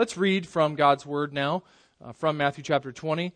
Let's 0.00 0.16
read 0.16 0.46
from 0.46 0.76
God's 0.76 1.04
Word 1.04 1.34
now, 1.34 1.62
uh, 2.02 2.12
from 2.12 2.38
Matthew 2.38 2.64
chapter 2.64 2.90
20. 2.90 3.34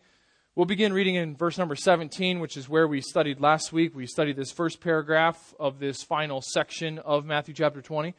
We'll 0.55 0.65
begin 0.65 0.93
reading 0.93 1.13
in 1.13 1.35
verse 1.35 1.59
number 1.59 1.75
17, 1.75 2.39
which 2.39 2.57
is 2.57 2.67
where 2.67 2.87
we 2.87 3.01
studied 3.01 3.39
last 3.39 3.71
week. 3.71 3.93
We 3.93 4.07
studied 4.07 4.35
this 4.35 4.51
first 4.51 4.81
paragraph 4.81 5.53
of 5.59 5.77
this 5.77 6.01
final 6.01 6.41
section 6.41 6.97
of 6.97 7.23
Matthew 7.23 7.53
chapter 7.53 7.83
20. 7.83 8.15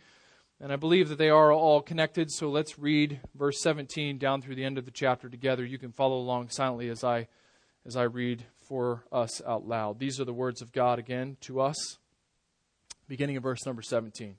And 0.61 0.73
I 0.73 0.77
believe 0.77 1.09
that 1.09 1.19
they 1.19 1.29
are 1.29 1.53
all 1.53 1.83
connected, 1.83 2.31
so 2.31 2.49
let's 2.49 2.79
read 2.79 3.19
verse 3.35 3.61
17 3.63 4.17
down 4.17 4.43
through 4.43 4.55
the 4.55 4.65
end 4.65 4.79
of 4.79 4.85
the 4.85 4.93
chapter 4.93 5.29
together. 5.29 5.65
You 5.65 5.79
can 5.79 5.91
follow 5.91 6.19
along 6.19 6.51
silently 6.51 6.89
as 6.89 7.03
I 7.03 7.27
as 7.85 7.97
I 7.97 8.05
read 8.05 8.45
for 8.61 9.03
us 9.11 9.43
out 9.45 9.67
loud. 9.67 9.99
These 9.99 10.21
are 10.21 10.25
the 10.25 10.33
words 10.33 10.63
of 10.63 10.71
God 10.71 11.01
again 11.01 11.37
to 11.41 11.61
us, 11.61 11.99
beginning 13.09 13.39
of 13.39 13.43
verse 13.43 13.67
number 13.67 13.83
17. 13.83 14.37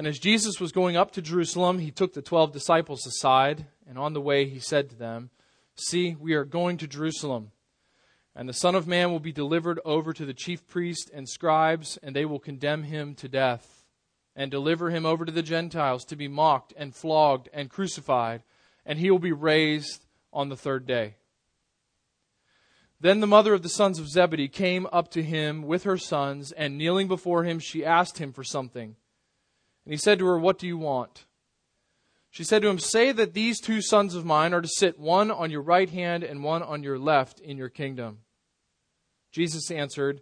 And 0.00 0.06
as 0.06 0.18
Jesus 0.18 0.58
was 0.58 0.72
going 0.72 0.96
up 0.96 1.10
to 1.10 1.20
Jerusalem, 1.20 1.78
he 1.78 1.90
took 1.90 2.14
the 2.14 2.22
twelve 2.22 2.54
disciples 2.54 3.06
aside, 3.06 3.66
and 3.86 3.98
on 3.98 4.14
the 4.14 4.20
way 4.22 4.48
he 4.48 4.58
said 4.58 4.88
to 4.88 4.96
them, 4.96 5.28
See, 5.74 6.16
we 6.18 6.32
are 6.32 6.46
going 6.46 6.78
to 6.78 6.86
Jerusalem, 6.86 7.50
and 8.34 8.48
the 8.48 8.54
Son 8.54 8.74
of 8.74 8.86
Man 8.86 9.10
will 9.10 9.20
be 9.20 9.30
delivered 9.30 9.78
over 9.84 10.14
to 10.14 10.24
the 10.24 10.32
chief 10.32 10.66
priests 10.66 11.10
and 11.12 11.28
scribes, 11.28 11.98
and 12.02 12.16
they 12.16 12.24
will 12.24 12.38
condemn 12.38 12.84
him 12.84 13.14
to 13.16 13.28
death, 13.28 13.84
and 14.34 14.50
deliver 14.50 14.88
him 14.88 15.04
over 15.04 15.26
to 15.26 15.32
the 15.32 15.42
Gentiles 15.42 16.06
to 16.06 16.16
be 16.16 16.28
mocked 16.28 16.72
and 16.78 16.96
flogged 16.96 17.50
and 17.52 17.68
crucified, 17.68 18.42
and 18.86 18.98
he 18.98 19.10
will 19.10 19.18
be 19.18 19.32
raised 19.32 20.06
on 20.32 20.48
the 20.48 20.56
third 20.56 20.86
day. 20.86 21.16
Then 22.98 23.20
the 23.20 23.26
mother 23.26 23.52
of 23.52 23.62
the 23.62 23.68
sons 23.68 23.98
of 23.98 24.08
Zebedee 24.08 24.48
came 24.48 24.86
up 24.94 25.10
to 25.10 25.22
him 25.22 25.60
with 25.60 25.84
her 25.84 25.98
sons, 25.98 26.52
and 26.52 26.78
kneeling 26.78 27.06
before 27.06 27.44
him, 27.44 27.58
she 27.58 27.84
asked 27.84 28.16
him 28.16 28.32
for 28.32 28.42
something. 28.42 28.96
And 29.84 29.92
he 29.92 29.98
said 29.98 30.18
to 30.18 30.26
her, 30.26 30.38
What 30.38 30.58
do 30.58 30.66
you 30.66 30.78
want? 30.78 31.26
She 32.30 32.44
said 32.44 32.62
to 32.62 32.68
him, 32.68 32.78
Say 32.78 33.12
that 33.12 33.34
these 33.34 33.60
two 33.60 33.82
sons 33.82 34.14
of 34.14 34.24
mine 34.24 34.54
are 34.54 34.60
to 34.60 34.68
sit 34.68 34.98
one 34.98 35.30
on 35.30 35.50
your 35.50 35.62
right 35.62 35.90
hand 35.90 36.22
and 36.22 36.44
one 36.44 36.62
on 36.62 36.82
your 36.82 36.98
left 36.98 37.40
in 37.40 37.56
your 37.56 37.68
kingdom. 37.68 38.18
Jesus 39.32 39.70
answered, 39.70 40.20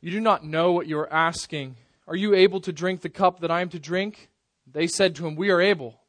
You 0.00 0.10
do 0.10 0.20
not 0.20 0.44
know 0.44 0.72
what 0.72 0.86
you 0.86 0.98
are 0.98 1.12
asking. 1.12 1.76
Are 2.06 2.16
you 2.16 2.34
able 2.34 2.60
to 2.60 2.72
drink 2.72 3.00
the 3.00 3.08
cup 3.08 3.40
that 3.40 3.50
I 3.50 3.60
am 3.60 3.68
to 3.70 3.78
drink? 3.78 4.30
They 4.70 4.86
said 4.86 5.14
to 5.16 5.26
him, 5.26 5.36
We 5.36 5.50
are 5.50 5.60
able. 5.60 6.00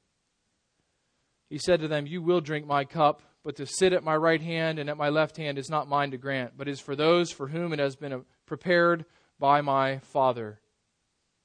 He 1.49 1.57
said 1.57 1.81
to 1.81 1.87
them, 1.87 2.07
You 2.07 2.21
will 2.21 2.41
drink 2.41 2.65
my 2.65 2.85
cup 2.85 3.21
but 3.43 3.55
to 3.55 3.65
sit 3.65 3.93
at 3.93 4.03
my 4.03 4.15
right 4.15 4.41
hand 4.41 4.79
and 4.79 4.89
at 4.89 4.97
my 4.97 5.09
left 5.09 5.37
hand 5.37 5.57
is 5.57 5.69
not 5.69 5.89
mine 5.89 6.11
to 6.11 6.17
grant, 6.17 6.53
but 6.57 6.67
is 6.67 6.79
for 6.79 6.95
those 6.95 7.31
for 7.31 7.47
whom 7.47 7.73
it 7.73 7.79
has 7.79 7.95
been 7.95 8.23
prepared 8.45 9.05
by 9.39 9.61
my 9.61 9.99
Father. 9.99 10.59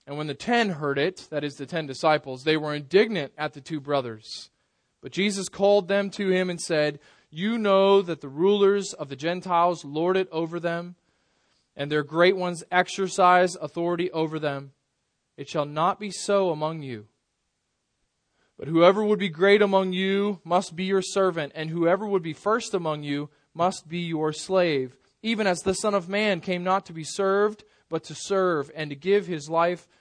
And 0.07 0.17
when 0.17 0.29
the 0.29 0.35
ten 0.35 0.71
heard 0.71 0.99
it, 0.99 1.27
that 1.31 1.43
is 1.43 1.55
the 1.55 1.67
ten 1.67 1.87
disciples, 1.87 2.45
they 2.45 2.57
were 2.57 2.75
indignant 2.75 3.33
at 3.37 3.55
the 3.55 3.61
two 3.61 3.81
brothers. 3.81 4.51
But 5.03 5.13
Jesus 5.13 5.49
called 5.49 5.89
them 5.89 6.11
to 6.11 6.31
him 6.31 6.49
and 6.49 6.61
said, 6.61 7.01
You 7.31 7.59
know 7.59 8.03
that 8.03 8.21
the 8.21 8.29
rulers 8.29 8.93
of 8.93 9.09
the 9.09 9.17
Gentiles 9.17 9.85
lord 9.85 10.17
it 10.17 10.29
over 10.31 10.61
them, 10.61 10.95
and 11.77 11.91
their 11.91 12.05
great 12.05 12.37
ones 12.37 12.65
exercise 12.71 13.57
authority 13.57 14.11
over 14.13 14.39
them. 14.39 14.73
It 15.37 15.49
shall 15.49 15.67
not 15.67 16.01
be 16.01 16.11
so 16.11 16.51
among 16.51 16.83
you. 16.83 17.07
But 18.59 18.69
whoever 18.69 19.05
would 19.05 19.19
be 19.19 19.29
great 19.29 19.61
among 19.61 19.93
you 19.93 20.41
must 20.45 20.75
be 20.75 20.85
your 20.85 21.03
servant, 21.03 21.53
and 21.55 21.69
whoever 21.69 22.07
would 22.07 22.23
be 22.23 22.33
first 22.33 22.73
among 22.73 23.03
you 23.03 23.29
must 23.53 23.89
be 23.89 23.99
your 23.99 24.33
slave, 24.33 24.97
even 25.23 25.47
as 25.47 25.61
the 25.61 25.75
Son 25.75 25.95
of 25.95 26.09
Man 26.09 26.41
came 26.41 26.65
not 26.65 26.87
to 26.87 26.95
be 26.95 27.05
served, 27.05 27.65
but 27.89 28.05
to 28.05 28.15
serve, 28.15 28.71
and 28.75 28.91
to 28.91 28.97
give 28.97 29.27
his 29.27 29.51
life 29.51 29.87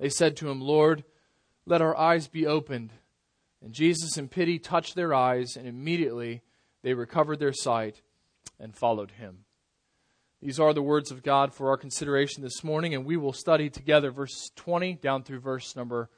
They 0.00 0.08
said 0.08 0.36
to 0.38 0.48
him, 0.48 0.62
Lord, 0.62 1.04
let 1.66 1.82
our 1.82 1.96
eyes 1.96 2.26
be 2.26 2.46
opened. 2.46 2.90
And 3.62 3.74
Jesus, 3.74 4.16
in 4.16 4.28
pity, 4.28 4.58
touched 4.58 4.94
their 4.94 5.12
eyes, 5.12 5.56
and 5.56 5.68
immediately 5.68 6.42
they 6.82 6.94
recovered 6.94 7.38
their 7.38 7.52
sight 7.52 8.00
and 8.58 8.74
followed 8.74 9.10
him. 9.12 9.44
These 10.40 10.58
are 10.58 10.72
the 10.72 10.82
words 10.82 11.10
of 11.10 11.22
God 11.22 11.52
for 11.52 11.68
our 11.68 11.76
consideration 11.76 12.42
this 12.42 12.64
morning, 12.64 12.94
and 12.94 13.04
we 13.04 13.18
will 13.18 13.34
study 13.34 13.68
together 13.68 14.10
verse 14.10 14.50
20 14.56 14.94
down 14.94 15.22
through 15.22 15.40
verse 15.40 15.76
number 15.76 16.08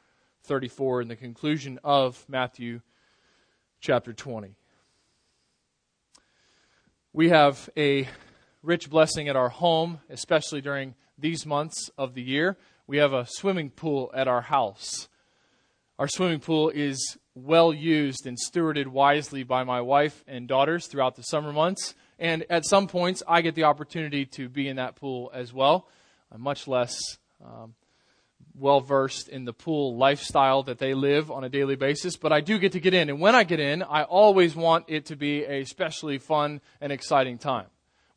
34 0.45 1.03
in 1.03 1.09
the 1.09 1.17
conclusion 1.17 1.81
of 1.83 2.25
Matthew 2.29 2.83
chapter 3.81 4.13
20. 4.13 4.55
We 7.13 7.31
have 7.31 7.69
a 7.77 8.09
rich 8.63 8.89
blessing 8.89 9.29
at 9.29 9.35
our 9.35 9.49
home, 9.49 9.99
especially 10.09 10.61
during 10.61 10.95
these 11.19 11.45
months 11.45 11.91
of 11.99 12.15
the 12.15 12.23
year. 12.23 12.57
We 12.87 12.99
have 12.99 13.13
a 13.13 13.27
swimming 13.29 13.71
pool 13.71 14.11
at 14.15 14.29
our 14.29 14.43
house. 14.43 15.09
Our 15.99 16.09
swimming 16.09 16.41
pool 16.41 16.69
is 16.71 17.17
well 17.35 17.73
used 17.73 18.27
and 18.27 18.37
stewarded 18.37 18.89
wisely 18.89 19.45
by 19.45 19.65
my 19.65 19.81
wife 19.81 20.25
and 20.27 20.49
daughters 20.49 20.87
throughout 20.87 21.17
the 21.17 21.23
summer 21.23 21.53
months. 21.53 21.95
And 22.19 22.45
at 22.51 22.67
some 22.67 22.89
points, 22.89 23.23
I 23.27 23.41
get 23.41 23.55
the 23.55 23.65
opportunity 23.65 24.27
to 24.27 24.49
be 24.49 24.69
in 24.69 24.77
that 24.77 24.97
pool 24.97 25.31
as 25.33 25.53
well. 25.53 25.89
I'm 26.31 26.41
much 26.41 26.67
less 26.67 26.97
um, 27.45 27.75
well 28.55 28.81
versed 28.81 29.29
in 29.29 29.45
the 29.45 29.53
pool 29.53 29.97
lifestyle 29.97 30.63
that 30.65 30.79
they 30.79 30.95
live 30.95 31.31
on 31.31 31.45
a 31.45 31.49
daily 31.49 31.77
basis, 31.77 32.17
but 32.17 32.33
I 32.33 32.41
do 32.41 32.59
get 32.59 32.73
to 32.73 32.81
get 32.81 32.95
in. 32.95 33.09
And 33.09 33.21
when 33.21 33.35
I 33.35 33.45
get 33.45 33.61
in, 33.61 33.83
I 33.83 34.03
always 34.03 34.55
want 34.55 34.87
it 34.89 35.07
to 35.07 35.17
be 35.17 35.45
a 35.45 35.61
especially 35.61 36.19
fun 36.19 36.61
and 36.81 36.93
exciting 36.93 37.39
time, 37.39 37.67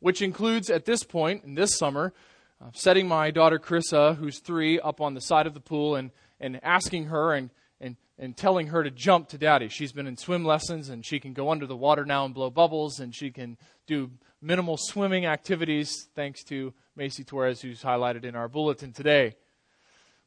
which 0.00 0.22
includes 0.22 0.70
at 0.70 0.84
this 0.84 1.02
point 1.02 1.44
in 1.44 1.54
this 1.54 1.76
summer, 1.76 2.12
uh, 2.60 2.70
setting 2.72 3.06
my 3.06 3.30
daughter 3.30 3.58
Carissa, 3.58 4.16
who's 4.16 4.40
three, 4.40 4.80
up 4.80 5.00
on 5.00 5.14
the 5.14 5.20
side 5.20 5.46
of 5.46 5.54
the 5.54 5.60
pool 5.60 5.96
and, 5.96 6.10
and 6.40 6.58
asking 6.62 7.06
her 7.06 7.34
and, 7.34 7.50
and, 7.80 7.96
and 8.18 8.36
telling 8.36 8.68
her 8.68 8.82
to 8.82 8.90
jump 8.90 9.28
to 9.28 9.38
daddy. 9.38 9.68
She's 9.68 9.92
been 9.92 10.06
in 10.06 10.16
swim 10.16 10.44
lessons 10.44 10.88
and 10.88 11.04
she 11.04 11.20
can 11.20 11.32
go 11.32 11.50
under 11.50 11.66
the 11.66 11.76
water 11.76 12.04
now 12.04 12.24
and 12.24 12.34
blow 12.34 12.50
bubbles 12.50 12.98
and 12.98 13.14
she 13.14 13.30
can 13.30 13.58
do 13.86 14.10
minimal 14.40 14.76
swimming 14.78 15.26
activities 15.26 16.08
thanks 16.14 16.42
to 16.44 16.72
Macy 16.94 17.24
Torres, 17.24 17.60
who's 17.60 17.82
highlighted 17.82 18.24
in 18.24 18.34
our 18.34 18.48
bulletin 18.48 18.92
today. 18.92 19.36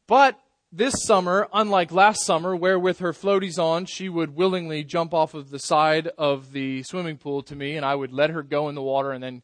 But 0.05 0.39
this 0.71 0.93
summer, 1.03 1.47
unlike 1.51 1.91
last 1.91 2.25
summer, 2.25 2.55
where 2.55 2.77
with 2.77 2.99
her 2.99 3.11
floaties 3.11 3.57
on, 3.57 3.85
she 3.85 4.07
would 4.07 4.35
willingly 4.35 4.83
jump 4.83 5.15
off 5.15 5.33
of 5.33 5.49
the 5.49 5.57
side 5.57 6.09
of 6.17 6.51
the 6.51 6.83
swimming 6.83 7.17
pool 7.17 7.41
to 7.43 7.55
me, 7.55 7.75
and 7.75 7.83
I 7.83 7.95
would 7.95 8.13
let 8.13 8.29
her 8.29 8.43
go 8.43 8.69
in 8.69 8.75
the 8.75 8.81
water 8.83 9.11
and 9.11 9.23
then 9.23 9.41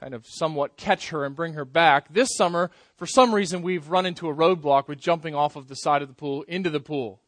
kind 0.00 0.14
of 0.14 0.24
somewhat 0.26 0.78
catch 0.78 1.10
her 1.10 1.24
and 1.26 1.36
bring 1.36 1.52
her 1.52 1.66
back. 1.66 2.12
This 2.12 2.30
summer, 2.34 2.70
for 2.96 3.06
some 3.06 3.34
reason, 3.34 3.60
we've 3.60 3.88
run 3.88 4.06
into 4.06 4.30
a 4.30 4.34
roadblock 4.34 4.88
with 4.88 4.98
jumping 4.98 5.34
off 5.34 5.56
of 5.56 5.68
the 5.68 5.74
side 5.74 6.00
of 6.00 6.08
the 6.08 6.14
pool 6.14 6.42
into 6.48 6.70
the 6.70 6.80
pool. 6.80 7.20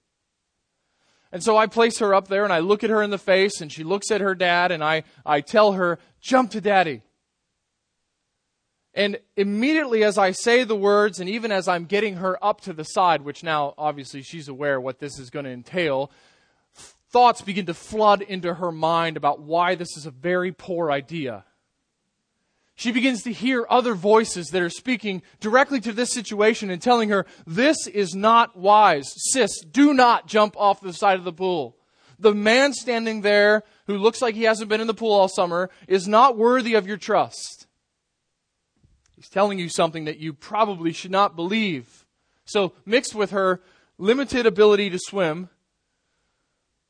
And 1.31 1.43
so 1.43 1.57
I 1.57 1.67
place 1.67 1.99
her 1.99 2.15
up 2.15 2.29
there 2.29 2.45
and 2.45 2.53
I 2.53 2.61
look 2.61 2.83
at 2.83 2.91
her 2.91 3.03
in 3.03 3.11
the 3.11 3.19
face 3.19 3.61
and 3.61 3.71
she 3.71 3.85
looks 3.85 4.11
at 4.11 4.21
her 4.21 4.35
dad 4.35 4.73
and 4.73 4.83
I, 4.83 5.05
I 5.25 5.43
tell 5.43 5.73
her, 5.73 5.99
jump 6.21 6.51
to 6.53 6.61
daddy. 6.61 7.03
And 8.95 9.19
immediately 9.37 10.05
as 10.05 10.19
I 10.19 10.33
say 10.33 10.65
the 10.65 10.77
words, 10.77 11.21
and 11.21 11.29
even 11.29 11.51
as 11.53 11.69
I'm 11.69 11.85
getting 11.85 12.17
her 12.17 12.43
up 12.45 12.63
to 12.63 12.73
the 12.73 12.85
side, 12.85 13.23
which 13.23 13.43
now 13.43 13.75
obviously 13.79 14.23
she's 14.23 14.49
aware 14.49 14.81
what 14.81 14.99
this 14.99 15.19
is 15.19 15.31
going 15.31 15.47
to 15.47 15.51
entail, 15.51 16.11
thoughts 17.11 17.43
begin 17.43 17.67
to 17.67 17.75
flood 17.75 18.23
into 18.23 18.55
her 18.55 18.73
mind 18.73 19.17
about 19.17 19.41
why 19.41 19.75
this 19.75 19.97
is 19.97 20.05
a 20.05 20.11
very 20.11 20.53
poor 20.53 20.91
idea. 20.91 21.45
She 22.75 22.91
begins 22.91 23.23
to 23.25 23.33
hear 23.33 23.67
other 23.69 23.95
voices 23.95 24.49
that 24.49 24.63
are 24.63 24.71
speaking 24.71 25.23
directly 25.41 25.81
to 25.81 25.93
this 25.93 26.13
situation 26.13 26.71
and 26.71 26.81
telling 26.81 27.11
her, 27.11 27.27
This 27.47 27.87
is 27.87 28.15
not 28.15 28.57
wise. 28.57 29.13
Sis, 29.31 29.61
do 29.61 29.93
not 29.93 30.27
jump 30.27 30.57
off 30.57 30.81
the 30.81 30.93
side 30.93 31.19
of 31.19 31.25
the 31.25 31.33
pool. 31.33 31.77
The 32.19 32.35
man 32.35 32.73
standing 32.73 33.21
there 33.21 33.63
who 33.87 33.99
looks 33.99 34.23
like 34.23 34.35
he 34.35 34.45
hasn't 34.45 34.69
been 34.69 34.81
in 34.81 34.87
the 34.87 34.95
pool 34.95 35.13
all 35.13 35.29
summer 35.29 35.71
is 35.89 36.09
not 36.09 36.37
worthy 36.37 36.75
of 36.75 36.87
your 36.87 36.97
trust. 36.97 37.67
He's 39.17 39.29
telling 39.29 39.59
you 39.59 39.69
something 39.69 40.07
that 40.07 40.19
you 40.19 40.33
probably 40.33 40.93
should 40.93 41.11
not 41.11 41.37
believe. 41.37 42.07
So, 42.45 42.73
mixed 42.85 43.15
with 43.15 43.31
her 43.31 43.61
limited 43.99 44.47
ability 44.47 44.91
to 44.91 44.99
swim, 44.99 45.49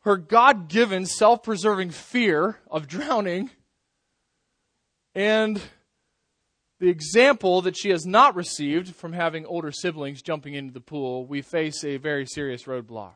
her 0.01 0.17
God 0.17 0.69
given 0.69 1.07
self 1.07 1.43
preserving 1.43 1.91
fear 1.91 2.59
of 2.71 2.89
drowning, 2.89 3.51
and 5.15 5.61
the 6.81 6.89
example 6.89 7.63
that 7.63 7.77
she 7.77 7.91
has 7.91 8.05
not 8.05 8.35
received 8.35 8.95
from 8.95 9.13
having 9.13 9.47
older 9.47 9.71
siblings 9.71 10.21
jumping 10.21 10.55
into 10.55 10.73
the 10.73 10.81
pool, 10.81 11.27
we 11.27 11.41
face 11.41 11.85
a 11.85 11.97
very 11.97 12.27
serious 12.27 12.65
roadblock. 12.65 13.15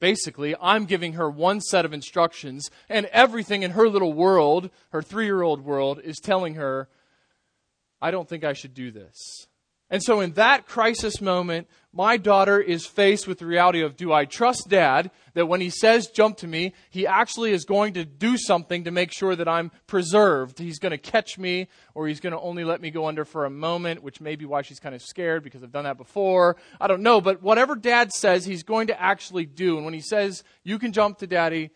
Basically, 0.00 0.54
I'm 0.60 0.84
giving 0.84 1.14
her 1.14 1.30
one 1.30 1.62
set 1.62 1.86
of 1.86 1.94
instructions, 1.94 2.70
and 2.88 3.06
everything 3.06 3.62
in 3.62 3.70
her 3.70 3.88
little 3.88 4.12
world, 4.12 4.68
her 4.90 5.00
three 5.00 5.24
year 5.24 5.40
old 5.40 5.64
world, 5.64 5.98
is 6.04 6.18
telling 6.18 6.56
her, 6.56 6.88
I 8.02 8.10
don't 8.10 8.28
think 8.28 8.44
I 8.44 8.52
should 8.52 8.74
do 8.74 8.90
this. 8.90 9.46
And 9.88 10.02
so, 10.02 10.20
in 10.20 10.32
that 10.32 10.66
crisis 10.66 11.20
moment, 11.20 11.68
my 11.92 12.16
daughter 12.16 12.60
is 12.60 12.84
faced 12.84 13.28
with 13.28 13.38
the 13.38 13.46
reality 13.46 13.82
of 13.82 13.96
do 13.96 14.12
I 14.12 14.24
trust 14.24 14.66
dad 14.68 15.12
that 15.34 15.46
when 15.46 15.60
he 15.60 15.70
says 15.70 16.08
jump 16.08 16.38
to 16.38 16.48
me, 16.48 16.74
he 16.90 17.06
actually 17.06 17.52
is 17.52 17.64
going 17.64 17.94
to 17.94 18.04
do 18.04 18.36
something 18.36 18.84
to 18.84 18.90
make 18.90 19.12
sure 19.12 19.36
that 19.36 19.48
I'm 19.48 19.70
preserved? 19.86 20.58
He's 20.58 20.80
going 20.80 20.90
to 20.90 20.98
catch 20.98 21.38
me, 21.38 21.68
or 21.94 22.08
he's 22.08 22.20
going 22.20 22.32
to 22.32 22.40
only 22.40 22.64
let 22.64 22.80
me 22.80 22.90
go 22.90 23.06
under 23.06 23.24
for 23.24 23.44
a 23.44 23.50
moment, 23.50 24.02
which 24.02 24.20
may 24.20 24.34
be 24.34 24.44
why 24.44 24.62
she's 24.62 24.80
kind 24.80 24.94
of 24.94 25.02
scared 25.02 25.44
because 25.44 25.62
I've 25.62 25.72
done 25.72 25.84
that 25.84 25.98
before. 25.98 26.56
I 26.80 26.88
don't 26.88 27.02
know. 27.02 27.20
But 27.20 27.40
whatever 27.40 27.76
dad 27.76 28.12
says, 28.12 28.44
he's 28.44 28.64
going 28.64 28.88
to 28.88 29.00
actually 29.00 29.46
do. 29.46 29.76
And 29.76 29.84
when 29.84 29.94
he 29.94 30.00
says, 30.00 30.42
you 30.64 30.80
can 30.80 30.92
jump 30.92 31.18
to 31.18 31.28
daddy, 31.28 31.70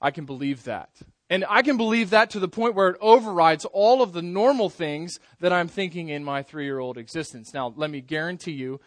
I 0.00 0.10
can 0.10 0.24
believe 0.24 0.64
that. 0.64 0.90
And 1.30 1.44
I 1.48 1.62
can 1.62 1.76
believe 1.76 2.10
that 2.10 2.30
to 2.30 2.40
the 2.40 2.48
point 2.48 2.74
where 2.74 2.90
it 2.90 2.98
overrides 3.00 3.64
all 3.64 4.02
of 4.02 4.12
the 4.12 4.22
normal 4.22 4.68
things 4.68 5.18
that 5.40 5.52
I'm 5.52 5.68
thinking 5.68 6.08
in 6.08 6.22
my 6.22 6.42
three 6.42 6.64
year 6.64 6.78
old 6.78 6.98
existence. 6.98 7.54
Now, 7.54 7.72
let 7.76 7.90
me 7.90 8.00
guarantee 8.00 8.52
you, 8.52 8.80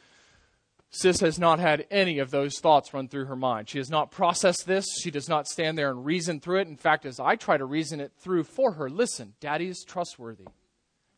Sis 0.89 1.19
has 1.19 1.37
not 1.37 1.59
had 1.59 1.85
any 1.91 2.19
of 2.19 2.31
those 2.31 2.59
thoughts 2.59 2.93
run 2.93 3.07
through 3.07 3.25
her 3.25 3.35
mind. 3.35 3.69
She 3.69 3.77
has 3.77 3.89
not 3.89 4.11
processed 4.11 4.65
this. 4.65 4.85
She 5.01 5.11
does 5.11 5.27
not 5.27 5.47
stand 5.47 5.77
there 5.77 5.89
and 5.89 6.05
reason 6.05 6.39
through 6.39 6.61
it. 6.61 6.67
In 6.67 6.77
fact, 6.77 7.05
as 7.05 7.19
I 7.19 7.35
try 7.35 7.57
to 7.57 7.65
reason 7.65 7.99
it 7.99 8.13
through 8.19 8.45
for 8.45 8.73
her, 8.73 8.89
listen, 8.89 9.33
Daddy 9.41 9.67
is 9.67 9.83
trustworthy. 9.85 10.47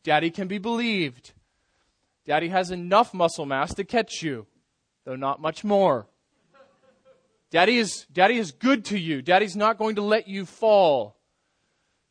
Daddy 0.02 0.30
can 0.30 0.48
be 0.48 0.58
believed. 0.58 1.32
Daddy 2.26 2.48
has 2.48 2.70
enough 2.70 3.14
muscle 3.14 3.46
mass 3.46 3.74
to 3.74 3.84
catch 3.84 4.22
you, 4.22 4.46
though 5.04 5.16
not 5.16 5.40
much 5.40 5.62
more. 5.62 6.06
Daddy 7.50 7.78
is, 7.78 8.06
Daddy 8.12 8.38
is 8.38 8.52
good 8.52 8.84
to 8.86 8.98
you. 8.98 9.22
Daddy's 9.22 9.56
not 9.56 9.76
going 9.76 9.96
to 9.96 10.02
let 10.02 10.28
you 10.28 10.46
fall. 10.46 11.16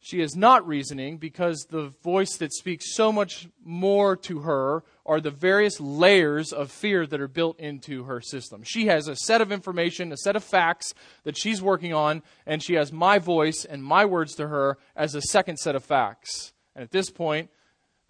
She 0.01 0.21
is 0.21 0.36
not 0.36 0.68
reasoning 0.68 1.18
because 1.18 1.68
the 1.69 1.94
voice 2.03 2.38
that 2.38 2.53
speaks 2.53 2.95
so 2.95 3.12
much 3.12 3.50
more 3.63 4.15
to 4.18 4.39
her 4.39 4.83
are 5.06 5.19
the 5.19 5.31
various 5.31 5.80
layers 5.80 6.53
of 6.53 6.71
fear 6.71 7.06
that 7.06 7.19
are 7.19 7.27
built 7.27 7.59
into 7.59 8.06
her 8.06 8.21
system. 8.21 8.63
She 8.63 8.88
has 8.88 9.07
a 9.07 9.15
set 9.15 9.41
of 9.41 9.51
information, 9.51 10.12
a 10.12 10.18
set 10.18 10.38
of 10.38 10.44
facts 10.44 10.94
that 11.24 11.38
she's 11.38 11.62
working 11.62 11.94
on, 11.94 12.21
and 12.45 12.63
she 12.63 12.75
has 12.75 12.94
my 12.94 13.19
voice 13.19 13.65
and 13.65 13.83
my 13.83 14.06
words 14.06 14.35
to 14.35 14.47
her 14.47 14.77
as 14.95 15.15
a 15.15 15.21
second 15.21 15.57
set 15.57 15.75
of 15.75 15.83
facts. 15.83 16.53
And 16.75 16.83
at 16.83 16.92
this 16.92 17.09
point, 17.09 17.50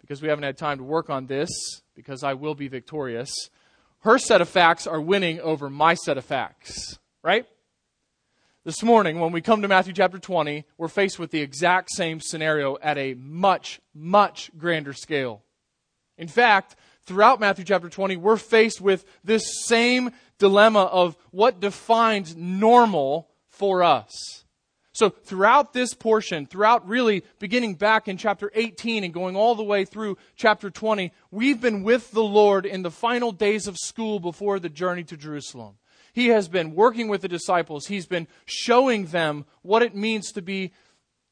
because 0.00 0.22
we 0.22 0.28
haven't 0.28 0.44
had 0.44 0.58
time 0.58 0.78
to 0.78 0.84
work 0.84 1.10
on 1.10 1.26
this, 1.26 1.50
because 1.94 2.22
I 2.22 2.34
will 2.34 2.54
be 2.54 2.68
victorious, 2.68 3.32
her 4.00 4.18
set 4.18 4.40
of 4.40 4.48
facts 4.48 4.86
are 4.86 5.00
winning 5.00 5.40
over 5.40 5.68
my 5.68 5.94
set 5.94 6.18
of 6.18 6.24
facts 6.24 7.00
right? 7.22 7.46
This 8.64 8.82
morning, 8.82 9.18
when 9.18 9.32
we 9.32 9.40
come 9.40 9.62
to 9.62 9.68
Matthew 9.68 9.92
chapter 9.92 10.18
20, 10.18 10.64
we're 10.76 10.88
faced 10.88 11.18
with 11.18 11.30
the 11.30 11.40
exact 11.40 11.90
same 11.90 12.20
scenario 12.20 12.76
at 12.82 12.98
a 12.98 13.14
much, 13.14 13.80
much 13.94 14.50
grander 14.56 14.92
scale. 14.92 15.42
In 16.18 16.28
fact, 16.28 16.76
throughout 17.04 17.40
Matthew 17.40 17.64
chapter 17.64 17.88
20, 17.88 18.16
we're 18.16 18.36
faced 18.36 18.80
with 18.80 19.04
this 19.24 19.42
same 19.64 20.10
dilemma 20.38 20.80
of 20.80 21.16
what 21.30 21.60
defines 21.60 22.36
normal 22.36 23.30
for 23.48 23.82
us. 23.82 24.44
So, 24.92 25.08
throughout 25.08 25.72
this 25.72 25.94
portion, 25.94 26.44
throughout 26.44 26.86
really 26.86 27.24
beginning 27.38 27.76
back 27.76 28.08
in 28.08 28.18
chapter 28.18 28.50
18 28.54 29.04
and 29.04 29.14
going 29.14 29.36
all 29.36 29.54
the 29.54 29.62
way 29.62 29.86
through 29.86 30.18
chapter 30.36 30.68
20, 30.68 31.12
we've 31.30 31.60
been 31.60 31.82
with 31.82 32.10
the 32.10 32.24
Lord 32.24 32.66
in 32.66 32.82
the 32.82 32.90
final 32.90 33.32
days 33.32 33.66
of 33.66 33.78
school 33.78 34.20
before 34.20 34.58
the 34.58 34.68
journey 34.68 35.04
to 35.04 35.16
Jerusalem. 35.16 35.76
He 36.20 36.28
has 36.28 36.48
been 36.48 36.74
working 36.74 37.08
with 37.08 37.22
the 37.22 37.28
disciples. 37.28 37.86
He's 37.86 38.04
been 38.04 38.28
showing 38.44 39.06
them 39.06 39.46
what 39.62 39.82
it 39.82 39.94
means 39.94 40.32
to 40.32 40.42
be 40.42 40.74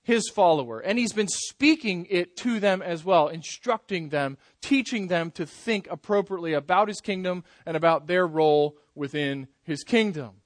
his 0.02 0.30
follower. 0.30 0.80
And 0.80 0.98
he's 0.98 1.12
been 1.12 1.28
speaking 1.28 2.06
it 2.08 2.38
to 2.38 2.58
them 2.58 2.80
as 2.80 3.04
well, 3.04 3.28
instructing 3.28 4.08
them, 4.08 4.38
teaching 4.62 5.08
them 5.08 5.30
to 5.32 5.44
think 5.44 5.88
appropriately 5.90 6.54
about 6.54 6.88
his 6.88 7.02
kingdom 7.02 7.44
and 7.66 7.76
about 7.76 8.06
their 8.06 8.26
role 8.26 8.78
within 8.94 9.48
his 9.62 9.84
kingdom. 9.84 10.36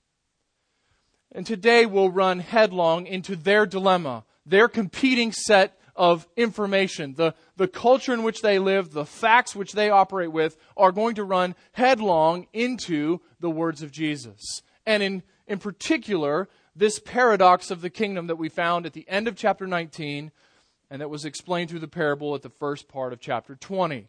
And 1.31 1.47
today 1.47 1.87
we'll 1.87 2.11
run 2.11 2.41
headlong 2.41 3.07
into 3.07 3.37
their 3.37 3.65
dilemma, 3.65 4.25
their 4.45 4.67
competing 4.67 5.31
set 5.31 5.79
of 5.95 6.27
information, 6.37 7.15
the, 7.15 7.35
the 7.57 7.69
culture 7.69 8.15
in 8.15 8.23
which 8.23 8.43
they 8.43 8.59
live, 8.59 8.93
the 8.93 9.05
facts 9.05 9.55
which 9.55 9.73
they 9.73 9.91
operate 9.91 10.33
with, 10.33 10.57
are 10.77 10.93
going 10.93 11.15
to 11.17 11.25
run 11.25 11.55
headlong 11.73 12.47
into 12.53 13.21
the 13.41 13.51
words 13.51 13.83
of 13.83 13.93
Jesus. 13.93 14.63
And 14.87 15.03
in, 15.03 15.23
in 15.47 15.59
particular, 15.59 16.49
this 16.75 16.99
paradox 16.99 17.71
of 17.71 17.83
the 17.83 17.91
kingdom 17.91 18.27
that 18.29 18.37
we 18.37 18.49
found 18.49 18.87
at 18.87 18.95
the 18.95 19.09
end 19.09 19.29
of 19.29 19.37
chapter 19.37 19.67
19 19.67 20.33
and 20.93 21.01
that 21.01 21.09
was 21.09 21.25
explained 21.25 21.71
through 21.71 21.79
the 21.79 21.89
parable 21.89 22.35
at 22.35 22.43
the 22.43 22.51
first 22.51 22.87
part 22.87 23.15
of 23.15 23.21
chapter 23.21 23.57
20. 23.57 24.09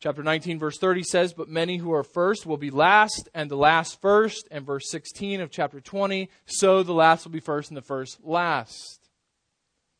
Chapter 0.00 0.22
19, 0.22 0.58
verse 0.58 0.76
30 0.76 1.02
says, 1.02 1.32
But 1.32 1.48
many 1.48 1.78
who 1.78 1.94
are 1.94 2.02
first 2.02 2.44
will 2.44 2.58
be 2.58 2.70
last, 2.70 3.30
and 3.32 3.50
the 3.50 3.56
last 3.56 4.02
first. 4.02 4.46
And 4.50 4.66
verse 4.66 4.90
16 4.90 5.40
of 5.40 5.50
chapter 5.50 5.80
20, 5.80 6.28
So 6.44 6.82
the 6.82 6.92
last 6.92 7.24
will 7.24 7.32
be 7.32 7.40
first, 7.40 7.70
and 7.70 7.76
the 7.76 7.80
first 7.80 8.22
last. 8.22 9.03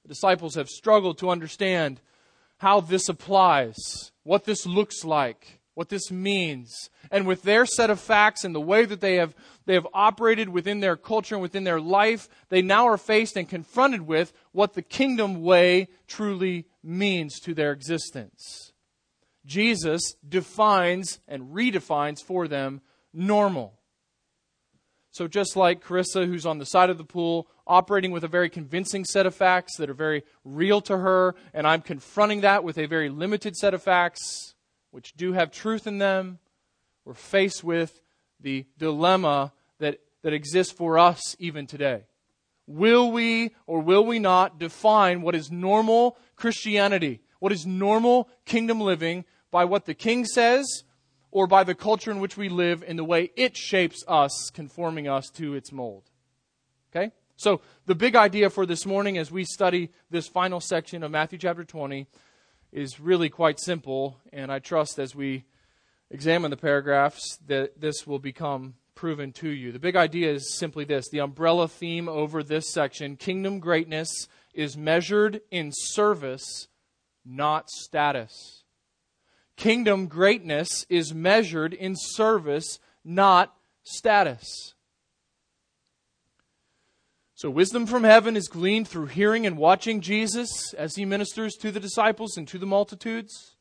The 0.04 0.08
disciples 0.08 0.54
have 0.54 0.68
struggled 0.68 1.18
to 1.18 1.30
understand 1.30 2.00
how 2.58 2.80
this 2.80 3.08
applies, 3.08 4.12
what 4.22 4.44
this 4.44 4.66
looks 4.66 5.04
like, 5.04 5.60
what 5.74 5.88
this 5.88 6.10
means. 6.10 6.90
And 7.10 7.26
with 7.26 7.42
their 7.42 7.66
set 7.66 7.90
of 7.90 8.00
facts 8.00 8.44
and 8.44 8.54
the 8.54 8.60
way 8.60 8.84
that 8.84 9.00
they 9.00 9.16
have, 9.16 9.34
they 9.66 9.74
have 9.74 9.86
operated 9.92 10.48
within 10.48 10.80
their 10.80 10.96
culture 10.96 11.34
and 11.34 11.42
within 11.42 11.64
their 11.64 11.80
life, 11.80 12.28
they 12.48 12.62
now 12.62 12.86
are 12.86 12.98
faced 12.98 13.36
and 13.36 13.48
confronted 13.48 14.02
with 14.02 14.32
what 14.52 14.74
the 14.74 14.82
kingdom 14.82 15.42
way 15.42 15.88
truly 16.06 16.66
means 16.82 17.40
to 17.40 17.54
their 17.54 17.72
existence. 17.72 18.72
Jesus 19.46 20.14
defines 20.26 21.18
and 21.26 21.54
redefines 21.54 22.22
for 22.22 22.46
them 22.46 22.80
normal. 23.12 23.78
So, 25.14 25.28
just 25.28 25.54
like 25.54 25.84
Carissa, 25.84 26.26
who's 26.26 26.44
on 26.44 26.58
the 26.58 26.64
side 26.64 26.90
of 26.90 26.98
the 26.98 27.04
pool, 27.04 27.46
operating 27.68 28.10
with 28.10 28.24
a 28.24 28.28
very 28.28 28.50
convincing 28.50 29.04
set 29.04 29.26
of 29.26 29.34
facts 29.34 29.76
that 29.76 29.88
are 29.88 29.94
very 29.94 30.24
real 30.44 30.80
to 30.80 30.98
her, 30.98 31.36
and 31.52 31.68
I'm 31.68 31.82
confronting 31.82 32.40
that 32.40 32.64
with 32.64 32.78
a 32.78 32.86
very 32.86 33.08
limited 33.08 33.54
set 33.54 33.74
of 33.74 33.82
facts 33.84 34.54
which 34.90 35.12
do 35.12 35.32
have 35.32 35.52
truth 35.52 35.86
in 35.86 35.98
them, 35.98 36.40
we're 37.04 37.14
faced 37.14 37.62
with 37.62 38.00
the 38.40 38.66
dilemma 38.76 39.52
that, 39.78 40.00
that 40.22 40.32
exists 40.32 40.72
for 40.72 40.98
us 40.98 41.36
even 41.38 41.68
today. 41.68 42.06
Will 42.66 43.12
we 43.12 43.54
or 43.68 43.78
will 43.78 44.04
we 44.04 44.18
not 44.18 44.58
define 44.58 45.22
what 45.22 45.36
is 45.36 45.48
normal 45.48 46.18
Christianity, 46.34 47.20
what 47.38 47.52
is 47.52 47.64
normal 47.64 48.28
kingdom 48.46 48.80
living, 48.80 49.24
by 49.52 49.64
what 49.64 49.84
the 49.84 49.94
king 49.94 50.24
says 50.24 50.82
or 51.34 51.48
by 51.48 51.64
the 51.64 51.74
culture 51.74 52.12
in 52.12 52.20
which 52.20 52.36
we 52.36 52.48
live 52.48 52.82
and 52.86 52.96
the 52.96 53.04
way 53.04 53.30
it 53.36 53.56
shapes 53.56 54.04
us, 54.06 54.50
conforming 54.54 55.08
us 55.08 55.28
to 55.28 55.54
its 55.54 55.72
mold. 55.72 56.04
Okay? 56.94 57.10
So, 57.36 57.60
the 57.86 57.96
big 57.96 58.14
idea 58.14 58.48
for 58.48 58.64
this 58.64 58.86
morning 58.86 59.18
as 59.18 59.32
we 59.32 59.44
study 59.44 59.90
this 60.08 60.28
final 60.28 60.60
section 60.60 61.02
of 61.02 61.10
Matthew 61.10 61.38
chapter 61.38 61.64
20 61.64 62.06
is 62.72 63.00
really 63.00 63.28
quite 63.28 63.58
simple, 63.58 64.16
and 64.32 64.52
I 64.52 64.60
trust 64.60 65.00
as 65.00 65.16
we 65.16 65.44
examine 66.08 66.52
the 66.52 66.56
paragraphs 66.56 67.36
that 67.48 67.80
this 67.80 68.06
will 68.06 68.20
become 68.20 68.74
proven 68.94 69.32
to 69.32 69.48
you. 69.48 69.72
The 69.72 69.80
big 69.80 69.96
idea 69.96 70.32
is 70.32 70.56
simply 70.56 70.84
this 70.84 71.08
the 71.10 71.18
umbrella 71.18 71.66
theme 71.66 72.08
over 72.08 72.44
this 72.44 72.72
section 72.72 73.16
kingdom 73.16 73.58
greatness 73.58 74.28
is 74.54 74.76
measured 74.76 75.40
in 75.50 75.72
service, 75.72 76.68
not 77.24 77.68
status. 77.70 78.63
Kingdom 79.56 80.06
greatness 80.06 80.84
is 80.88 81.14
measured 81.14 81.72
in 81.72 81.94
service, 81.96 82.78
not 83.04 83.54
status. 83.82 84.74
So, 87.36 87.50
wisdom 87.50 87.86
from 87.86 88.04
heaven 88.04 88.36
is 88.36 88.48
gleaned 88.48 88.88
through 88.88 89.06
hearing 89.06 89.46
and 89.46 89.58
watching 89.58 90.00
Jesus 90.00 90.72
as 90.74 90.96
he 90.96 91.04
ministers 91.04 91.54
to 91.56 91.70
the 91.70 91.80
disciples 91.80 92.36
and 92.36 92.48
to 92.48 92.58
the 92.58 92.66
multitudes. 92.66 93.56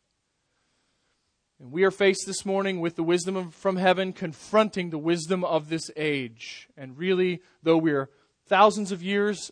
And 1.59 1.71
we 1.71 1.83
are 1.83 1.91
faced 1.91 2.25
this 2.25 2.45
morning 2.45 2.81
with 2.81 2.95
the 2.95 3.03
wisdom 3.03 3.49
from 3.51 3.77
heaven 3.77 4.13
confronting 4.13 4.89
the 4.89 4.97
wisdom 4.97 5.43
of 5.43 5.69
this 5.69 5.89
age. 5.95 6.67
And 6.75 6.97
really, 6.97 7.41
though 7.61 7.77
we 7.77 7.91
are 7.91 8.09
thousands 8.47 8.91
of 8.91 9.01
years 9.01 9.51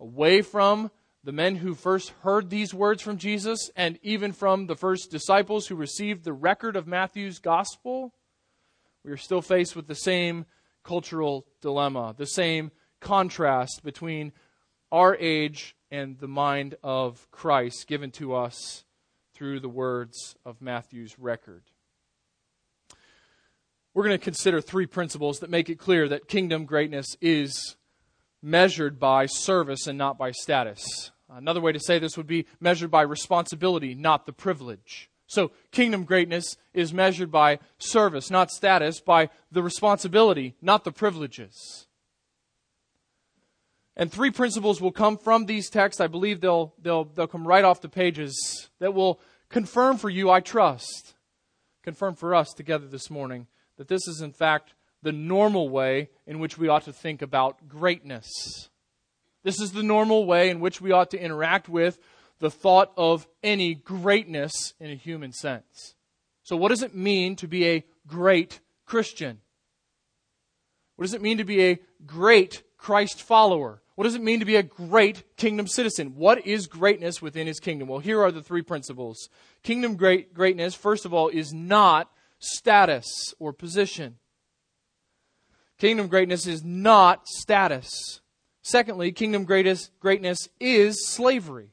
away 0.00 0.42
from 0.42 0.90
the 1.24 1.32
men 1.32 1.56
who 1.56 1.74
first 1.74 2.10
heard 2.20 2.50
these 2.50 2.74
words 2.74 3.00
from 3.00 3.16
Jesus 3.16 3.70
and 3.74 3.98
even 4.02 4.32
from 4.32 4.66
the 4.66 4.76
first 4.76 5.10
disciples 5.10 5.66
who 5.66 5.74
received 5.74 6.22
the 6.22 6.34
record 6.34 6.76
of 6.76 6.86
Matthew's 6.86 7.38
gospel, 7.38 8.12
we 9.02 9.10
are 9.10 9.16
still 9.16 9.40
faced 9.40 9.74
with 9.74 9.86
the 9.86 9.94
same 9.94 10.44
cultural 10.82 11.46
dilemma, 11.62 12.14
the 12.16 12.26
same 12.26 12.70
contrast 13.00 13.82
between 13.82 14.32
our 14.92 15.16
age 15.16 15.74
and 15.90 16.18
the 16.18 16.28
mind 16.28 16.74
of 16.82 17.26
Christ 17.30 17.86
given 17.86 18.10
to 18.12 18.34
us 18.34 18.84
through 19.32 19.60
the 19.60 19.68
words 19.68 20.36
of 20.44 20.60
Matthew's 20.60 21.18
record. 21.18 21.62
we're 23.94 24.04
going 24.04 24.18
to 24.18 24.22
consider 24.22 24.60
three 24.60 24.86
principles 24.86 25.38
that 25.38 25.48
make 25.48 25.70
it 25.70 25.78
clear 25.78 26.08
that 26.08 26.28
kingdom 26.28 26.66
greatness 26.66 27.16
is 27.20 27.76
measured 28.42 29.00
by 29.00 29.24
service 29.24 29.86
and 29.86 29.96
not 29.96 30.18
by 30.18 30.30
status. 30.30 31.12
Another 31.36 31.60
way 31.60 31.72
to 31.72 31.80
say 31.80 31.98
this 31.98 32.16
would 32.16 32.26
be 32.26 32.46
measured 32.60 32.90
by 32.90 33.02
responsibility, 33.02 33.94
not 33.94 34.24
the 34.24 34.32
privilege. 34.32 35.10
So, 35.26 35.50
kingdom 35.72 36.04
greatness 36.04 36.56
is 36.72 36.92
measured 36.92 37.30
by 37.32 37.58
service, 37.78 38.30
not 38.30 38.50
status, 38.50 39.00
by 39.00 39.30
the 39.50 39.62
responsibility, 39.62 40.54
not 40.60 40.84
the 40.84 40.92
privileges. 40.92 41.86
And 43.96 44.12
three 44.12 44.30
principles 44.30 44.80
will 44.80 44.92
come 44.92 45.16
from 45.16 45.46
these 45.46 45.70
texts. 45.70 46.00
I 46.00 46.08
believe 46.08 46.40
they'll, 46.40 46.74
they'll, 46.80 47.04
they'll 47.04 47.26
come 47.26 47.46
right 47.46 47.64
off 47.64 47.80
the 47.80 47.88
pages 47.88 48.68
that 48.80 48.94
will 48.94 49.20
confirm 49.48 49.96
for 49.96 50.10
you, 50.10 50.30
I 50.30 50.40
trust, 50.40 51.14
confirm 51.82 52.14
for 52.14 52.34
us 52.34 52.52
together 52.52 52.86
this 52.86 53.10
morning, 53.10 53.46
that 53.76 53.88
this 53.88 54.06
is 54.06 54.20
in 54.20 54.32
fact 54.32 54.74
the 55.02 55.12
normal 55.12 55.68
way 55.68 56.10
in 56.26 56.38
which 56.38 56.58
we 56.58 56.68
ought 56.68 56.84
to 56.84 56.92
think 56.92 57.22
about 57.22 57.68
greatness. 57.68 58.68
This 59.44 59.60
is 59.60 59.72
the 59.72 59.82
normal 59.82 60.26
way 60.26 60.50
in 60.50 60.58
which 60.58 60.80
we 60.80 60.90
ought 60.90 61.10
to 61.12 61.22
interact 61.22 61.68
with 61.68 61.98
the 62.40 62.50
thought 62.50 62.92
of 62.96 63.28
any 63.42 63.74
greatness 63.74 64.74
in 64.80 64.90
a 64.90 64.96
human 64.96 65.32
sense. 65.32 65.94
So, 66.42 66.56
what 66.56 66.70
does 66.70 66.82
it 66.82 66.94
mean 66.94 67.36
to 67.36 67.46
be 67.46 67.68
a 67.68 67.84
great 68.06 68.60
Christian? 68.86 69.40
What 70.96 71.04
does 71.04 71.14
it 71.14 71.22
mean 71.22 71.38
to 71.38 71.44
be 71.44 71.62
a 71.62 71.78
great 72.04 72.62
Christ 72.76 73.22
follower? 73.22 73.82
What 73.94 74.04
does 74.04 74.14
it 74.14 74.22
mean 74.22 74.40
to 74.40 74.46
be 74.46 74.56
a 74.56 74.62
great 74.62 75.36
kingdom 75.36 75.68
citizen? 75.68 76.16
What 76.16 76.46
is 76.46 76.66
greatness 76.66 77.22
within 77.22 77.46
his 77.46 77.60
kingdom? 77.60 77.88
Well, 77.88 78.00
here 78.00 78.20
are 78.20 78.32
the 78.32 78.42
three 78.42 78.62
principles. 78.62 79.28
Kingdom 79.62 79.96
great, 79.96 80.34
greatness, 80.34 80.74
first 80.74 81.04
of 81.04 81.14
all, 81.14 81.28
is 81.28 81.52
not 81.52 82.10
status 82.38 83.06
or 83.38 83.52
position. 83.52 84.16
Kingdom 85.78 86.08
greatness 86.08 86.46
is 86.46 86.64
not 86.64 87.28
status. 87.28 88.20
Secondly, 88.64 89.12
kingdom 89.12 89.44
greatest, 89.44 89.90
greatness 90.00 90.48
is 90.58 91.06
slavery. 91.06 91.68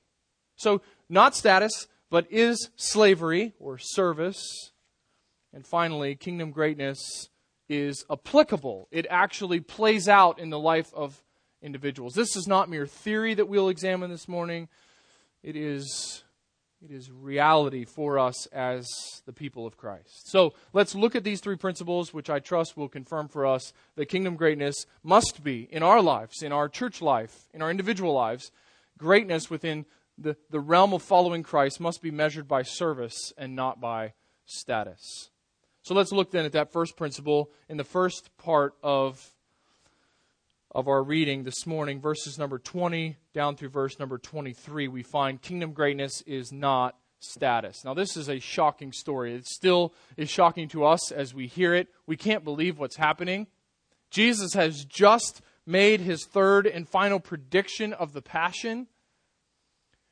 So, 0.57 0.81
not 1.07 1.35
status, 1.35 1.87
but 2.09 2.27
is 2.29 2.69
slavery 2.75 3.53
or 3.59 3.77
service. 3.77 4.71
And 5.53 5.65
finally, 5.65 6.15
kingdom 6.15 6.51
greatness 6.51 7.29
is 7.69 8.03
applicable. 8.11 8.89
It 8.91 9.07
actually 9.09 9.61
plays 9.61 10.09
out 10.09 10.37
in 10.37 10.49
the 10.49 10.59
life 10.59 10.93
of 10.93 11.23
individuals. 11.61 12.13
This 12.13 12.35
is 12.35 12.45
not 12.45 12.69
mere 12.69 12.85
theory 12.85 13.35
that 13.35 13.47
we'll 13.47 13.69
examine 13.69 14.11
this 14.11 14.27
morning. 14.27 14.67
It 15.43 15.55
is 15.55 16.25
it 16.83 16.91
is 16.91 17.11
reality 17.11 17.85
for 17.85 18.17
us 18.17 18.47
as 18.47 18.87
the 19.25 19.33
people 19.33 19.67
of 19.67 19.77
Christ. 19.77 20.29
So 20.29 20.53
let's 20.73 20.95
look 20.95 21.15
at 21.15 21.23
these 21.23 21.39
three 21.39 21.55
principles, 21.55 22.13
which 22.13 22.29
I 22.29 22.39
trust 22.39 22.75
will 22.75 22.89
confirm 22.89 23.27
for 23.27 23.45
us 23.45 23.71
that 23.95 24.07
kingdom 24.07 24.35
greatness 24.35 24.87
must 25.03 25.43
be 25.43 25.67
in 25.71 25.83
our 25.83 26.01
lives, 26.01 26.41
in 26.41 26.51
our 26.51 26.67
church 26.67 27.01
life, 27.01 27.47
in 27.53 27.61
our 27.61 27.69
individual 27.69 28.13
lives. 28.13 28.51
Greatness 28.97 29.49
within 29.49 29.85
the, 30.17 30.35
the 30.49 30.59
realm 30.59 30.93
of 30.93 31.03
following 31.03 31.43
Christ 31.43 31.79
must 31.79 32.01
be 32.01 32.11
measured 32.11 32.47
by 32.47 32.63
service 32.63 33.31
and 33.37 33.55
not 33.55 33.79
by 33.79 34.13
status. 34.45 35.29
So 35.83 35.93
let's 35.93 36.11
look 36.11 36.31
then 36.31 36.45
at 36.45 36.51
that 36.53 36.71
first 36.71 36.95
principle 36.95 37.51
in 37.69 37.77
the 37.77 37.83
first 37.83 38.35
part 38.37 38.73
of 38.83 39.33
of 40.73 40.87
our 40.87 41.03
reading 41.03 41.43
this 41.43 41.67
morning, 41.67 41.99
verses 41.99 42.37
number 42.37 42.57
20 42.57 43.17
down 43.33 43.55
through 43.55 43.69
verse 43.69 43.99
number 43.99 44.17
23, 44.17 44.87
we 44.87 45.03
find 45.03 45.41
kingdom 45.41 45.73
greatness 45.73 46.21
is 46.25 46.51
not 46.51 46.95
status. 47.19 47.83
Now, 47.83 47.93
this 47.93 48.15
is 48.15 48.29
a 48.29 48.39
shocking 48.39 48.93
story. 48.93 49.35
It 49.35 49.45
still 49.45 49.93
is 50.15 50.29
shocking 50.29 50.69
to 50.69 50.85
us 50.85 51.11
as 51.11 51.33
we 51.33 51.47
hear 51.47 51.75
it. 51.75 51.89
We 52.07 52.15
can't 52.15 52.43
believe 52.43 52.79
what's 52.79 52.95
happening. 52.95 53.47
Jesus 54.09 54.53
has 54.53 54.85
just 54.85 55.41
made 55.65 55.99
his 56.01 56.25
third 56.25 56.65
and 56.65 56.87
final 56.87 57.19
prediction 57.19 57.93
of 57.93 58.13
the 58.13 58.21
Passion. 58.21 58.87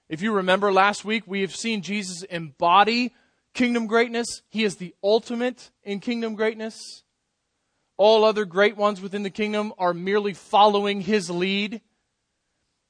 If 0.09 0.21
you 0.21 0.33
remember 0.33 0.71
last 0.71 1.05
week, 1.05 1.23
we 1.25 1.41
have 1.41 1.55
seen 1.55 1.81
Jesus 1.81 2.23
embody 2.23 3.13
kingdom 3.53 3.87
greatness. 3.87 4.41
He 4.49 4.63
is 4.63 4.75
the 4.75 4.93
ultimate 5.03 5.71
in 5.83 5.99
kingdom 5.99 6.35
greatness. 6.35 7.03
All 7.99 8.23
other 8.23 8.45
great 8.45 8.77
ones 8.77 9.01
within 9.01 9.23
the 9.23 9.29
kingdom 9.29 9.73
are 9.77 9.93
merely 9.93 10.33
following 10.33 11.01
his 11.01 11.29
lead. 11.29 11.81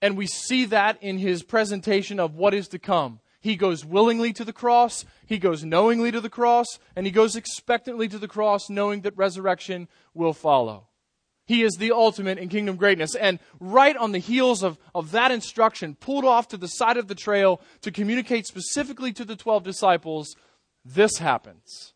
And 0.03 0.15
we 0.15 0.27
see 0.27 0.65
that 0.65 1.01
in 1.01 1.17
his 1.17 1.41
presentation 1.41 2.19
of 2.19 2.35
what 2.35 2.53
is 2.53 2.67
to 2.67 2.77
come. 2.77 3.19
He 3.41 3.55
goes 3.55 3.83
willingly 3.83 4.33
to 4.33 4.45
the 4.45 4.53
cross, 4.53 5.05
he 5.25 5.39
goes 5.39 5.63
knowingly 5.63 6.11
to 6.11 6.21
the 6.21 6.29
cross, 6.29 6.67
and 6.95 7.07
he 7.07 7.11
goes 7.11 7.35
expectantly 7.35 8.07
to 8.07 8.19
the 8.19 8.27
cross, 8.27 8.69
knowing 8.69 9.01
that 9.01 9.17
resurrection 9.17 9.87
will 10.13 10.33
follow. 10.33 10.89
He 11.47 11.63
is 11.63 11.77
the 11.79 11.91
ultimate 11.91 12.37
in 12.37 12.47
kingdom 12.47 12.75
greatness. 12.75 13.15
And 13.15 13.39
right 13.59 13.97
on 13.97 14.11
the 14.11 14.19
heels 14.19 14.61
of, 14.61 14.77
of 14.93 15.09
that 15.09 15.31
instruction, 15.31 15.95
pulled 15.95 16.25
off 16.25 16.49
to 16.49 16.57
the 16.57 16.67
side 16.67 16.97
of 16.97 17.07
the 17.07 17.15
trail 17.15 17.61
to 17.81 17.89
communicate 17.89 18.45
specifically 18.45 19.11
to 19.13 19.25
the 19.25 19.35
12 19.35 19.63
disciples, 19.63 20.35
this 20.85 21.17
happens. 21.17 21.95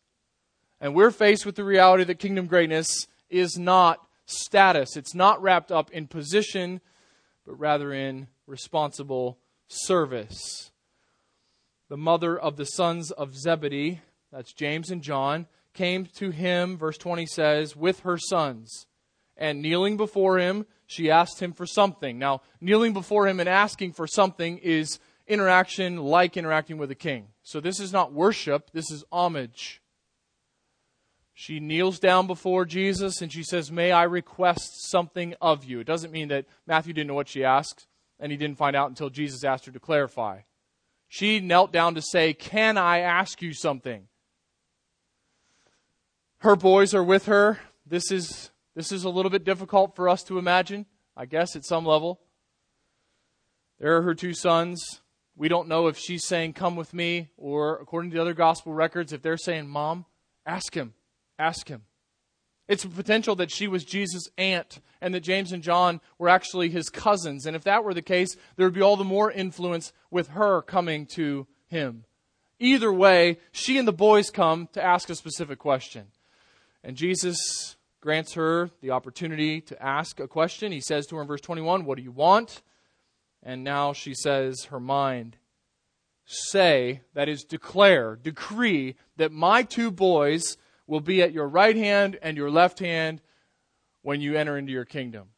And 0.80 0.94
we're 0.94 1.10
faced 1.10 1.46
with 1.46 1.56
the 1.56 1.64
reality 1.64 2.04
that 2.04 2.18
kingdom 2.18 2.46
greatness 2.46 3.06
is 3.30 3.56
not 3.58 4.00
status, 4.26 4.96
it's 4.96 5.14
not 5.14 5.42
wrapped 5.42 5.70
up 5.70 5.90
in 5.90 6.06
position, 6.06 6.80
but 7.46 7.58
rather 7.58 7.92
in 7.92 8.28
responsible 8.46 9.38
service. 9.68 10.70
The 11.88 11.96
mother 11.96 12.38
of 12.38 12.56
the 12.56 12.64
sons 12.64 13.10
of 13.10 13.36
Zebedee, 13.36 14.00
that's 14.32 14.52
James 14.52 14.90
and 14.90 15.02
John, 15.02 15.46
came 15.74 16.06
to 16.16 16.30
him, 16.30 16.78
verse 16.78 16.96
20 16.96 17.26
says, 17.26 17.76
with 17.76 18.00
her 18.00 18.16
sons. 18.16 18.86
And 19.36 19.60
kneeling 19.60 19.96
before 19.96 20.38
him, 20.38 20.66
she 20.86 21.10
asked 21.10 21.40
him 21.40 21.52
for 21.52 21.66
something. 21.66 22.18
Now, 22.18 22.42
kneeling 22.60 22.92
before 22.92 23.26
him 23.26 23.40
and 23.40 23.48
asking 23.48 23.92
for 23.92 24.06
something 24.06 24.58
is 24.58 24.98
interaction 25.26 25.96
like 25.96 26.36
interacting 26.36 26.78
with 26.78 26.90
a 26.90 26.94
king. 26.94 27.28
So 27.42 27.60
this 27.60 27.80
is 27.80 27.92
not 27.92 28.12
worship, 28.12 28.70
this 28.72 28.90
is 28.90 29.04
homage. 29.10 29.82
She 31.34 31.58
kneels 31.58 31.98
down 31.98 32.28
before 32.28 32.64
Jesus 32.64 33.20
and 33.20 33.32
she 33.32 33.42
says, 33.42 33.72
May 33.72 33.90
I 33.90 34.04
request 34.04 34.88
something 34.88 35.34
of 35.40 35.64
you? 35.64 35.80
It 35.80 35.86
doesn't 35.86 36.12
mean 36.12 36.28
that 36.28 36.46
Matthew 36.66 36.92
didn't 36.92 37.08
know 37.08 37.14
what 37.14 37.28
she 37.28 37.44
asked 37.44 37.88
and 38.20 38.30
he 38.30 38.38
didn't 38.38 38.56
find 38.56 38.76
out 38.76 38.88
until 38.88 39.10
Jesus 39.10 39.42
asked 39.42 39.66
her 39.66 39.72
to 39.72 39.80
clarify. 39.80 40.40
She 41.08 41.40
knelt 41.40 41.72
down 41.72 41.96
to 41.96 42.02
say, 42.02 42.34
Can 42.34 42.78
I 42.78 43.00
ask 43.00 43.42
you 43.42 43.52
something? 43.52 44.06
Her 46.38 46.56
boys 46.56 46.94
are 46.94 47.04
with 47.04 47.26
her. 47.26 47.58
This 47.84 48.12
is, 48.12 48.50
this 48.76 48.92
is 48.92 49.04
a 49.04 49.10
little 49.10 49.30
bit 49.30 49.44
difficult 49.44 49.96
for 49.96 50.08
us 50.08 50.22
to 50.24 50.38
imagine, 50.38 50.86
I 51.16 51.26
guess, 51.26 51.56
at 51.56 51.64
some 51.64 51.84
level. 51.84 52.20
There 53.80 53.96
are 53.96 54.02
her 54.02 54.14
two 54.14 54.34
sons. 54.34 55.00
We 55.36 55.48
don't 55.48 55.68
know 55.68 55.88
if 55.88 55.98
she's 55.98 56.26
saying, 56.26 56.52
Come 56.52 56.76
with 56.76 56.94
me, 56.94 57.30
or 57.36 57.78
according 57.78 58.10
to 58.10 58.16
the 58.16 58.22
other 58.22 58.34
gospel 58.34 58.72
records, 58.72 59.12
if 59.12 59.20
they're 59.20 59.36
saying, 59.36 59.68
Mom, 59.68 60.04
ask 60.46 60.74
him. 60.74 60.94
Ask 61.38 61.68
him. 61.68 61.82
It's 62.66 62.84
a 62.84 62.88
potential 62.88 63.36
that 63.36 63.50
she 63.50 63.68
was 63.68 63.84
Jesus' 63.84 64.28
aunt 64.38 64.80
and 65.00 65.12
that 65.12 65.20
James 65.20 65.52
and 65.52 65.62
John 65.62 66.00
were 66.18 66.30
actually 66.30 66.70
his 66.70 66.88
cousins. 66.88 67.44
And 67.44 67.54
if 67.54 67.64
that 67.64 67.84
were 67.84 67.92
the 67.92 68.02
case, 68.02 68.36
there 68.56 68.66
would 68.66 68.74
be 68.74 68.82
all 68.82 68.96
the 68.96 69.04
more 69.04 69.30
influence 69.30 69.92
with 70.10 70.28
her 70.28 70.62
coming 70.62 71.06
to 71.14 71.46
him. 71.66 72.04
Either 72.58 72.92
way, 72.92 73.38
she 73.52 73.76
and 73.76 73.86
the 73.86 73.92
boys 73.92 74.30
come 74.30 74.68
to 74.72 74.82
ask 74.82 75.10
a 75.10 75.14
specific 75.14 75.58
question. 75.58 76.06
And 76.82 76.96
Jesus 76.96 77.76
grants 78.00 78.34
her 78.34 78.70
the 78.80 78.92
opportunity 78.92 79.60
to 79.62 79.82
ask 79.82 80.20
a 80.20 80.28
question. 80.28 80.72
He 80.72 80.80
says 80.80 81.06
to 81.06 81.16
her 81.16 81.22
in 81.22 81.28
verse 81.28 81.40
21, 81.42 81.84
What 81.84 81.98
do 81.98 82.02
you 82.02 82.12
want? 82.12 82.62
And 83.42 83.62
now 83.62 83.92
she 83.92 84.14
says, 84.14 84.64
Her 84.70 84.80
mind. 84.80 85.36
Say, 86.26 87.02
that 87.12 87.28
is, 87.28 87.44
declare, 87.44 88.16
decree 88.16 88.96
that 89.18 89.30
my 89.30 89.62
two 89.62 89.90
boys 89.90 90.56
will 90.86 91.00
be 91.00 91.22
at 91.22 91.32
your 91.32 91.48
right 91.48 91.76
hand 91.76 92.18
and 92.22 92.36
your 92.36 92.50
left 92.50 92.78
hand 92.78 93.20
when 94.02 94.20
you 94.20 94.36
enter 94.36 94.56
into 94.58 94.72
your 94.72 94.84
kingdom. 94.84 95.28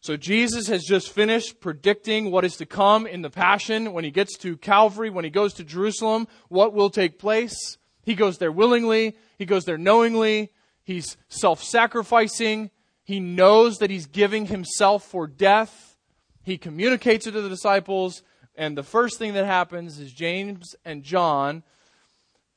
So 0.00 0.16
Jesus 0.16 0.68
has 0.68 0.84
just 0.84 1.10
finished 1.10 1.60
predicting 1.60 2.30
what 2.30 2.44
is 2.44 2.56
to 2.58 2.66
come 2.66 3.08
in 3.08 3.22
the 3.22 3.30
Passion 3.30 3.92
when 3.92 4.04
he 4.04 4.12
gets 4.12 4.38
to 4.38 4.56
Calvary, 4.56 5.10
when 5.10 5.24
he 5.24 5.30
goes 5.30 5.54
to 5.54 5.64
Jerusalem, 5.64 6.28
what 6.48 6.72
will 6.72 6.90
take 6.90 7.18
place. 7.18 7.76
He 8.04 8.14
goes 8.14 8.38
there 8.38 8.52
willingly, 8.52 9.16
he 9.36 9.46
goes 9.46 9.64
there 9.64 9.78
knowingly, 9.78 10.52
he's 10.84 11.16
self 11.28 11.60
sacrificing, 11.60 12.70
he 13.02 13.18
knows 13.18 13.78
that 13.78 13.90
he's 13.90 14.06
giving 14.06 14.46
himself 14.46 15.04
for 15.04 15.26
death. 15.26 15.96
He 16.44 16.56
communicates 16.56 17.26
it 17.26 17.32
to 17.32 17.40
the 17.40 17.48
disciples, 17.48 18.22
and 18.54 18.78
the 18.78 18.84
first 18.84 19.18
thing 19.18 19.34
that 19.34 19.44
happens 19.44 19.98
is 19.98 20.12
James 20.12 20.76
and 20.84 21.02
John 21.02 21.64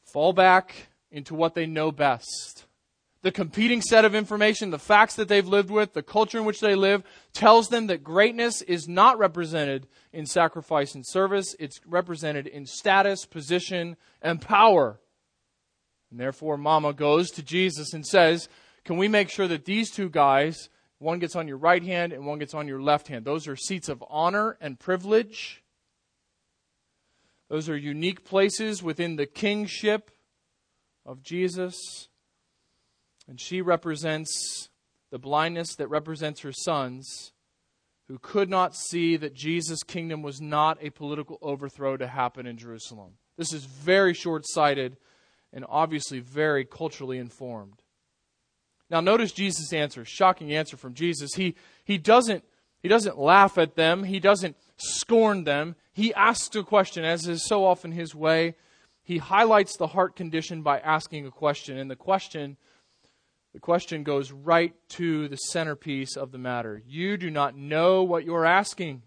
fall 0.03 0.33
back 0.33 0.88
into 1.11 1.33
what 1.33 1.55
they 1.55 1.65
know 1.65 1.91
best. 1.91 2.65
The 3.21 3.31
competing 3.31 3.81
set 3.81 4.05
of 4.05 4.15
information, 4.15 4.69
the 4.69 4.79
facts 4.79 5.15
that 5.15 5.27
they've 5.27 5.47
lived 5.47 5.69
with, 5.69 5.93
the 5.93 6.01
culture 6.01 6.37
in 6.37 6.45
which 6.45 6.61
they 6.61 6.73
live, 6.73 7.03
tells 7.33 7.67
them 7.67 7.87
that 7.87 8.03
greatness 8.03 8.61
is 8.61 8.87
not 8.87 9.19
represented 9.19 9.87
in 10.13 10.25
sacrifice 10.25 10.95
and 10.95 11.05
service. 11.05 11.53
It's 11.59 11.81
represented 11.85 12.47
in 12.47 12.65
status, 12.65 13.25
position, 13.25 13.97
and 14.21 14.39
power. 14.39 15.01
And 16.11 16.19
therefore, 16.19 16.57
Mama 16.57 16.93
goes 16.93 17.29
to 17.31 17.43
Jesus 17.43 17.93
and 17.93 18.07
says, 18.07 18.47
Can 18.85 18.95
we 18.95 19.09
make 19.09 19.29
sure 19.29 19.49
that 19.49 19.65
these 19.65 19.91
two 19.91 20.09
guys, 20.09 20.69
one 20.97 21.19
gets 21.19 21.35
on 21.35 21.47
your 21.47 21.57
right 21.57 21.83
hand 21.83 22.13
and 22.13 22.25
one 22.25 22.39
gets 22.39 22.53
on 22.53 22.69
your 22.69 22.81
left 22.81 23.09
hand? 23.09 23.25
Those 23.25 23.49
are 23.49 23.57
seats 23.57 23.89
of 23.89 24.01
honor 24.09 24.57
and 24.61 24.79
privilege. 24.79 25.61
Those 27.49 27.67
are 27.67 27.75
unique 27.75 28.23
places 28.23 28.81
within 28.81 29.17
the 29.17 29.25
kingship 29.25 30.09
of 31.09 31.23
Jesus. 31.23 32.07
And 33.27 33.41
she 33.41 33.61
represents 33.61 34.69
the 35.11 35.17
blindness 35.17 35.75
that 35.75 35.87
represents 35.87 36.41
her 36.41 36.53
sons 36.53 37.33
who 38.07 38.19
could 38.19 38.49
not 38.49 38.75
see 38.75 39.17
that 39.17 39.33
Jesus' 39.33 39.83
kingdom 39.83 40.21
was 40.21 40.39
not 40.39 40.77
a 40.81 40.91
political 40.91 41.39
overthrow 41.41 41.97
to 41.97 42.07
happen 42.07 42.45
in 42.45 42.57
Jerusalem. 42.57 43.13
This 43.37 43.53
is 43.53 43.65
very 43.65 44.13
short 44.13 44.43
sighted 44.47 44.97
and 45.51 45.65
obviously 45.67 46.19
very 46.19 46.63
culturally 46.63 47.17
informed. 47.17 47.81
Now 48.89 49.01
notice 49.01 49.31
Jesus' 49.31 49.73
answer, 49.73 50.05
shocking 50.05 50.53
answer 50.53 50.77
from 50.77 50.93
Jesus. 50.93 51.33
He, 51.35 51.55
he, 51.83 51.97
doesn't, 51.97 52.43
he 52.81 52.87
doesn't 52.87 53.17
laugh 53.17 53.57
at 53.57 53.75
them, 53.75 54.03
he 54.03 54.19
doesn't 54.19 54.57
scorn 54.77 55.43
them. 55.43 55.75
He 55.91 56.13
asks 56.13 56.55
a 56.55 56.63
question, 56.63 57.03
as 57.03 57.27
is 57.27 57.47
so 57.47 57.65
often 57.65 57.91
his 57.91 58.13
way. 58.13 58.55
He 59.09 59.17
highlights 59.17 59.75
the 59.75 59.87
heart 59.87 60.15
condition 60.15 60.61
by 60.61 60.77
asking 60.77 61.25
a 61.25 61.31
question, 61.31 61.79
and 61.79 61.89
the 61.89 61.95
question 61.95 62.57
the 63.55 63.59
question 63.59 64.03
goes 64.03 64.31
right 64.31 64.75
to 64.89 65.27
the 65.27 65.35
centerpiece 65.35 66.15
of 66.15 66.31
the 66.31 66.37
matter. 66.37 66.83
You 66.85 67.17
do 67.17 67.31
not 67.31 67.57
know 67.57 68.03
what 68.03 68.23
you're 68.23 68.45
asking. 68.45 69.01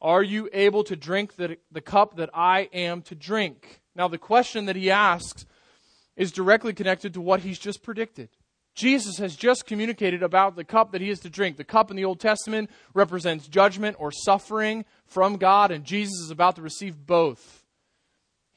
Are 0.00 0.22
you 0.22 0.48
able 0.52 0.84
to 0.84 0.94
drink 0.94 1.34
the, 1.34 1.58
the 1.72 1.80
cup 1.80 2.14
that 2.18 2.30
I 2.32 2.68
am 2.72 3.02
to 3.02 3.16
drink? 3.16 3.80
Now, 3.96 4.06
the 4.06 4.18
question 4.18 4.66
that 4.66 4.76
he 4.76 4.88
asks 4.88 5.46
is 6.14 6.30
directly 6.30 6.72
connected 6.72 7.14
to 7.14 7.20
what 7.20 7.40
he's 7.40 7.58
just 7.58 7.82
predicted. 7.82 8.28
Jesus 8.76 9.18
has 9.18 9.34
just 9.34 9.66
communicated 9.66 10.22
about 10.22 10.54
the 10.54 10.62
cup 10.62 10.92
that 10.92 11.00
he 11.00 11.10
is 11.10 11.18
to 11.20 11.28
drink. 11.28 11.56
The 11.56 11.64
cup 11.64 11.90
in 11.90 11.96
the 11.96 12.04
Old 12.04 12.20
Testament 12.20 12.70
represents 12.94 13.48
judgment 13.48 13.96
or 13.98 14.12
suffering 14.12 14.84
from 15.06 15.38
God, 15.38 15.72
and 15.72 15.84
Jesus 15.84 16.20
is 16.20 16.30
about 16.30 16.54
to 16.54 16.62
receive 16.62 17.04
both. 17.04 17.57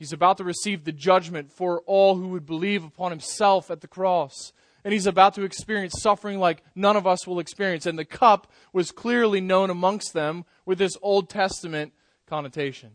He's 0.01 0.13
about 0.13 0.37
to 0.37 0.43
receive 0.43 0.83
the 0.83 0.91
judgment 0.91 1.51
for 1.51 1.81
all 1.81 2.15
who 2.15 2.29
would 2.29 2.47
believe 2.47 2.83
upon 2.83 3.11
himself 3.11 3.69
at 3.69 3.81
the 3.81 3.87
cross. 3.87 4.51
And 4.83 4.93
he's 4.93 5.05
about 5.05 5.35
to 5.35 5.43
experience 5.43 6.01
suffering 6.01 6.39
like 6.39 6.63
none 6.73 6.97
of 6.97 7.05
us 7.05 7.27
will 7.27 7.37
experience. 7.37 7.85
And 7.85 7.99
the 7.99 8.03
cup 8.03 8.51
was 8.73 8.89
clearly 8.89 9.41
known 9.41 9.69
amongst 9.69 10.13
them 10.13 10.45
with 10.65 10.79
this 10.79 10.97
Old 11.03 11.29
Testament 11.29 11.93
connotation. 12.25 12.93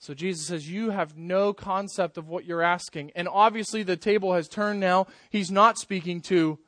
So 0.00 0.14
Jesus 0.14 0.48
says, 0.48 0.68
You 0.68 0.90
have 0.90 1.16
no 1.16 1.52
concept 1.52 2.18
of 2.18 2.26
what 2.26 2.44
you're 2.44 2.60
asking. 2.60 3.12
And 3.14 3.28
obviously, 3.28 3.84
the 3.84 3.96
table 3.96 4.34
has 4.34 4.48
turned 4.48 4.80
now. 4.80 5.06
He's 5.30 5.52
not 5.52 5.78
speaking 5.78 6.22
to 6.22 6.58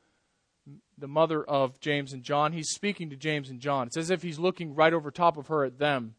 the 0.96 1.08
mother 1.08 1.42
of 1.42 1.80
James 1.80 2.12
and 2.12 2.22
John. 2.22 2.52
He's 2.52 2.70
speaking 2.70 3.10
to 3.10 3.16
James 3.16 3.50
and 3.50 3.58
John. 3.58 3.88
It's 3.88 3.96
as 3.96 4.10
if 4.10 4.22
he's 4.22 4.38
looking 4.38 4.76
right 4.76 4.94
over 4.94 5.10
top 5.10 5.36
of 5.36 5.48
her 5.48 5.64
at 5.64 5.80
them 5.80 6.14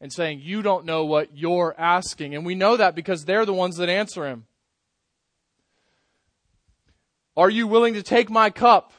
and 0.00 0.12
saying, 0.12 0.40
You 0.42 0.62
don't 0.62 0.84
know 0.84 1.04
what 1.04 1.36
you're 1.36 1.74
asking. 1.78 2.34
And 2.34 2.44
we 2.44 2.54
know 2.54 2.76
that 2.76 2.94
because 2.94 3.24
they're 3.24 3.46
the 3.46 3.54
ones 3.54 3.76
that 3.76 3.88
answer 3.88 4.26
him. 4.26 4.46
Are 7.36 7.50
you 7.50 7.66
willing 7.66 7.94
to 7.94 8.02
take 8.02 8.30
my 8.30 8.50
cup? 8.50 8.92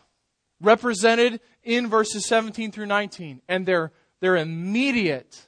Represented 0.60 1.42
in 1.64 1.88
verses 1.88 2.26
17 2.28 2.72
through 2.72 2.86
19. 2.86 3.42
And 3.48 3.66
their, 3.66 3.92
their 4.20 4.36
immediate 4.36 5.48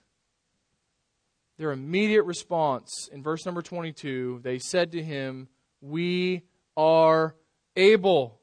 their 1.58 1.72
immediate 1.72 2.24
response 2.24 3.10
in 3.12 3.22
verse 3.22 3.46
number 3.46 3.62
22, 3.62 4.42
they 4.44 4.60
said 4.60 4.92
to 4.92 5.04
him, 5.04 5.48
We 5.82 6.44
are 6.76 7.36
able. 7.76 8.40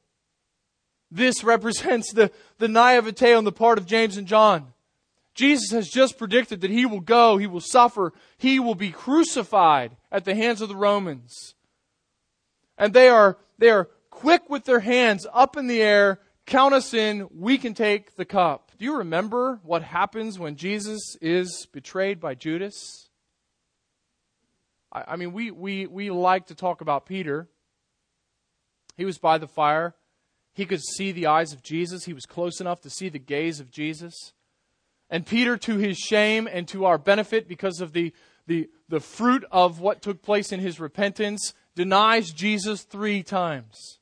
This 1.11 1.43
represents 1.43 2.13
the, 2.13 2.31
the 2.59 2.69
naivete 2.69 3.35
on 3.35 3.45
the 3.45 3.53
part 3.53 3.79
of 3.79 3.87
James 3.87 4.17
and 4.17 4.27
John. 4.27 4.73
Jesus 5.41 5.71
has 5.71 5.89
just 5.89 6.19
predicted 6.19 6.61
that 6.61 6.71
he 6.71 6.85
will 6.85 7.01
go, 7.01 7.39
he 7.39 7.47
will 7.47 7.63
suffer, 7.63 8.13
he 8.37 8.61
will 8.61 8.75
be 8.75 8.91
crucified 8.91 9.97
at 10.13 10.27
the 10.27 10.35
hands 10.35 10.61
of 10.61 10.69
the 10.69 10.77
Romans. 10.77 11.55
And 12.77 12.93
they 12.93 13.09
are, 13.09 13.39
they 13.57 13.71
are 13.71 13.89
quick 14.11 14.51
with 14.51 14.67
their 14.67 14.81
hands 14.81 15.27
up 15.33 15.57
in 15.57 15.67
the 15.67 15.81
air, 15.81 16.21
count 16.45 16.75
us 16.75 16.93
in, 16.93 17.27
we 17.35 17.57
can 17.57 17.73
take 17.73 18.17
the 18.17 18.27
cup. 18.27 18.73
Do 18.77 18.85
you 18.85 18.99
remember 18.99 19.61
what 19.63 19.83
happens 19.83 20.39
when 20.39 20.57
Jesus 20.57 21.17
is 21.23 21.67
betrayed 21.73 22.21
by 22.21 22.35
Judas? 22.35 23.09
I, 24.93 25.05
I 25.09 25.17
mean, 25.17 25.33
we, 25.33 25.51
we, 25.51 25.87
we 25.87 26.11
like 26.11 26.49
to 26.49 26.55
talk 26.55 26.83
about 26.83 27.07
Peter. 27.07 27.49
He 28.99 29.07
was 29.07 29.17
by 29.17 29.39
the 29.39 29.49
fire. 29.49 29.95
He 30.53 30.67
could 30.67 30.83
see 30.83 31.13
the 31.13 31.29
eyes 31.29 31.55
of 31.55 31.63
Jesus. 31.63 32.05
He 32.05 32.13
was 32.13 32.27
close 32.27 32.61
enough 32.61 32.83
to 32.83 32.91
see 32.91 33.09
the 33.09 33.19
gaze 33.19 33.59
of 33.59 33.71
Jesus. 33.71 34.35
And 35.11 35.27
Peter, 35.27 35.57
to 35.57 35.77
his 35.77 35.99
shame 35.99 36.49
and 36.51 36.69
to 36.69 36.85
our 36.85 36.97
benefit, 36.97 37.49
because 37.49 37.81
of 37.81 37.93
the, 37.93 38.13
the, 38.47 38.71
the 38.89 39.01
fruit 39.01 39.45
of 39.51 39.81
what 39.81 40.03
took 40.03 40.23
place 40.23 40.53
in 40.53 40.61
his 40.61 40.79
repentance, 40.79 41.53
denies 41.75 42.31
Jesus 42.31 42.83
three 42.83 43.23
times. 43.23 43.99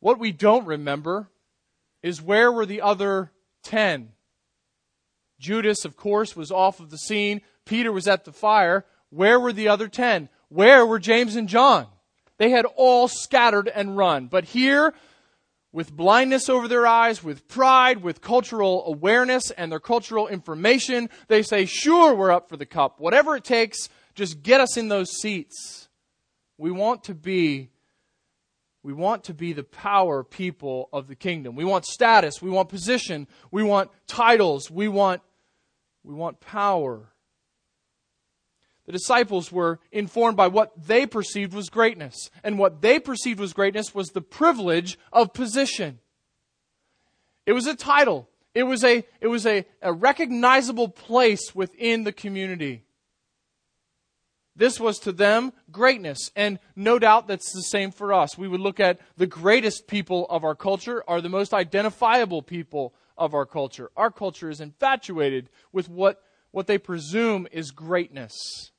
What 0.00 0.18
we 0.18 0.32
don't 0.32 0.66
remember 0.66 1.30
is 2.02 2.20
where 2.20 2.52
were 2.52 2.66
the 2.66 2.82
other 2.82 3.32
10? 3.62 4.10
Judas, 5.40 5.86
of 5.86 5.96
course, 5.96 6.36
was 6.36 6.50
off 6.50 6.78
of 6.78 6.90
the 6.90 6.98
scene. 6.98 7.40
Peter 7.64 7.90
was 7.90 8.06
at 8.06 8.24
the 8.24 8.32
fire. 8.32 8.84
Where 9.08 9.40
were 9.40 9.52
the 9.52 9.68
other 9.68 9.88
10? 9.88 10.28
Where 10.48 10.84
were 10.84 10.98
James 10.98 11.36
and 11.36 11.48
John? 11.48 11.86
They 12.36 12.50
had 12.50 12.66
all 12.76 13.08
scattered 13.08 13.68
and 13.68 13.96
run. 13.96 14.26
But 14.26 14.44
here, 14.44 14.92
with 15.74 15.92
blindness 15.92 16.48
over 16.48 16.68
their 16.68 16.86
eyes, 16.86 17.24
with 17.24 17.48
pride, 17.48 18.00
with 18.00 18.20
cultural 18.20 18.84
awareness 18.86 19.50
and 19.50 19.72
their 19.72 19.80
cultural 19.80 20.28
information, 20.28 21.10
they 21.26 21.42
say, 21.42 21.66
Sure, 21.66 22.14
we're 22.14 22.30
up 22.30 22.48
for 22.48 22.56
the 22.56 22.64
cup. 22.64 23.00
Whatever 23.00 23.34
it 23.34 23.42
takes, 23.42 23.88
just 24.14 24.40
get 24.40 24.60
us 24.60 24.76
in 24.76 24.86
those 24.86 25.10
seats. 25.10 25.88
We 26.56 26.70
want 26.70 27.02
to 27.04 27.14
be 27.14 27.70
we 28.84 28.92
want 28.92 29.24
to 29.24 29.34
be 29.34 29.52
the 29.52 29.64
power 29.64 30.22
people 30.22 30.90
of 30.92 31.08
the 31.08 31.16
kingdom. 31.16 31.56
We 31.56 31.64
want 31.64 31.86
status, 31.86 32.40
we 32.40 32.50
want 32.50 32.68
position, 32.68 33.26
we 33.50 33.64
want 33.64 33.90
titles, 34.06 34.70
we 34.70 34.86
want 34.86 35.22
we 36.04 36.14
want 36.14 36.38
power. 36.40 37.08
The 38.86 38.92
disciples 38.92 39.50
were 39.50 39.80
informed 39.90 40.36
by 40.36 40.48
what 40.48 40.72
they 40.86 41.06
perceived 41.06 41.54
was 41.54 41.70
greatness. 41.70 42.30
And 42.42 42.58
what 42.58 42.82
they 42.82 42.98
perceived 42.98 43.40
was 43.40 43.52
greatness 43.52 43.94
was 43.94 44.08
the 44.08 44.20
privilege 44.20 44.98
of 45.12 45.32
position. 45.32 46.00
It 47.46 47.52
was 47.52 47.66
a 47.66 47.74
title. 47.74 48.28
It 48.54 48.64
was 48.64 48.84
a, 48.84 49.04
it 49.20 49.26
was 49.26 49.46
a, 49.46 49.64
a 49.82 49.92
recognizable 49.92 50.88
place 50.88 51.54
within 51.54 52.04
the 52.04 52.12
community. 52.12 52.84
This 54.56 54.78
was 54.78 54.98
to 55.00 55.12
them 55.12 55.52
greatness. 55.72 56.30
And 56.36 56.58
no 56.76 56.98
doubt 56.98 57.26
that's 57.26 57.52
the 57.52 57.62
same 57.62 57.90
for 57.90 58.12
us. 58.12 58.38
We 58.38 58.48
would 58.48 58.60
look 58.60 58.80
at 58.80 59.00
the 59.16 59.26
greatest 59.26 59.86
people 59.86 60.26
of 60.30 60.44
our 60.44 60.54
culture 60.54 61.02
are 61.08 61.20
the 61.20 61.28
most 61.28 61.52
identifiable 61.52 62.42
people 62.42 62.94
of 63.16 63.34
our 63.34 63.46
culture. 63.46 63.90
Our 63.96 64.10
culture 64.10 64.50
is 64.50 64.60
infatuated 64.60 65.48
with 65.72 65.88
what, 65.88 66.22
what 66.52 66.66
they 66.66 66.78
presume 66.78 67.48
is 67.50 67.70
greatness. 67.72 68.70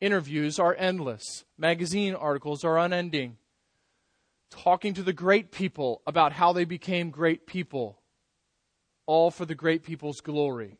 Interviews 0.00 0.58
are 0.58 0.74
endless, 0.78 1.44
magazine 1.58 2.14
articles 2.14 2.64
are 2.64 2.78
unending. 2.78 3.36
Talking 4.50 4.94
to 4.94 5.02
the 5.02 5.12
great 5.12 5.52
people 5.52 6.02
about 6.06 6.32
how 6.32 6.52
they 6.52 6.64
became 6.64 7.10
great 7.10 7.46
people, 7.46 8.00
all 9.06 9.30
for 9.30 9.44
the 9.44 9.54
great 9.54 9.82
people's 9.82 10.20
glory. 10.20 10.78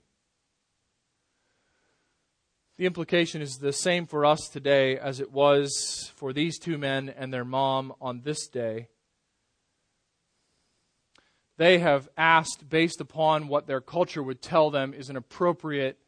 The 2.78 2.86
implication 2.86 3.42
is 3.42 3.58
the 3.58 3.74
same 3.74 4.06
for 4.06 4.24
us 4.24 4.48
today 4.48 4.96
as 4.96 5.20
it 5.20 5.30
was 5.30 6.10
for 6.16 6.32
these 6.32 6.58
two 6.58 6.78
men 6.78 7.10
and 7.10 7.30
their 7.30 7.44
mom 7.44 7.92
on 8.00 8.22
this 8.22 8.48
day. 8.48 8.88
They 11.58 11.78
have 11.80 12.08
asked 12.16 12.70
based 12.70 13.02
upon 13.02 13.48
what 13.48 13.66
their 13.66 13.82
culture 13.82 14.22
would 14.22 14.40
tell 14.40 14.70
them 14.70 14.94
is 14.94 15.10
an 15.10 15.16
appropriate 15.16 15.98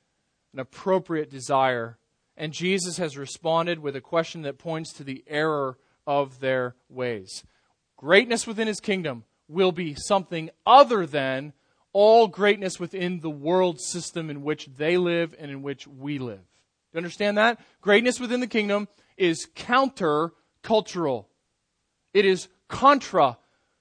an 0.55 0.61
appropriate 0.61 1.31
desire. 1.31 1.98
And 2.37 2.53
Jesus 2.53 2.97
has 2.97 3.16
responded 3.16 3.79
with 3.79 3.97
a 3.97 4.01
question 4.01 4.42
that 4.42 4.59
points 4.59 4.92
to 4.95 5.05
the 5.05 5.23
error 5.27 5.79
of 6.07 6.40
their 6.40 6.75
ways. 6.88 7.45
Greatness 7.97 8.47
within 8.47 8.66
his 8.66 8.81
kingdom 8.81 9.25
will 9.49 9.73
be 9.73 9.95
something 9.95 10.51
other 10.66 11.07
than 11.07 11.53
all 11.92 12.27
greatness 12.27 12.81
within 12.81 13.21
the 13.21 13.31
world 13.31 13.81
system 13.81 14.31
in 14.31 14.42
which 14.42 14.68
they 14.77 14.97
live 14.97 15.35
and 15.38 15.51
in 15.51 15.62
which 15.62 15.87
we 15.87 16.18
live 16.18 16.38
Do 16.38 16.95
you 16.95 16.99
understand 16.99 17.37
that? 17.38 17.61
Greatness 17.81 18.18
within 18.18 18.40
the 18.40 18.47
kingdom 18.47 18.88
is 19.16 19.47
counter 19.55 20.33
cultural. 20.62 21.29
It 22.14 22.25
is 22.25 22.49
contra 22.68 23.37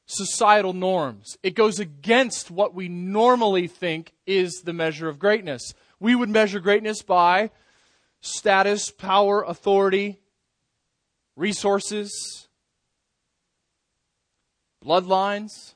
societal 0.06 0.74
norms. 0.74 1.38
It 1.42 1.56
goes 1.56 1.80
against 1.80 2.52
what 2.52 2.74
we 2.74 2.90
normally 2.90 3.68
think 3.68 4.12
is 4.26 4.62
the 4.66 4.74
measure 4.74 5.08
of 5.08 5.20
greatness. 5.20 5.74
We 6.00 6.16
would 6.16 6.30
measure 6.30 6.60
greatness 6.60 7.02
by 7.02 7.52
status, 8.22 8.92
power, 8.92 9.44
authority, 9.44 10.20
resources, 11.36 12.48
bloodlines. 14.84 15.74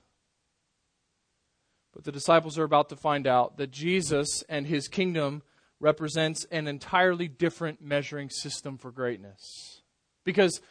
But 1.93 2.03
the 2.03 2.11
disciples 2.11 2.57
are 2.57 2.63
about 2.63 2.89
to 2.89 2.95
find 2.95 3.25
out 3.25 3.57
that 3.57 3.71
Jesus 3.71 4.43
and 4.49 4.67
his 4.67 4.87
kingdom 4.87 5.43
represents 5.79 6.45
an 6.51 6.67
entirely 6.67 7.27
different 7.27 7.81
measuring 7.81 8.29
system 8.29 8.77
for 8.77 8.91
greatness. 8.91 9.81
Because 10.23 10.61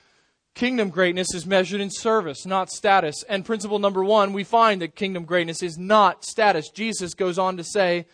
kingdom 0.54 0.90
greatness 0.90 1.34
is 1.34 1.46
measured 1.46 1.80
in 1.80 1.90
service, 1.90 2.46
not 2.46 2.70
status. 2.70 3.22
And 3.28 3.44
principle 3.44 3.78
number 3.78 4.04
one, 4.04 4.32
we 4.32 4.44
find 4.44 4.82
that 4.82 4.96
kingdom 4.96 5.24
greatness 5.24 5.62
is 5.62 5.78
not 5.78 6.24
status. 6.24 6.68
Jesus 6.70 7.14
goes 7.14 7.38
on 7.38 7.56
to 7.56 7.64
say, 7.64 8.06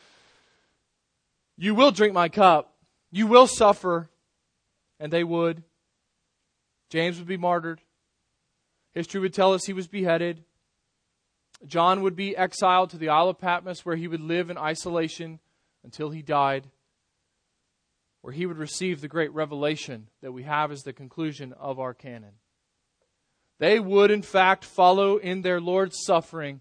You 1.57 1.75
will 1.75 1.91
drink 1.91 2.15
my 2.15 2.29
cup, 2.29 2.75
you 3.11 3.27
will 3.27 3.47
suffer, 3.47 4.09
and 4.99 5.13
they 5.13 5.25
would. 5.25 5.63
James 6.91 7.19
would 7.19 7.29
be 7.29 7.37
martyred. 7.37 7.81
History 8.93 9.21
would 9.21 9.35
tell 9.35 9.53
us 9.53 9.65
he 9.65 9.73
was 9.73 9.87
beheaded. 9.87 10.45
John 11.67 12.03
would 12.03 12.17
be 12.17 12.37
exiled 12.37 12.91
to 12.91 12.99
the 12.99 13.09
Isle 13.09 13.29
of 13.29 13.39
Patmos, 13.39 13.85
where 13.85 13.97
he 13.97 14.09
would 14.09 14.21
live 14.21 14.51
in 14.51 14.59
isolation 14.59 15.39
until 15.85 16.11
he 16.11 16.23
died 16.23 16.67
where 18.23 18.33
he 18.33 18.47
would 18.47 18.59
receive 18.59 19.01
the 19.01 19.09
great 19.09 19.33
revelation 19.33 20.09
that 20.21 20.33
we 20.33 20.43
have 20.43 20.71
as 20.71 20.83
the 20.83 20.93
conclusion 20.93 21.53
of 21.55 21.79
our 21.79 21.95
canon. 21.95 22.35
They 23.59 23.81
would, 23.81 24.11
in 24.11 24.23
fact, 24.23 24.65
follow 24.65 25.17
in 25.17 25.43
their 25.43 25.61
Lord's 25.61 25.99
suffering. 26.05 26.61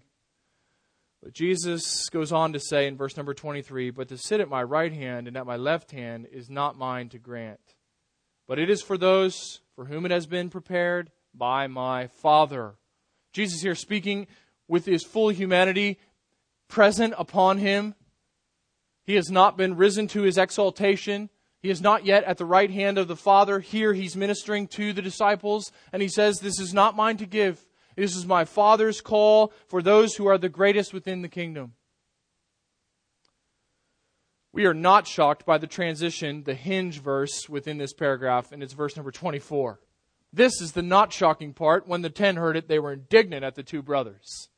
But 1.22 1.34
Jesus 1.34 2.08
goes 2.08 2.32
on 2.32 2.54
to 2.54 2.60
say 2.60 2.86
in 2.86 2.96
verse 2.96 3.16
number 3.16 3.34
23 3.34 3.90
But 3.90 4.08
to 4.08 4.16
sit 4.16 4.40
at 4.40 4.48
my 4.48 4.62
right 4.62 4.92
hand 4.92 5.28
and 5.28 5.36
at 5.36 5.46
my 5.46 5.56
left 5.56 5.90
hand 5.90 6.26
is 6.32 6.48
not 6.48 6.78
mine 6.78 7.10
to 7.10 7.18
grant, 7.18 7.60
but 8.48 8.58
it 8.58 8.70
is 8.70 8.82
for 8.82 8.96
those 8.96 9.60
for 9.74 9.84
whom 9.84 10.06
it 10.06 10.10
has 10.10 10.26
been 10.26 10.48
prepared 10.48 11.10
by 11.34 11.66
my 11.66 12.06
Father. 12.06 12.74
Jesus 13.32 13.60
here 13.60 13.74
speaking 13.74 14.26
with 14.66 14.86
his 14.86 15.04
full 15.04 15.28
humanity 15.28 15.98
present 16.68 17.14
upon 17.18 17.58
him. 17.58 17.94
He 19.04 19.14
has 19.16 19.30
not 19.30 19.56
been 19.56 19.76
risen 19.76 20.08
to 20.08 20.22
his 20.22 20.38
exaltation. 20.38 21.28
He 21.62 21.68
is 21.68 21.82
not 21.82 22.06
yet 22.06 22.24
at 22.24 22.38
the 22.38 22.46
right 22.46 22.70
hand 22.70 22.96
of 22.96 23.08
the 23.08 23.16
Father. 23.16 23.60
Here 23.60 23.92
he's 23.92 24.16
ministering 24.16 24.68
to 24.68 24.92
the 24.92 25.02
disciples, 25.02 25.70
and 25.92 26.00
he 26.00 26.08
says, 26.08 26.38
This 26.38 26.58
is 26.58 26.72
not 26.72 26.96
mine 26.96 27.18
to 27.18 27.26
give. 27.26 27.64
This 27.96 28.16
is 28.16 28.26
my 28.26 28.44
Father's 28.44 29.00
call 29.00 29.52
for 29.68 29.82
those 29.82 30.14
who 30.14 30.26
are 30.26 30.38
the 30.38 30.48
greatest 30.48 30.92
within 30.92 31.22
the 31.22 31.28
kingdom. 31.28 31.74
We 34.52 34.66
are 34.66 34.74
not 34.74 35.06
shocked 35.06 35.46
by 35.46 35.58
the 35.58 35.66
transition, 35.66 36.42
the 36.42 36.54
hinge 36.54 37.00
verse 37.00 37.48
within 37.48 37.78
this 37.78 37.92
paragraph, 37.92 38.50
and 38.50 38.62
it's 38.62 38.72
verse 38.72 38.96
number 38.96 39.12
24. 39.12 39.80
This 40.32 40.60
is 40.60 40.72
the 40.72 40.82
not 40.82 41.12
shocking 41.12 41.52
part. 41.52 41.86
When 41.86 42.02
the 42.02 42.10
ten 42.10 42.36
heard 42.36 42.56
it, 42.56 42.68
they 42.68 42.78
were 42.78 42.92
indignant 42.92 43.44
at 43.44 43.54
the 43.54 43.62
two 43.62 43.82
brothers. 43.82 44.48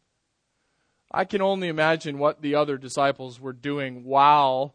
I 1.11 1.25
can 1.25 1.43
only 1.43 1.69
imagine 1.69 2.19
what 2.19 2.41
the 2.41 2.55
other 2.55 2.79
disciples 2.79 3.39
were 3.39 3.53
doing 3.53 4.05
while 4.05 4.75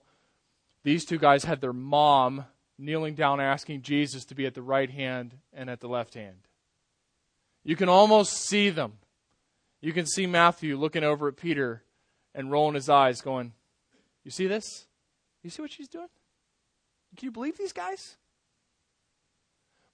these 0.83 1.03
two 1.03 1.17
guys 1.17 1.43
had 1.43 1.61
their 1.61 1.73
mom 1.73 2.45
kneeling 2.77 3.15
down 3.15 3.39
asking 3.39 3.81
Jesus 3.81 4.23
to 4.25 4.35
be 4.35 4.45
at 4.45 4.53
the 4.53 4.61
right 4.61 4.89
hand 4.89 5.35
and 5.51 5.69
at 5.69 5.79
the 5.79 5.87
left 5.87 6.13
hand. 6.13 6.46
You 7.67 7.75
can 7.75 7.89
almost 7.89 8.47
see 8.47 8.69
them. 8.69 8.93
You 9.81 9.91
can 9.91 10.05
see 10.05 10.25
Matthew 10.25 10.77
looking 10.77 11.03
over 11.03 11.27
at 11.27 11.35
Peter 11.35 11.83
and 12.33 12.49
rolling 12.49 12.75
his 12.75 12.87
eyes, 12.87 13.19
going, 13.19 13.51
You 14.23 14.31
see 14.31 14.47
this? 14.47 14.87
You 15.43 15.49
see 15.49 15.61
what 15.61 15.71
she's 15.71 15.89
doing? 15.89 16.07
Can 17.17 17.25
you 17.25 17.31
believe 17.31 17.57
these 17.57 17.73
guys? 17.73 18.15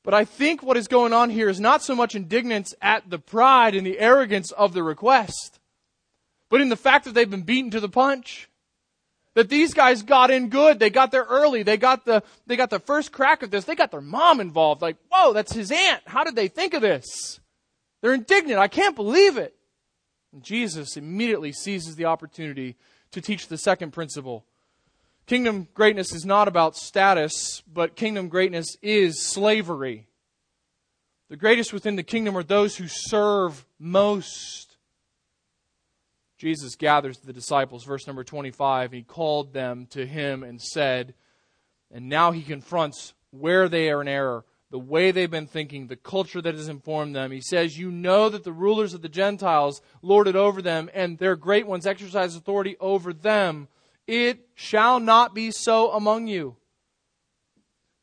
But 0.03 0.13
I 0.13 0.23
think 0.23 0.62
what 0.62 0.77
is 0.77 0.88
going 0.88 1.13
on 1.13 1.31
here 1.31 1.49
is 1.49 1.59
not 1.59 1.81
so 1.81 1.95
much 1.95 2.13
indignance 2.13 2.75
at 2.79 3.09
the 3.09 3.17
pride 3.17 3.73
and 3.73 3.88
the 3.88 3.99
arrogance 3.99 4.51
of 4.51 4.73
the 4.73 4.83
request, 4.83 5.59
but 6.49 6.62
in 6.62 6.69
the 6.69 6.75
fact 6.75 7.05
that 7.05 7.15
they've 7.15 7.27
been 7.27 7.41
beaten 7.41 7.71
to 7.71 7.79
the 7.79 7.89
punch 7.89 8.49
that 9.33 9.49
these 9.49 9.73
guys 9.73 10.03
got 10.03 10.29
in 10.29 10.49
good. 10.49 10.77
They 10.77 10.91
got 10.91 11.09
there 11.09 11.25
early. 11.27 11.63
They 11.63 11.77
got 11.77 12.05
the, 12.05 12.21
they 12.45 12.55
got 12.55 12.69
the 12.69 12.79
first 12.79 13.12
crack 13.12 13.41
at 13.41 13.49
this. 13.49 13.65
They 13.65 13.73
got 13.73 13.89
their 13.89 13.99
mom 13.99 14.39
involved. 14.39 14.83
Like, 14.83 14.97
whoa, 15.09 15.33
that's 15.33 15.53
his 15.53 15.71
aunt. 15.71 16.03
How 16.05 16.23
did 16.23 16.36
they 16.36 16.47
think 16.47 16.75
of 16.75 16.83
this? 16.83 17.39
They're 18.04 18.13
indignant. 18.13 18.60
I 18.60 18.68
can't 18.68 18.98
believe 18.98 19.38
it. 19.38 19.56
And 20.34 20.44
Jesus 20.44 20.98
immediately 20.98 21.54
seizes 21.54 21.96
the 21.96 22.04
opportunity 22.04 22.76
to 23.12 23.22
teach 23.22 23.48
the 23.48 23.58
second 23.58 23.92
principle. 23.92 24.44
Kingdom 25.26 25.70
greatness 25.74 26.13
is 26.13 26.26
not 26.26 26.50
about 26.50 26.76
status, 26.76 27.63
but 27.66 27.96
kingdom 27.96 28.28
greatness 28.28 28.76
is 28.82 29.26
slavery. 29.26 30.06
The 31.30 31.38
greatest 31.38 31.72
within 31.72 31.96
the 31.96 32.04
kingdom 32.04 32.38
are 32.38 32.44
those 32.44 32.76
who 32.76 32.88
serve 32.89 33.66
most. 33.80 34.76
Jesus 36.38 36.76
gathers 36.76 37.20
the 37.20 37.32
disciples, 37.32 37.86
verse 37.86 38.06
number 38.06 38.26
25. 38.26 38.92
He 38.92 39.04
called 39.04 39.54
them 39.54 39.86
to 39.92 40.06
him 40.06 40.44
and 40.44 40.62
said, 40.62 41.13
and 41.89 42.10
now 42.10 42.32
he 42.32 42.42
confronts 42.42 43.13
where 43.32 43.70
they 43.70 43.89
are 43.92 44.02
in 44.02 44.10
error, 44.10 44.44
the 44.73 44.79
way 44.79 45.12
they've 45.12 45.29
been 45.29 45.45
thinking, 45.45 45.86
the 45.86 45.95
culture 45.95 46.41
that 46.41 46.55
has 46.55 46.67
informed 46.67 47.15
them. 47.15 47.29
He 47.29 47.41
says, 47.41 47.77
You 47.77 47.91
know 47.91 48.27
that 48.27 48.43
the 48.43 48.51
rulers 48.51 48.95
of 48.95 49.03
the 49.03 49.07
Gentiles 49.07 49.83
lord 50.01 50.27
it 50.27 50.36
over 50.36 50.63
them, 50.63 50.89
and 50.95 51.19
their 51.19 51.36
great 51.36 51.67
ones 51.67 51.86
exercise 51.86 52.36
authority 52.36 52.75
over 52.79 53.13
them. 53.13 53.67
It 54.07 54.47
shall 54.55 54.99
not 54.99 55.36
be 55.36 55.51
so 55.51 55.91
among 55.91 56.25
you. 56.25 56.55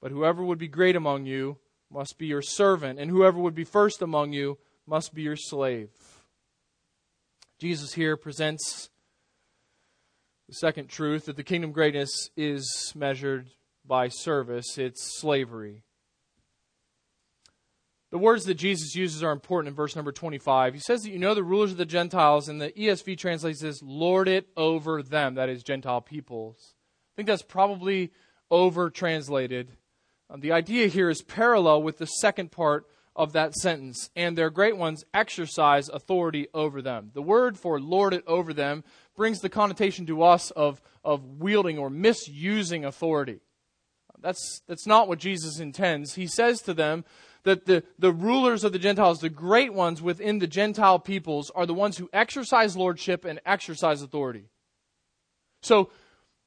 But 0.00 0.12
whoever 0.12 0.44
would 0.44 0.60
be 0.60 0.68
great 0.68 0.94
among 0.94 1.26
you 1.26 1.58
must 1.90 2.18
be 2.18 2.28
your 2.28 2.40
servant, 2.40 3.00
and 3.00 3.10
whoever 3.10 3.40
would 3.40 3.56
be 3.56 3.64
first 3.64 4.00
among 4.00 4.32
you 4.32 4.56
must 4.86 5.12
be 5.12 5.22
your 5.22 5.34
slave. 5.34 5.90
Jesus 7.58 7.94
here 7.94 8.16
presents 8.16 8.90
the 10.46 10.54
second 10.54 10.88
truth 10.88 11.24
that 11.24 11.34
the 11.34 11.42
kingdom 11.42 11.72
greatness 11.72 12.30
is 12.36 12.92
measured 12.94 13.48
by 13.84 14.06
service, 14.06 14.78
it's 14.78 15.18
slavery. 15.18 15.82
The 18.10 18.18
words 18.18 18.44
that 18.44 18.54
Jesus 18.54 18.96
uses 18.96 19.22
are 19.22 19.30
important 19.30 19.68
in 19.68 19.74
verse 19.74 19.94
number 19.94 20.10
25. 20.10 20.74
He 20.74 20.80
says 20.80 21.02
that 21.02 21.10
you 21.10 21.18
know 21.18 21.34
the 21.34 21.44
rulers 21.44 21.70
of 21.70 21.76
the 21.76 21.86
Gentiles, 21.86 22.48
and 22.48 22.60
the 22.60 22.72
ESV 22.72 23.16
translates 23.16 23.60
this, 23.60 23.80
lord 23.82 24.26
it 24.26 24.48
over 24.56 25.02
them, 25.02 25.34
that 25.36 25.48
is, 25.48 25.62
Gentile 25.62 26.00
peoples. 26.00 26.74
I 26.74 27.16
think 27.16 27.28
that's 27.28 27.42
probably 27.42 28.10
over 28.50 28.90
translated. 28.90 29.70
Um, 30.28 30.40
the 30.40 30.50
idea 30.50 30.88
here 30.88 31.08
is 31.08 31.22
parallel 31.22 31.82
with 31.82 31.98
the 31.98 32.06
second 32.06 32.50
part 32.50 32.86
of 33.14 33.32
that 33.32 33.54
sentence, 33.54 34.10
and 34.16 34.36
their 34.36 34.50
great 34.50 34.76
ones 34.76 35.04
exercise 35.14 35.88
authority 35.88 36.48
over 36.52 36.82
them. 36.82 37.10
The 37.14 37.22
word 37.22 37.58
for 37.58 37.80
lord 37.80 38.12
it 38.12 38.24
over 38.26 38.52
them 38.52 38.82
brings 39.16 39.40
the 39.40 39.48
connotation 39.48 40.06
to 40.06 40.22
us 40.22 40.50
of, 40.52 40.80
of 41.04 41.24
wielding 41.38 41.78
or 41.78 41.90
misusing 41.90 42.84
authority. 42.84 43.40
That's, 44.20 44.62
that's 44.66 44.86
not 44.86 45.08
what 45.08 45.18
Jesus 45.18 45.60
intends. 45.60 46.14
He 46.14 46.26
says 46.26 46.60
to 46.62 46.74
them 46.74 47.04
that 47.44 47.66
the, 47.66 47.82
the 47.98 48.12
rulers 48.12 48.64
of 48.64 48.72
the 48.72 48.78
Gentiles, 48.78 49.20
the 49.20 49.28
great 49.28 49.72
ones 49.72 50.02
within 50.02 50.38
the 50.38 50.46
Gentile 50.46 50.98
peoples, 50.98 51.50
are 51.54 51.66
the 51.66 51.74
ones 51.74 51.96
who 51.96 52.10
exercise 52.12 52.76
lordship 52.76 53.24
and 53.24 53.40
exercise 53.46 54.02
authority. 54.02 54.46
So, 55.62 55.90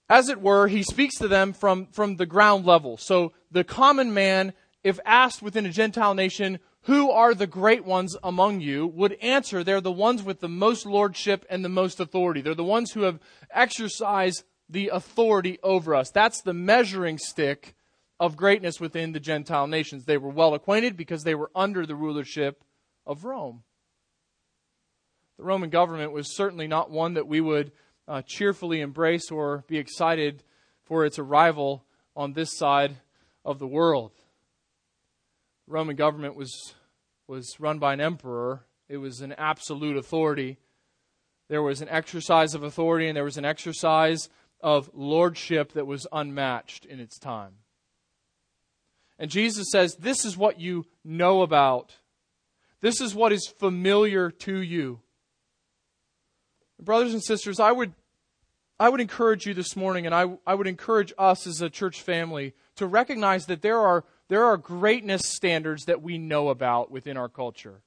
as 0.10 0.30
it 0.30 0.42
were, 0.42 0.68
he 0.68 0.84
speaks 0.84 1.18
to 1.20 1.28
them 1.28 1.54
from, 1.54 1.88
from 1.88 2.18
the 2.18 2.26
ground 2.26 2.66
level. 2.66 2.98
So, 2.98 3.34
the 3.52 3.64
common 3.64 4.14
man 4.14 4.54
if 4.84 5.00
asked 5.06 5.42
within 5.42 5.66
a 5.66 5.72
Gentile 5.72 6.14
nation, 6.14 6.60
who 6.82 7.10
are 7.10 7.34
the 7.34 7.48
great 7.48 7.86
ones 7.86 8.18
among 8.22 8.60
you, 8.60 8.86
would 8.88 9.14
answer 9.22 9.64
they're 9.64 9.80
the 9.80 9.92
ones 9.92 10.22
with 10.22 10.42
the 10.42 10.50
most 10.50 10.86
lordship 10.86 11.46
and 11.50 11.64
the 11.64 11.70
most 11.70 12.00
authority. 12.00 12.42
They're 12.42 12.54
the 12.54 12.64
ones 12.64 12.92
who 12.92 13.04
have 13.04 13.20
exercised 13.52 14.44
the 14.70 14.90
authority 14.90 15.60
over 15.64 15.96
us. 15.96 16.12
That's 16.12 16.42
the 16.42 16.54
measuring 16.54 17.18
stick 17.18 17.76
of 18.24 18.38
greatness 18.38 18.80
within 18.80 19.12
the 19.12 19.20
Gentile 19.20 19.68
nations. 19.68 20.06
They 20.06 20.18
were 20.18 20.30
well 20.30 20.54
acquainted 20.54 20.96
because 20.96 21.24
they 21.24 21.36
were 21.36 21.52
under 21.54 21.86
the 21.86 21.94
rulership 21.94 22.64
of 23.06 23.26
Rome. 23.26 23.64
The 25.38 25.44
Roman 25.44 25.70
government 25.70 26.14
was 26.14 26.34
certainly 26.34 26.66
not 26.66 26.90
one 26.90 27.16
that 27.16 27.28
we 27.28 27.42
would 27.42 27.74
uh, 28.08 28.22
cheerfully 28.26 28.80
embrace 28.80 29.30
or 29.30 29.66
be 29.68 29.78
excited 29.78 30.42
for 30.84 31.04
its 31.04 31.20
arrival 31.20 31.84
on 32.16 32.32
this 32.32 32.58
side 32.58 32.96
of 33.44 33.60
the 33.60 33.68
world. 33.68 34.14
The 35.68 35.74
Roman 35.74 35.98
government 35.98 36.38
was, 36.38 36.76
was 37.28 37.60
run 37.60 37.78
by 37.78 37.92
an 37.92 38.00
emperor, 38.00 38.64
it 38.88 38.98
was 38.98 39.20
an 39.20 39.34
absolute 39.34 39.98
authority. 39.98 40.60
There 41.50 41.62
was 41.62 41.82
an 41.82 41.90
exercise 41.90 42.56
of 42.56 42.64
authority 42.64 43.10
and 43.10 43.18
there 43.18 43.26
was 43.26 43.38
an 43.38 43.44
exercise 43.44 44.30
of 44.62 44.90
lordship 44.94 45.74
that 45.74 45.86
was 45.86 46.08
unmatched 46.14 46.86
in 46.86 47.02
its 47.02 47.20
time. 47.20 47.56
And 49.24 49.32
Jesus 49.32 49.68
says, 49.72 49.96
This 49.96 50.26
is 50.26 50.36
what 50.36 50.60
you 50.60 50.86
know 51.06 51.44
about. 51.44 51.96
This 52.82 53.00
is 53.00 53.16
what 53.16 53.32
is 53.32 53.48
familiar 53.48 54.30
to 54.30 54.58
you. 54.58 55.00
Brothers 56.78 57.14
and 57.14 57.24
sisters, 57.24 57.58
I 57.58 57.72
would, 57.72 57.94
I 58.82 58.90
would 58.90 59.00
encourage 59.00 59.46
you 59.46 59.54
this 59.54 59.78
morning, 59.78 60.06
and 60.06 60.14
I, 60.14 60.38
I 60.46 60.56
would 60.56 60.68
encourage 60.68 61.14
us 61.18 61.48
as 61.48 61.62
a 61.62 61.70
church 61.70 62.02
family 62.02 62.54
to 62.76 62.86
recognize 62.86 63.46
that 63.46 63.62
there 63.62 63.80
are, 63.80 64.04
there 64.28 64.44
are 64.44 64.58
greatness 64.58 65.22
standards 65.26 65.86
that 65.86 66.02
we 66.02 66.18
know 66.18 66.50
about 66.50 66.92
within 66.92 67.16
our 67.16 67.30
culture. 67.30 67.82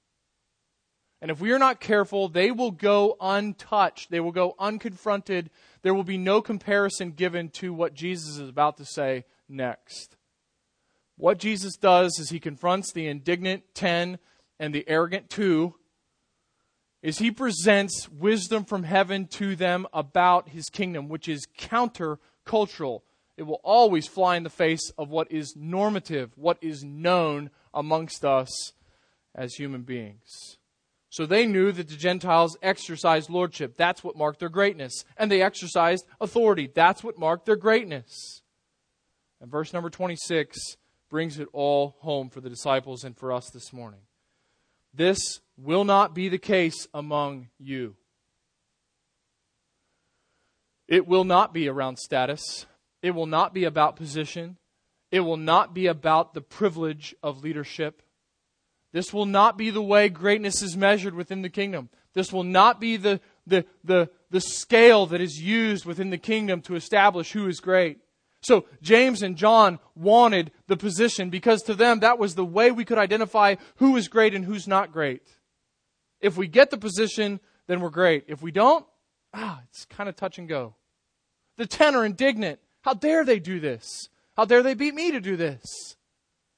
And 1.20 1.30
if 1.30 1.38
we 1.38 1.52
are 1.52 1.58
not 1.58 1.80
careful, 1.80 2.30
they 2.30 2.50
will 2.50 2.70
go 2.70 3.14
untouched. 3.20 4.10
They 4.10 4.20
will 4.20 4.32
go 4.32 4.54
unconfronted. 4.58 5.48
There 5.82 5.92
will 5.92 6.02
be 6.02 6.16
no 6.16 6.40
comparison 6.40 7.10
given 7.10 7.50
to 7.50 7.74
what 7.74 7.92
Jesus 7.92 8.38
is 8.38 8.48
about 8.48 8.78
to 8.78 8.86
say 8.86 9.26
next. 9.50 10.15
What 11.16 11.38
Jesus 11.38 11.76
does 11.76 12.18
is 12.18 12.30
he 12.30 12.40
confronts 12.40 12.92
the 12.92 13.06
indignant 13.06 13.62
10 13.74 14.18
and 14.58 14.74
the 14.74 14.84
arrogant 14.88 15.30
2 15.30 15.74
is 17.02 17.18
he 17.18 17.30
presents 17.30 18.08
wisdom 18.08 18.64
from 18.64 18.82
heaven 18.82 19.26
to 19.26 19.54
them 19.54 19.86
about 19.92 20.48
his 20.48 20.68
kingdom, 20.68 21.08
which 21.08 21.28
is 21.28 21.46
countercultural. 21.58 23.02
It 23.36 23.44
will 23.44 23.60
always 23.62 24.08
fly 24.08 24.36
in 24.36 24.42
the 24.42 24.50
face 24.50 24.90
of 24.98 25.08
what 25.08 25.30
is 25.30 25.54
normative, 25.56 26.32
what 26.36 26.58
is 26.60 26.82
known 26.82 27.50
amongst 27.72 28.24
us 28.24 28.72
as 29.34 29.54
human 29.54 29.82
beings. 29.82 30.58
So 31.10 31.26
they 31.26 31.46
knew 31.46 31.70
that 31.72 31.88
the 31.88 31.96
Gentiles 31.96 32.58
exercised 32.60 33.30
lordship. 33.30 33.76
That's 33.76 34.02
what 34.02 34.16
marked 34.16 34.40
their 34.40 34.48
greatness. 34.48 35.04
And 35.16 35.30
they 35.30 35.42
exercised 35.42 36.04
authority. 36.20 36.70
That's 36.74 37.04
what 37.04 37.18
marked 37.18 37.46
their 37.46 37.56
greatness. 37.56 38.42
And 39.40 39.50
verse 39.50 39.72
number 39.72 39.90
26 39.90 40.76
brings 41.08 41.38
it 41.38 41.48
all 41.52 41.96
home 42.00 42.28
for 42.28 42.40
the 42.40 42.50
disciples 42.50 43.04
and 43.04 43.16
for 43.16 43.32
us 43.32 43.50
this 43.50 43.72
morning. 43.72 44.00
This 44.92 45.40
will 45.56 45.84
not 45.84 46.14
be 46.14 46.28
the 46.28 46.38
case 46.38 46.88
among 46.94 47.48
you. 47.58 47.96
It 50.88 51.06
will 51.06 51.24
not 51.24 51.52
be 51.52 51.68
around 51.68 51.98
status. 51.98 52.66
It 53.02 53.10
will 53.10 53.26
not 53.26 53.52
be 53.52 53.64
about 53.64 53.96
position. 53.96 54.56
It 55.10 55.20
will 55.20 55.36
not 55.36 55.74
be 55.74 55.86
about 55.86 56.34
the 56.34 56.40
privilege 56.40 57.14
of 57.22 57.42
leadership. 57.42 58.02
This 58.92 59.12
will 59.12 59.26
not 59.26 59.58
be 59.58 59.70
the 59.70 59.82
way 59.82 60.08
greatness 60.08 60.62
is 60.62 60.76
measured 60.76 61.14
within 61.14 61.42
the 61.42 61.50
kingdom. 61.50 61.90
This 62.14 62.32
will 62.32 62.44
not 62.44 62.80
be 62.80 62.96
the, 62.96 63.20
the, 63.46 63.66
the, 63.84 64.08
the 64.30 64.40
scale 64.40 65.06
that 65.06 65.20
is 65.20 65.40
used 65.40 65.84
within 65.84 66.10
the 66.10 66.18
kingdom 66.18 66.62
to 66.62 66.76
establish 66.76 67.32
who 67.32 67.46
is 67.46 67.60
great. 67.60 67.98
So 68.46 68.64
James 68.80 69.24
and 69.24 69.34
John 69.34 69.80
wanted 69.96 70.52
the 70.68 70.76
position 70.76 71.30
because 71.30 71.62
to 71.62 71.74
them 71.74 71.98
that 71.98 72.20
was 72.20 72.36
the 72.36 72.44
way 72.44 72.70
we 72.70 72.84
could 72.84 72.96
identify 72.96 73.56
who 73.76 73.96
is 73.96 74.06
great 74.06 74.34
and 74.34 74.44
who's 74.44 74.68
not 74.68 74.92
great. 74.92 75.22
If 76.20 76.36
we 76.36 76.46
get 76.46 76.70
the 76.70 76.78
position, 76.78 77.40
then 77.66 77.80
we're 77.80 77.90
great. 77.90 78.26
If 78.28 78.42
we 78.42 78.52
don't, 78.52 78.86
ah, 79.34 79.60
it's 79.68 79.84
kind 79.86 80.08
of 80.08 80.14
touch 80.14 80.38
and 80.38 80.48
go. 80.48 80.76
The 81.56 81.66
ten 81.66 81.96
are 81.96 82.04
indignant. 82.04 82.60
How 82.82 82.94
dare 82.94 83.24
they 83.24 83.40
do 83.40 83.58
this? 83.58 84.10
How 84.36 84.44
dare 84.44 84.62
they 84.62 84.74
beat 84.74 84.94
me 84.94 85.10
to 85.10 85.20
do 85.20 85.36
this? 85.36 85.96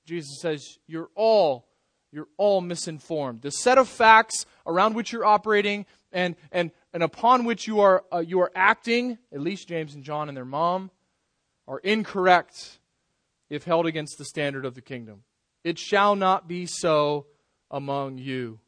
Jesus 0.05 0.43
says, 0.43 0.77
You're 0.87 1.09
all, 1.15 1.69
you're 2.13 2.29
all 2.37 2.61
misinformed. 2.61 3.41
The 3.41 3.51
set 3.51 3.79
of 3.79 3.89
facts 3.89 4.45
around 4.67 4.95
which 4.95 5.11
you're 5.11 5.25
operating 5.25 5.87
and, 6.13 6.37
and, 6.53 6.71
and 6.93 7.03
upon 7.03 7.47
which 7.47 7.67
you 7.67 7.81
are, 7.81 8.05
uh, 8.13 8.19
you 8.19 8.41
are 8.41 8.53
acting, 8.55 9.17
at 9.33 9.41
least 9.41 9.69
James 9.69 9.95
and 9.95 10.05
John 10.05 10.29
and 10.29 10.37
their 10.37 10.45
mom, 10.45 10.91
are 11.69 11.79
incorrect 11.79 12.81
if 13.51 13.63
held 13.65 13.87
against 13.87 14.19
the 14.19 14.25
standard 14.25 14.65
of 14.65 14.75
the 14.75 14.81
kingdom. 14.81 15.23
It 15.63 15.79
shall 15.79 16.17
not 16.17 16.49
be 16.49 16.67
so 16.67 17.27
among 17.71 18.19
you. 18.19 18.59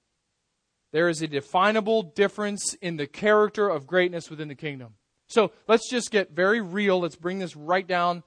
There 0.93 1.09
is 1.09 1.23
a 1.23 1.27
definable 1.27 2.03
difference 2.03 2.75
in 2.75 2.97
the 2.97 3.07
character 3.07 3.69
of 3.69 3.87
greatness 3.87 4.29
within 4.29 4.49
the 4.49 4.55
kingdom. 4.55 4.95
So 5.29 5.53
let's 5.67 5.89
just 5.89 6.11
get 6.11 6.33
very 6.33 6.61
real. 6.61 7.01
Let's 7.01 7.17
bring 7.17 7.39
this 7.39 7.57
right 7.57 7.87
down. 7.87 8.23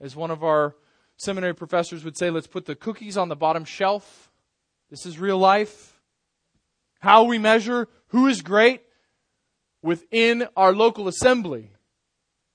As 0.00 0.14
one 0.14 0.30
of 0.30 0.44
our 0.44 0.76
seminary 1.16 1.54
professors 1.54 2.04
would 2.04 2.18
say, 2.18 2.30
let's 2.30 2.46
put 2.46 2.66
the 2.66 2.74
cookies 2.74 3.16
on 3.16 3.28
the 3.28 3.36
bottom 3.36 3.64
shelf. 3.64 4.30
This 4.90 5.06
is 5.06 5.18
real 5.18 5.38
life. 5.38 6.00
How 7.00 7.24
we 7.24 7.38
measure 7.38 7.88
who 8.08 8.26
is 8.26 8.42
great 8.42 8.82
within 9.82 10.48
our 10.56 10.74
local 10.74 11.06
assembly 11.06 11.70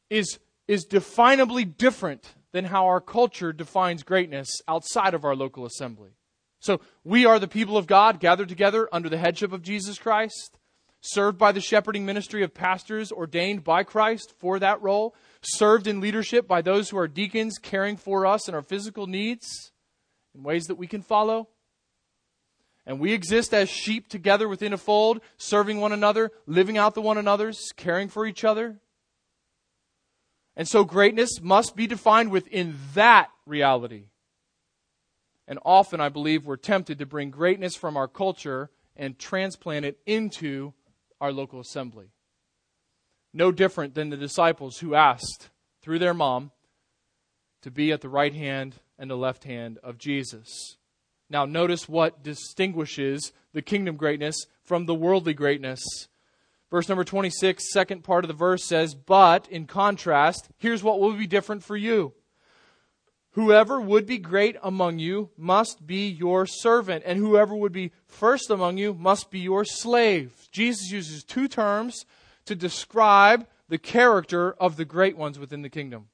is, 0.10 0.38
is 0.74 0.86
definably 0.86 1.66
different 1.78 2.34
than 2.52 2.66
how 2.66 2.86
our 2.88 3.00
culture 3.00 3.54
defines 3.54 4.04
greatness 4.04 4.50
outside 4.68 5.14
of 5.14 5.24
our 5.24 5.36
local 5.36 5.66
assembly. 5.66 6.12
So 6.60 6.82
we 7.04 7.26
are 7.26 7.40
the 7.40 7.48
people 7.48 7.78
of 7.78 7.88
God 7.88 8.20
gathered 8.20 8.50
together 8.50 8.90
under 8.92 9.08
the 9.08 9.18
headship 9.18 9.54
of 9.54 9.62
Jesus 9.62 10.00
Christ, 10.00 10.58
served 11.02 11.38
by 11.38 11.52
the 11.52 11.62
shepherding 11.62 12.06
ministry 12.06 12.44
of 12.44 12.54
pastors 12.54 13.12
ordained 13.12 13.64
by 13.64 13.84
Christ 13.84 14.34
for 14.40 14.58
that 14.60 14.82
role, 14.82 15.14
served 15.42 15.86
in 15.88 16.00
leadership 16.00 16.48
by 16.48 16.62
those 16.62 16.90
who 16.90 16.98
are 16.98 17.08
deacons 17.08 17.58
caring 17.62 17.98
for 17.98 18.26
us 18.26 18.48
and 18.48 18.56
our 18.56 18.62
physical 18.62 19.06
needs 19.06 19.72
in 20.34 20.42
ways 20.42 20.66
that 20.66 20.76
we 20.76 20.88
can 20.88 21.02
follow. 21.02 21.50
And 22.86 23.00
we 23.00 23.14
exist 23.14 23.54
as 23.54 23.70
sheep 23.70 24.08
together 24.08 24.50
within 24.50 24.74
a 24.74 24.78
fold, 24.78 25.22
serving 25.38 25.80
one 25.80 25.94
another, 25.94 26.32
living 26.48 26.78
out 26.78 26.96
the 26.96 27.02
one 27.02 27.18
another's, 27.18 27.72
caring 27.78 28.10
for 28.10 28.26
each 28.26 28.44
other. 28.44 28.80
And 30.56 30.68
so 30.68 30.84
greatness 30.84 31.42
must 31.42 31.76
be 31.76 31.88
defined 31.88 32.32
within 32.32 32.76
that 32.94 33.30
reality. 33.46 34.06
And 35.48 35.60
often, 35.66 36.00
I 36.00 36.10
believe, 36.10 36.46
we're 36.46 36.58
tempted 36.58 37.00
to 37.00 37.06
bring 37.06 37.32
greatness 37.32 37.76
from 37.76 37.98
our 37.98 38.08
culture 38.08 38.70
and 38.96 39.18
transplant 39.18 39.86
it 39.86 40.00
into 40.06 40.74
our 41.20 41.32
local 41.32 41.60
assembly. 41.60 42.12
No 43.34 43.52
different 43.52 43.96
than 43.96 44.10
the 44.10 44.18
disciples 44.18 44.78
who 44.78 44.96
asked 44.96 45.50
through 45.82 46.00
their 46.00 46.14
mom 46.14 46.52
to 47.64 47.72
be 47.72 47.92
at 47.92 48.02
the 48.02 48.10
right 48.10 48.34
hand 48.34 48.76
and 49.00 49.10
the 49.10 49.18
left 49.18 49.44
hand 49.44 49.80
of 49.84 49.98
Jesus. 49.98 50.78
Now, 51.30 51.46
notice 51.46 51.90
what 51.90 52.24
distinguishes 52.24 53.32
the 53.54 53.62
kingdom 53.62 53.96
greatness 53.96 54.36
from 54.64 54.86
the 54.86 54.94
worldly 54.94 55.34
greatness. 55.34 55.82
Verse 56.74 56.90
number 56.90 57.04
26, 57.04 57.72
second 57.72 58.04
part 58.04 58.24
of 58.24 58.28
the 58.28 58.34
verse 58.34 58.66
says, 58.66 58.96
But 58.96 59.48
in 59.48 59.68
contrast, 59.68 60.50
here's 60.58 60.82
what 60.82 61.00
will 61.00 61.14
be 61.14 61.28
different 61.28 61.64
for 61.64 61.78
you. 61.78 62.14
Whoever 63.34 63.80
would 63.80 64.08
be 64.08 64.18
great 64.18 64.56
among 64.64 64.98
you 64.98 65.30
must 65.38 65.86
be 65.86 66.08
your 66.10 66.48
servant, 66.48 67.04
and 67.06 67.20
whoever 67.20 67.56
would 67.56 67.74
be 67.74 67.92
first 68.08 68.50
among 68.50 68.80
you 68.80 68.96
must 68.96 69.30
be 69.30 69.38
your 69.38 69.64
slave. 69.64 70.48
Jesus 70.52 70.92
uses 70.92 71.24
two 71.24 71.48
terms 71.48 72.08
to 72.46 72.56
describe 72.56 73.46
the 73.70 73.78
character 73.78 74.54
of 74.54 74.76
the 74.76 74.84
great 74.84 75.16
ones 75.16 75.38
within 75.38 75.62
the 75.62 75.70
kingdom. 75.70 76.08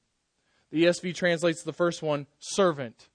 The 0.70 0.84
ESV 0.84 1.14
translates 1.14 1.62
the 1.62 1.72
first 1.72 2.02
one 2.02 2.26
servant. 2.38 3.08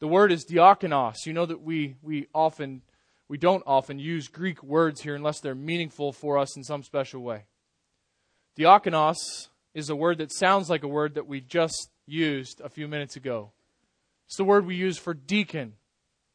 The 0.00 0.06
word 0.06 0.30
is 0.30 0.44
diakonos. 0.44 1.24
You 1.24 1.32
know 1.32 1.46
that 1.46 1.62
we, 1.62 1.96
we 2.02 2.26
often 2.34 2.82
we 3.28 3.38
don't 3.38 3.62
often 3.66 3.98
use 3.98 4.28
Greek 4.28 4.62
words 4.62 5.02
here 5.02 5.14
unless 5.14 5.40
they're 5.40 5.54
meaningful 5.54 6.12
for 6.12 6.38
us 6.38 6.56
in 6.56 6.64
some 6.64 6.82
special 6.82 7.22
way. 7.22 7.44
Diakonos 8.58 9.48
is 9.74 9.90
a 9.90 9.96
word 9.96 10.18
that 10.18 10.32
sounds 10.32 10.70
like 10.70 10.82
a 10.82 10.88
word 10.88 11.14
that 11.14 11.28
we 11.28 11.40
just 11.40 11.90
used 12.06 12.60
a 12.62 12.68
few 12.68 12.88
minutes 12.88 13.16
ago. 13.16 13.52
It's 14.26 14.36
the 14.36 14.44
word 14.44 14.66
we 14.66 14.74
use 14.74 14.98
for 14.98 15.14
deacon. 15.14 15.74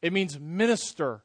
It 0.02 0.12
means 0.12 0.38
minister. 0.38 1.22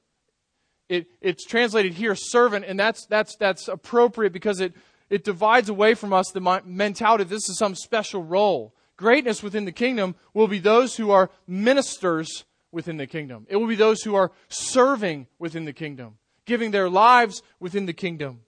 It, 0.90 1.08
it's 1.22 1.46
translated 1.46 1.94
here 1.94 2.16
servant, 2.16 2.66
and 2.68 2.80
that's, 2.80 3.06
that's, 3.06 3.36
that's 3.36 3.68
appropriate 3.68 4.34
because 4.34 4.60
it, 4.60 4.74
it 5.10 5.24
divides 5.24 5.70
away 5.70 5.94
from 5.94 6.14
us 6.14 6.26
the 6.34 6.62
mentality 6.66 7.24
this 7.24 7.48
is 7.48 7.58
some 7.58 7.76
special 7.76 8.24
role. 8.24 8.74
Greatness 8.98 9.44
within 9.44 9.66
the 9.66 9.72
kingdom 9.72 10.16
will 10.34 10.48
be 10.48 10.60
those 10.60 10.98
who 10.98 11.12
are 11.12 11.30
ministers 11.48 12.44
within 12.72 12.98
the 12.98 13.08
kingdom. 13.08 13.46
It 13.50 13.56
will 13.56 13.68
be 13.68 13.76
those 13.76 14.02
who 14.02 14.16
are 14.16 14.32
serving 14.48 15.28
within 15.38 15.66
the 15.66 15.74
kingdom, 15.74 16.18
giving 16.46 16.72
their 16.72 16.90
lives 16.90 17.42
within 17.60 17.86
the 17.86 17.94
kingdom. 17.94 18.42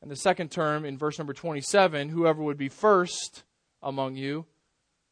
And 0.00 0.10
the 0.10 0.16
second 0.16 0.50
term 0.50 0.84
in 0.84 0.98
verse 0.98 1.18
number 1.18 1.32
27 1.32 2.08
whoever 2.08 2.42
would 2.42 2.58
be 2.58 2.68
first 2.68 3.44
among 3.82 4.16
you 4.16 4.46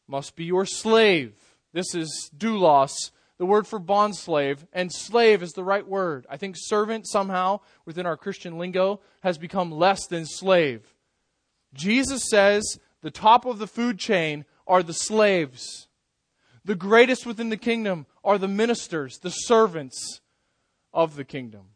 must 0.09 0.35
be 0.35 0.45
your 0.45 0.67
slave. 0.67 1.35
This 1.73 1.95
is 1.95 2.31
doulos, 2.37 2.93
the 3.39 3.47
word 3.47 3.67
for 3.67 3.79
bond 3.79 4.17
slave, 4.17 4.67
and 4.73 4.93
slave 4.93 5.43
is 5.43 5.53
the 5.53 5.65
right 5.65 5.87
word. 5.87 6.27
I 6.29 6.37
think 6.37 6.57
servant 6.59 7.09
somehow 7.09 7.61
within 7.87 8.05
our 8.05 8.17
Christian 8.17 8.59
lingo 8.59 9.01
has 9.23 9.39
become 9.39 9.71
less 9.71 10.07
than 10.07 10.27
slave. 10.27 10.95
Jesus 11.73 12.29
says 12.29 12.79
the 13.03 13.11
top 13.11 13.47
of 13.47 13.59
the 13.59 13.69
food 13.69 13.99
chain 13.99 14.45
are 14.67 14.83
the 14.83 14.93
slaves. 14.93 15.89
The 16.65 16.75
greatest 16.75 17.25
within 17.25 17.49
the 17.49 17.57
kingdom 17.57 18.07
are 18.25 18.39
the 18.39 18.49
ministers, 18.49 19.19
the 19.19 19.31
servants 19.31 20.21
of 20.93 21.17
the 21.17 21.25
kingdom. 21.25 21.71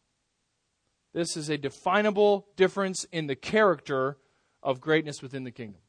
This 1.12 1.36
is 1.36 1.48
a 1.48 1.56
definable 1.56 2.46
difference 2.56 3.04
in 3.12 3.26
the 3.26 3.36
character 3.36 4.18
of 4.62 4.80
greatness 4.80 5.22
within 5.22 5.44
the 5.44 5.50
kingdom. 5.50 5.80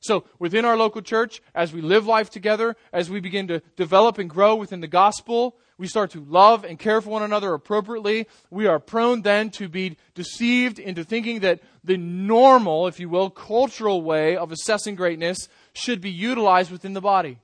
So, 0.00 0.24
within 0.40 0.64
our 0.64 0.76
local 0.76 1.00
church, 1.00 1.40
as 1.54 1.72
we 1.72 1.80
live 1.80 2.06
life 2.06 2.28
together, 2.28 2.74
as 2.92 3.08
we 3.08 3.20
begin 3.20 3.46
to 3.46 3.60
develop 3.76 4.18
and 4.18 4.28
grow 4.28 4.56
within 4.56 4.80
the 4.80 4.88
gospel, 4.88 5.56
we 5.78 5.86
start 5.86 6.10
to 6.10 6.24
love 6.24 6.64
and 6.64 6.76
care 6.76 7.00
for 7.00 7.10
one 7.10 7.22
another 7.22 7.54
appropriately. 7.54 8.26
We 8.50 8.66
are 8.66 8.80
prone 8.80 9.22
then 9.22 9.50
to 9.50 9.68
be 9.68 9.96
deceived 10.14 10.80
into 10.80 11.04
thinking 11.04 11.40
that 11.40 11.60
the 11.84 11.96
normal, 11.96 12.88
if 12.88 12.98
you 12.98 13.08
will, 13.08 13.30
cultural 13.30 14.02
way 14.02 14.36
of 14.36 14.50
assessing 14.50 14.96
greatness 14.96 15.48
should 15.72 16.00
be 16.00 16.10
utilized 16.10 16.72
within 16.72 16.94
the 16.94 17.00
body. 17.00 17.38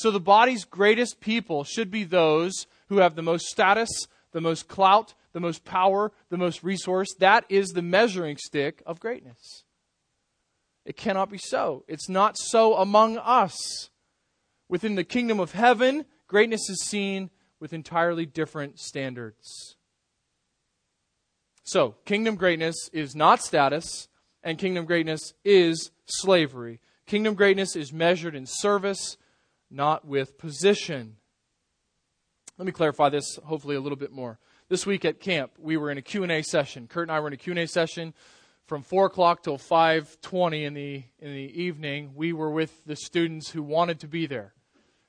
So 0.00 0.10
the 0.10 0.18
body's 0.18 0.64
greatest 0.64 1.20
people 1.20 1.62
should 1.62 1.90
be 1.90 2.04
those 2.04 2.66
who 2.88 2.96
have 3.00 3.16
the 3.16 3.22
most 3.22 3.48
status, 3.48 3.90
the 4.32 4.40
most 4.40 4.66
clout, 4.66 5.12
the 5.34 5.40
most 5.40 5.66
power, 5.66 6.10
the 6.30 6.38
most 6.38 6.64
resource. 6.64 7.08
That 7.18 7.44
is 7.50 7.68
the 7.68 7.82
measuring 7.82 8.38
stick 8.38 8.82
of 8.86 8.98
greatness. 8.98 9.64
It 10.86 10.96
cannot 10.96 11.30
be 11.30 11.36
so. 11.36 11.84
It's 11.86 12.08
not 12.08 12.38
so 12.38 12.76
among 12.76 13.18
us. 13.18 13.90
Within 14.70 14.94
the 14.94 15.04
kingdom 15.04 15.38
of 15.38 15.52
heaven, 15.52 16.06
greatness 16.28 16.70
is 16.70 16.82
seen 16.86 17.28
with 17.60 17.74
entirely 17.74 18.24
different 18.24 18.78
standards. 18.78 19.76
So, 21.62 21.96
kingdom 22.06 22.36
greatness 22.36 22.88
is 22.94 23.14
not 23.14 23.42
status, 23.42 24.08
and 24.42 24.56
kingdom 24.56 24.86
greatness 24.86 25.34
is 25.44 25.90
slavery. 26.06 26.80
Kingdom 27.04 27.34
greatness 27.34 27.76
is 27.76 27.92
measured 27.92 28.34
in 28.34 28.46
service, 28.46 29.18
not 29.70 30.06
with 30.06 30.38
position. 30.38 31.16
Let 32.58 32.66
me 32.66 32.72
clarify 32.72 33.08
this 33.08 33.38
hopefully 33.44 33.76
a 33.76 33.80
little 33.80 33.96
bit 33.96 34.12
more. 34.12 34.38
This 34.68 34.86
week 34.86 35.04
at 35.04 35.20
camp, 35.20 35.52
we 35.58 35.76
were 35.76 35.90
in 35.90 35.98
a 35.98 36.02
Q&A 36.02 36.42
session. 36.42 36.86
Kurt 36.86 37.08
and 37.08 37.12
I 37.12 37.20
were 37.20 37.28
in 37.28 37.32
a 37.32 37.38
Q&A 37.38 37.66
session 37.66 38.14
from 38.66 38.82
4 38.82 39.06
o'clock 39.06 39.42
till 39.42 39.58
5.20 39.58 40.64
in 40.64 40.74
the, 40.74 41.02
in 41.18 41.32
the 41.32 41.62
evening. 41.62 42.12
We 42.14 42.32
were 42.32 42.50
with 42.50 42.84
the 42.84 42.96
students 42.96 43.50
who 43.50 43.62
wanted 43.62 44.00
to 44.00 44.08
be 44.08 44.26
there. 44.26 44.54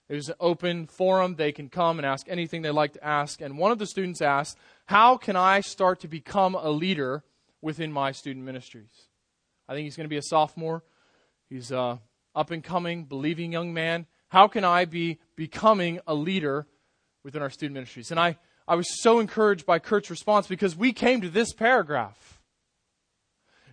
It 0.10 0.16
was 0.16 0.30
an 0.30 0.36
open 0.40 0.88
forum. 0.88 1.36
They 1.36 1.52
can 1.52 1.70
come 1.70 1.98
and 1.98 2.06
ask 2.06 2.28
anything 2.28 2.64
they'd 2.64 2.72
like 2.72 2.94
to 2.94 3.06
ask. 3.06 3.40
And 3.40 3.58
one 3.58 3.72
of 3.72 3.80
the 3.80 3.86
students 3.86 4.22
asked, 4.22 4.58
How 4.86 5.16
can 5.16 5.36
I 5.36 5.62
start 5.62 6.02
to 6.02 6.08
become 6.08 6.56
a 6.56 6.70
leader 6.70 7.24
within 7.62 7.94
my 7.94 8.12
student 8.12 8.46
ministries? 8.46 9.08
I 9.70 9.74
think 9.74 9.86
he's 9.86 9.96
going 9.96 10.06
to 10.06 10.10
be 10.10 10.18
a 10.18 10.22
sophomore. 10.22 10.84
He's 11.50 11.72
a 11.72 12.02
up 12.36 12.52
and 12.52 12.64
coming, 12.64 13.06
believing 13.06 13.52
young 13.52 13.74
man. 13.74 14.06
How 14.32 14.48
can 14.48 14.64
I 14.64 14.86
be 14.86 15.20
becoming 15.36 16.00
a 16.08 16.16
leader 16.16 16.66
within 17.22 17.42
our 17.42 17.50
student 17.50 17.74
ministries? 17.74 18.12
And 18.12 18.20
I, 18.20 18.38
I 18.66 18.76
was 18.76 19.02
so 19.02 19.20
encouraged 19.20 19.66
by 19.66 19.80
Kurt's 19.80 20.10
response 20.10 20.48
because 20.48 20.74
we 20.74 20.94
came 20.94 21.20
to 21.20 21.30
this 21.30 21.52
paragraph. 21.52 22.40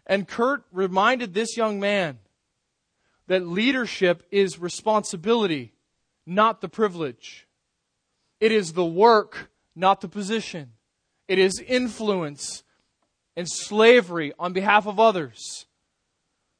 And 0.04 0.26
Kurt 0.26 0.64
reminded 0.72 1.32
this 1.32 1.56
young 1.56 1.78
man 1.78 2.18
that 3.28 3.46
leadership 3.46 4.24
is 4.32 4.58
responsibility 4.58 5.74
not 6.26 6.60
the 6.60 6.68
privilege. 6.68 7.46
It 8.40 8.50
is 8.50 8.72
the 8.72 8.84
work, 8.84 9.52
not 9.76 10.00
the 10.00 10.08
position. 10.08 10.72
It 11.28 11.38
is 11.38 11.62
influence 11.64 12.64
and 13.36 13.46
slavery 13.48 14.32
on 14.40 14.52
behalf 14.52 14.88
of 14.88 14.98
others, 14.98 15.66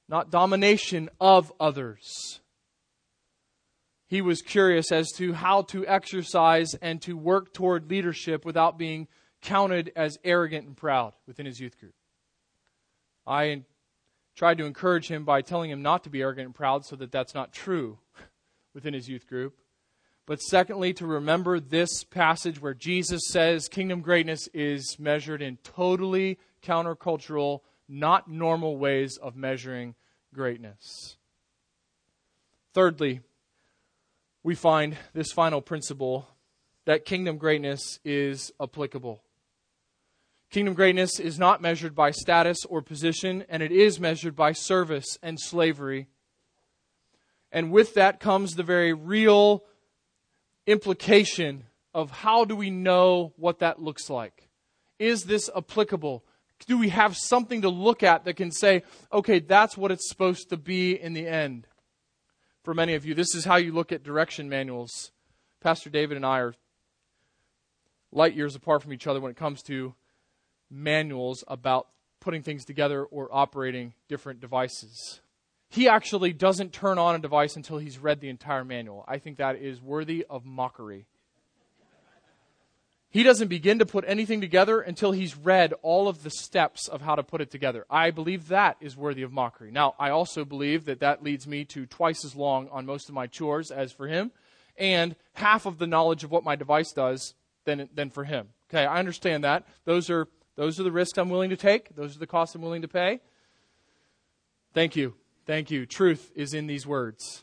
not 0.09 0.31
domination 0.31 1.11
of 1.21 1.53
others. 1.59 2.41
He 4.09 4.23
was 4.23 4.41
curious 4.41 4.91
as 4.91 5.13
to 5.19 5.35
how 5.35 5.63
to 5.63 5.87
exercise 5.87 6.75
and 6.81 7.01
to 7.03 7.17
work 7.17 7.53
toward 7.53 7.91
leadership 7.91 8.45
without 8.45 8.79
being 8.79 9.07
counted 9.43 9.93
as 9.95 10.19
arrogant 10.25 10.67
and 10.67 10.77
proud 10.77 11.13
within 11.27 11.45
his 11.45 11.61
youth 11.61 11.79
group. 11.79 11.95
I 13.27 13.65
tried 14.35 14.59
to 14.59 14.65
encourage 14.65 15.09
him 15.09 15.25
by 15.25 15.43
telling 15.43 15.71
him 15.71 15.83
not 15.83 16.05
to 16.05 16.11
be 16.11 16.23
arrogant 16.23 16.47
and 16.47 16.55
proud 16.55 16.87
so 16.87 16.97
that 16.97 17.13
that's 17.13 17.35
not 17.35 17.53
true 17.53 17.99
within 18.75 18.95
his 18.95 19.09
youth 19.09 19.27
group. 19.27 19.59
But 20.25 20.41
secondly, 20.41 20.95
to 20.95 21.07
remember 21.07 21.61
this 21.61 22.03
passage 22.05 22.61
where 22.61 22.75
Jesus 22.75 23.23
says 23.29 23.69
kingdom 23.69 24.01
greatness 24.01 24.49
is 24.55 24.97
measured 24.99 25.43
in 25.43 25.59
totally 25.59 26.39
countercultural, 26.63 27.61
not 27.89 28.31
normal 28.31 28.79
ways 28.79 29.19
of 29.21 29.37
measuring 29.37 29.95
greatness. 30.35 31.17
Thirdly, 32.75 33.21
we 34.43 34.55
find 34.55 34.97
this 35.15 35.33
final 35.33 35.61
principle 35.61 36.29
that 36.85 37.05
kingdom 37.05 37.37
greatness 37.37 37.99
is 38.05 38.51
applicable. 38.61 39.23
Kingdom 40.51 40.75
greatness 40.75 41.21
is 41.21 41.39
not 41.39 41.61
measured 41.61 41.95
by 41.95 42.11
status 42.11 42.65
or 42.65 42.81
position, 42.81 43.45
and 43.49 43.63
it 43.63 43.71
is 43.71 44.01
measured 44.01 44.35
by 44.35 44.53
service 44.53 45.19
and 45.23 45.39
slavery 45.39 46.09
and 47.51 47.71
with 47.73 47.95
that 47.95 48.21
comes 48.21 48.55
the 48.55 48.63
very 48.63 48.93
real 48.93 49.65
implication 50.67 51.65
of 51.95 52.11
how 52.11 52.45
do 52.45 52.55
we 52.55 52.71
know 52.71 53.33
what 53.37 53.61
that 53.61 53.81
looks 53.81 54.11
like? 54.11 54.49
Is 54.99 55.25
this 55.25 55.49
applicable? 55.57 56.25
Do 56.67 56.77
we 56.77 56.91
have 56.91 57.17
something 57.17 57.63
to 57.63 57.69
look 57.69 58.03
at 58.03 58.25
that 58.25 58.35
can 58.35 58.51
say, 58.51 58.83
okay, 59.13 59.39
that's 59.39 59.77
what 59.77 59.91
it's 59.91 60.09
supposed 60.09 60.51
to 60.51 60.57
be 60.57 60.93
in 60.93 61.15
the 61.15 61.27
end? 61.27 61.67
For 62.69 62.75
many 62.75 62.93
of 62.93 63.07
you, 63.07 63.15
this 63.15 63.35
is 63.35 63.47
how 63.47 63.57
you 63.57 63.73
look 63.73 63.93
at 63.93 64.03
direction 64.03 64.51
manuals. 64.51 65.11
Pastor 65.63 65.89
David 65.89 66.19
and 66.19 66.27
I 66.27 66.41
are 66.41 66.55
light 68.13 68.37
years 68.37 68.55
apart 68.55 68.83
from 68.83 68.93
each 68.93 69.07
other 69.07 69.23
when 69.23 69.31
it 69.31 69.39
comes 69.39 69.63
to 69.63 69.95
manuals 70.69 71.43
about 71.49 71.89
putting 72.21 72.43
things 72.43 72.67
together 72.67 73.05
or 73.05 73.31
operating 73.33 73.95
different 74.07 74.41
devices 74.41 75.23
he 75.71 75.89
actually 75.89 76.33
doesn't 76.33 76.73
turn 76.73 76.99
on 76.99 77.15
a 77.15 77.19
device 77.19 77.57
until 77.57 77.79
he's 77.79 77.99
read 77.99 78.21
the 78.21 78.29
entire 78.29 78.65
manual. 78.65 79.05
I 79.07 79.19
think 79.19 79.37
that 79.37 79.57
is 79.57 79.83
worthy 79.83 80.25
of 80.29 80.45
mockery. 80.45 81.07
He 83.11 83.23
doesn't 83.23 83.49
begin 83.49 83.79
to 83.79 83.87
put 83.87 84.05
anything 84.07 84.43
together 84.43 84.81
until 84.81 85.13
he's 85.13 85.35
read 85.35 85.73
all 85.81 86.09
of 86.09 86.23
the 86.23 86.31
steps 86.31 86.89
of 86.89 87.01
how 87.01 87.15
to 87.15 87.23
put 87.23 87.41
it 87.41 87.51
together. 87.51 87.87
I 87.89 88.11
believe 88.11 88.49
that 88.49 88.77
is 88.81 88.97
worthy 88.97 89.23
of 89.23 89.33
mockery. 89.33 89.71
Now, 89.71 89.95
I 89.99 90.11
also 90.11 90.45
believe 90.45 90.85
that 90.85 91.01
that 91.01 91.23
leads 91.23 91.47
me 91.47 91.65
to 91.67 91.87
twice 91.87 92.25
as 92.25 92.37
long 92.37 92.69
on 92.69 92.85
most 92.85 93.09
of 93.09 93.15
my 93.15 93.27
chores 93.27 93.71
as 93.71 93.93
for 93.93 94.09
him, 94.09 94.31
and 94.77 95.17
half 95.33 95.65
of 95.65 95.79
the 95.79 95.87
knowledge 95.87 96.23
of 96.23 96.31
what 96.31 96.45
my 96.45 96.55
device 96.55 96.93
does 96.93 97.35
than, 97.65 97.89
than 97.95 98.11
for 98.11 98.25
him. 98.25 98.49
Okay, 98.69 98.85
I 98.85 98.99
understand 98.99 99.43
that. 99.45 99.67
Those 99.87 100.11
are, 100.11 100.29
those 100.57 100.79
are 100.79 100.83
the 100.83 100.93
risks 100.93 101.17
I'm 101.17 101.31
willing 101.31 101.51
to 101.51 101.57
take, 101.57 101.97
those 101.97 102.15
are 102.15 102.19
the 102.19 102.27
costs 102.27 102.55
I'm 102.55 102.63
willing 102.63 102.83
to 102.83 102.89
pay. 102.89 103.21
Thank 104.75 104.97
you. 104.97 105.15
Thank 105.47 105.71
you. 105.71 105.87
Truth 105.87 106.31
is 106.37 106.53
in 106.53 106.67
these 106.67 106.87
words. 106.87 107.43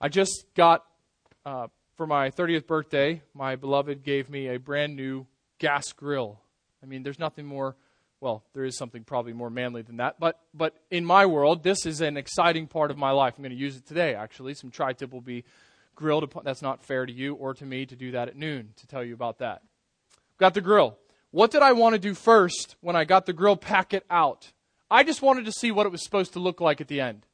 I 0.00 0.08
just 0.08 0.46
got, 0.56 0.84
uh, 1.44 1.68
for 1.98 2.06
my 2.06 2.30
30th 2.30 2.68
birthday, 2.68 3.20
my 3.34 3.56
beloved 3.56 4.04
gave 4.04 4.30
me 4.30 4.46
a 4.46 4.56
brand 4.56 4.94
new 4.94 5.26
gas 5.58 5.92
grill. 5.92 6.38
I 6.80 6.86
mean, 6.86 7.02
there's 7.02 7.18
nothing 7.18 7.44
more, 7.44 7.74
well, 8.20 8.44
there 8.54 8.64
is 8.64 8.78
something 8.78 9.02
probably 9.02 9.32
more 9.32 9.50
manly 9.50 9.82
than 9.82 9.96
that, 9.96 10.20
but, 10.20 10.38
but 10.54 10.76
in 10.92 11.04
my 11.04 11.26
world, 11.26 11.64
this 11.64 11.84
is 11.84 12.00
an 12.00 12.16
exciting 12.16 12.68
part 12.68 12.92
of 12.92 12.96
my 12.96 13.10
life. 13.10 13.34
I'm 13.36 13.42
going 13.42 13.50
to 13.50 13.58
use 13.58 13.76
it 13.76 13.84
today, 13.84 14.14
actually. 14.14 14.54
Some 14.54 14.70
tri 14.70 14.92
tip 14.92 15.12
will 15.12 15.20
be 15.20 15.44
grilled. 15.96 16.22
Upon, 16.22 16.44
that's 16.44 16.62
not 16.62 16.84
fair 16.84 17.04
to 17.04 17.12
you 17.12 17.34
or 17.34 17.52
to 17.54 17.66
me 17.66 17.84
to 17.84 17.96
do 17.96 18.12
that 18.12 18.28
at 18.28 18.36
noon, 18.36 18.74
to 18.76 18.86
tell 18.86 19.02
you 19.02 19.12
about 19.12 19.40
that. 19.40 19.62
Got 20.38 20.54
the 20.54 20.60
grill. 20.60 20.96
What 21.32 21.50
did 21.50 21.62
I 21.62 21.72
want 21.72 21.94
to 21.94 21.98
do 21.98 22.14
first 22.14 22.76
when 22.80 22.94
I 22.94 23.04
got 23.06 23.26
the 23.26 23.32
grill 23.32 23.56
packet 23.56 24.06
out? 24.08 24.52
I 24.88 25.02
just 25.02 25.20
wanted 25.20 25.46
to 25.46 25.52
see 25.52 25.72
what 25.72 25.84
it 25.84 25.90
was 25.90 26.04
supposed 26.04 26.32
to 26.34 26.38
look 26.38 26.60
like 26.60 26.80
at 26.80 26.86
the 26.86 27.00
end. 27.00 27.26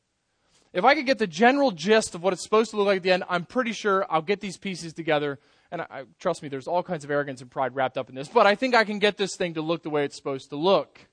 If 0.75 0.85
I 0.85 0.97
could 0.97 1.07
get 1.07 1.19
the 1.19 1.29
general 1.29 1.71
gist 1.71 2.17
of 2.17 2.23
what 2.23 2.33
it's 2.33 2.43
supposed 2.43 2.73
to 2.73 2.77
look 2.77 2.87
like 2.87 2.97
at 2.97 3.03
the 3.05 3.13
end, 3.13 3.23
I'm 3.29 3.45
pretty 3.45 3.73
sure 3.73 4.05
I'll 4.11 4.21
get 4.21 4.41
these 4.41 4.59
pieces 4.59 4.93
together. 4.93 5.39
And 5.71 5.83
I, 5.83 6.05
trust 6.19 6.43
me, 6.43 6.49
there's 6.49 6.67
all 6.67 6.83
kinds 6.83 7.05
of 7.05 7.13
arrogance 7.13 7.41
and 7.41 7.49
pride 7.51 7.77
wrapped 7.77 7.97
up 7.97 8.09
in 8.09 8.17
this, 8.17 8.29
but 8.29 8.45
I 8.45 8.57
think 8.57 8.75
I 8.75 8.83
can 8.83 8.99
get 8.99 9.17
this 9.17 9.37
thing 9.37 9.55
to 9.55 9.63
look 9.63 9.85
the 9.85 9.91
way 9.91 10.05
it's 10.05 10.17
supposed 10.17 10.51
to 10.51 10.57
look. 10.57 11.07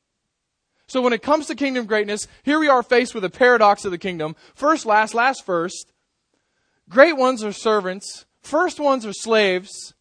So 0.88 1.00
when 1.02 1.14
it 1.14 1.22
comes 1.22 1.46
to 1.46 1.56
kingdom 1.56 1.86
greatness, 1.86 2.28
here 2.42 2.60
we 2.60 2.68
are 2.68 2.82
faced 2.82 3.14
with 3.14 3.24
a 3.24 3.30
paradox 3.30 3.86
of 3.86 3.92
the 3.92 4.00
kingdom. 4.00 4.36
First, 4.56 4.86
last, 4.86 5.14
last, 5.14 5.46
first. 5.46 5.94
Great 6.90 7.16
ones 7.16 7.44
are 7.44 7.54
servants. 7.54 8.26
First 8.42 8.80
ones 8.80 9.06
are 9.06 9.14
slaves 9.14 9.94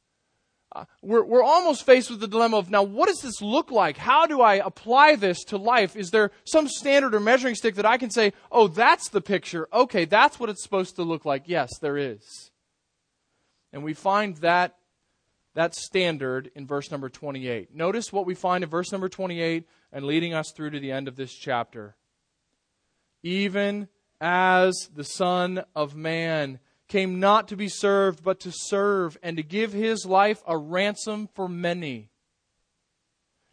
we're, 1.03 1.25
we're 1.25 1.43
almost 1.43 1.85
faced 1.85 2.11
with 2.11 2.21
the 2.21 2.29
dilemma 2.29 2.57
of 2.57 2.71
now, 2.71 2.83
what 2.83 3.09
does 3.09 3.21
this 3.21 3.43
look 3.43 3.71
like? 3.71 3.97
How 3.97 4.27
do 4.27 4.41
I 4.41 4.55
apply 4.55 5.17
this 5.17 5.43
to 5.45 5.57
life? 5.57 5.97
Is 5.97 6.11
there 6.11 6.31
some 6.45 6.69
standard 6.69 7.15
or 7.15 7.21
measuring 7.21 7.57
stick 7.57 7.75
that 7.75 7.87
I 7.87 7.99
can 7.99 8.11
say, 8.11 8.33
oh, 8.53 8.69
that's 8.69 9.09
the 9.09 9.21
picture? 9.21 9.69
Okay, 9.73 10.05
that's 10.05 10.39
what 10.39 10.49
it's 10.49 10.63
supposed 10.63 10.97
to 10.97 11.03
look 11.03 11.25
like. 11.25 11.45
Yes, 11.47 11.71
there 11.81 11.97
is. 11.97 12.51
And 13.73 13.83
we 13.83 13.95
find 13.95 14.37
that, 14.39 14.77
that 15.55 15.75
standard 15.75 16.51
in 16.55 16.67
verse 16.67 16.91
number 16.91 17.09
28. 17.09 17.75
Notice 17.75 18.13
what 18.13 18.27
we 18.27 18.35
find 18.35 18.63
in 18.63 18.71
verse 18.71 18.93
number 18.93 19.09
28 19.09 19.67
and 19.93 20.05
leading 20.05 20.35
us 20.35 20.53
through 20.53 20.71
to 20.71 20.81
the 20.81 20.93
end 20.93 21.09
of 21.09 21.17
this 21.17 21.35
chapter. 21.35 21.97
Even 23.23 23.89
as 24.21 24.89
the 24.95 25.05
Son 25.05 25.65
of 25.75 25.97
Man 25.97 26.61
came 26.91 27.21
not 27.21 27.49
to 27.49 27.57
be 27.57 27.69
served, 27.69 28.23
but 28.23 28.41
to 28.41 28.53
serve 28.53 29.17
and 29.23 29.39
to 29.39 29.43
give 29.43 29.73
his 29.73 30.05
life 30.05 30.43
a 30.47 30.59
ransom 30.59 31.29
for 31.35 31.49
many. 31.49 32.11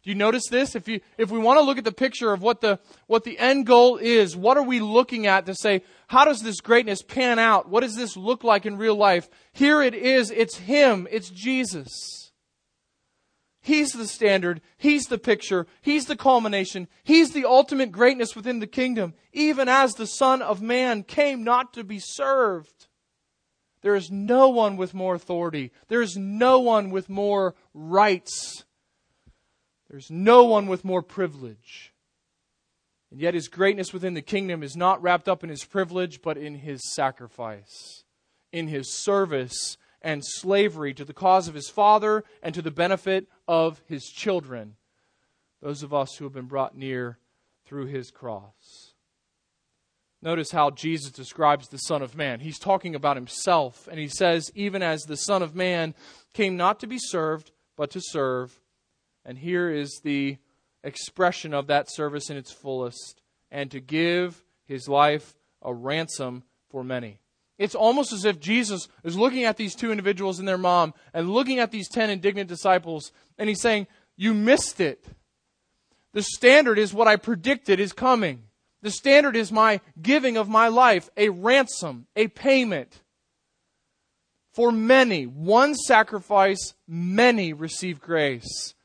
Do 0.04 0.10
you 0.10 0.16
notice 0.16 0.48
this? 0.50 0.76
If, 0.76 0.88
you, 0.88 1.02
if 1.18 1.32
we 1.32 1.40
want 1.40 1.60
to 1.60 1.64
look 1.66 1.78
at 1.78 1.84
the 1.84 1.92
picture 1.92 2.34
of 2.34 2.42
what 2.42 2.62
the, 2.62 2.80
what 3.08 3.24
the 3.24 3.38
end 3.38 3.66
goal 3.66 3.98
is, 3.98 4.36
what 4.36 4.58
are 4.58 4.64
we 4.64 4.80
looking 4.80 5.28
at 5.28 5.46
to 5.46 5.56
say, 5.56 5.84
how 6.08 6.26
does 6.26 6.42
this 6.42 6.62
greatness 6.62 7.02
pan 7.02 7.40
out? 7.40 7.70
What 7.70 7.82
does 7.82 7.96
this 7.96 8.18
look 8.18 8.44
like 8.44 8.66
in 8.66 8.78
real 8.78 8.96
life? 8.96 9.30
Here 9.54 9.82
it 9.82 9.94
is. 9.94 10.32
It's 10.32 10.58
Him. 10.58 11.08
It's 11.12 11.30
Jesus. 11.30 12.32
He's 13.60 13.92
the 13.92 14.08
standard. 14.08 14.62
He's 14.78 15.08
the 15.08 15.18
picture. 15.18 15.68
He's 15.82 16.06
the 16.06 16.16
culmination. 16.16 16.88
He's 17.04 17.34
the 17.34 17.44
ultimate 17.44 17.92
greatness 17.92 18.34
within 18.34 18.60
the 18.60 18.68
kingdom, 18.68 19.14
even 19.34 19.68
as 19.68 19.94
the 19.94 20.08
Son 20.08 20.42
of 20.42 20.62
Man 20.62 21.04
came 21.04 21.44
not 21.44 21.74
to 21.74 21.84
be 21.84 22.00
served 22.00 22.77
There 23.88 23.96
is 23.96 24.12
no 24.12 24.50
one 24.50 24.76
with 24.76 24.94
more 24.94 25.16
authority. 25.16 25.72
There 25.88 26.02
is 26.02 26.18
no 26.18 26.60
one 26.60 26.90
with 26.90 27.08
more 27.08 27.56
rights. 27.74 28.66
There's 29.90 30.12
no 30.12 30.44
one 30.44 30.68
with 30.68 30.84
more 30.84 31.02
privilege. 31.02 31.94
And 33.10 33.22
yet, 33.22 33.34
his 33.34 33.48
greatness 33.48 33.94
within 33.94 34.14
the 34.14 34.22
kingdom 34.22 34.62
is 34.62 34.76
not 34.76 35.02
wrapped 35.02 35.30
up 35.30 35.42
in 35.42 35.50
his 35.50 35.64
privilege, 35.64 36.22
but 36.22 36.38
in 36.38 36.56
his 36.56 36.82
sacrifice, 36.96 38.04
in 38.52 38.68
his 38.68 38.92
service 38.92 39.78
and 40.02 40.22
slavery 40.22 40.94
to 40.94 41.06
the 41.06 41.14
cause 41.14 41.48
of 41.48 41.56
his 41.56 41.70
father 41.70 42.26
and 42.44 42.54
to 42.56 42.62
the 42.62 42.72
benefit 42.72 43.30
of 43.48 43.82
his 43.88 44.04
children, 44.10 44.76
those 45.62 45.82
of 45.82 45.94
us 45.94 46.18
who 46.18 46.26
have 46.26 46.34
been 46.34 46.48
brought 46.48 46.76
near 46.76 47.20
through 47.66 47.86
his 47.86 48.12
cross. 48.12 48.87
Notice 50.22 50.52
how 50.52 50.72
Jesus 50.72 51.12
describes 51.12 51.68
the 51.68 51.78
Son 51.78 52.02
of 52.02 52.16
Man. 52.16 52.40
He's 52.40 52.58
talking 52.58 52.96
about 52.96 53.18
himself, 53.18 53.88
and 53.90 54.00
he 54.00 54.08
says, 54.08 54.52
Even 54.56 54.82
as 54.82 55.04
the 55.04 55.18
Son 55.18 55.44
of 55.44 55.56
Man 55.56 55.94
came 56.34 56.58
not 56.58 56.80
to 56.80 56.88
be 56.88 56.98
served, 57.00 57.52
but 57.76 57.92
to 57.92 58.02
serve. 58.02 58.60
And 59.24 59.38
here 59.38 59.70
is 59.70 60.02
the 60.04 60.38
expression 60.84 61.54
of 61.54 61.68
that 61.68 61.92
service 61.92 62.30
in 62.30 62.38
its 62.38 62.52
fullest 62.52 63.22
and 63.52 63.70
to 63.72 63.80
give 63.80 64.44
his 64.66 64.88
life 64.88 65.36
a 65.62 65.74
ransom 65.74 66.44
for 66.70 66.84
many. 66.84 67.20
It's 67.58 67.76
almost 67.76 68.14
as 68.14 68.26
if 68.26 68.40
Jesus 68.40 68.88
is 69.04 69.18
looking 69.18 69.44
at 69.44 69.58
these 69.58 69.76
two 69.76 69.92
individuals 69.92 70.40
and 70.40 70.48
their 70.48 70.58
mom 70.58 70.94
and 71.14 71.30
looking 71.30 71.60
at 71.60 71.72
these 71.72 71.90
10 71.90 72.10
indignant 72.10 72.50
disciples, 72.50 73.12
and 73.38 73.50
he's 73.50 73.62
saying, 73.62 73.88
You 74.16 74.34
missed 74.34 74.80
it. 74.80 75.06
The 76.14 76.24
standard 76.24 76.80
is 76.80 76.94
what 76.94 77.08
I 77.08 77.16
predicted 77.16 77.80
is 77.80 77.94
coming. 77.94 78.44
The 78.82 78.92
standard 78.92 79.36
is 79.36 79.52
my 79.52 79.82
giving 80.02 80.38
of 80.38 80.50
my 80.50 80.68
life, 80.68 81.10
a 81.18 81.30
ransom, 81.30 82.08
a 82.16 82.28
payment. 82.28 83.02
For 84.54 84.72
many, 84.72 85.26
one 85.26 85.76
sacrifice, 85.76 86.74
many 86.88 87.54
receive 87.54 88.00
grace 88.00 88.76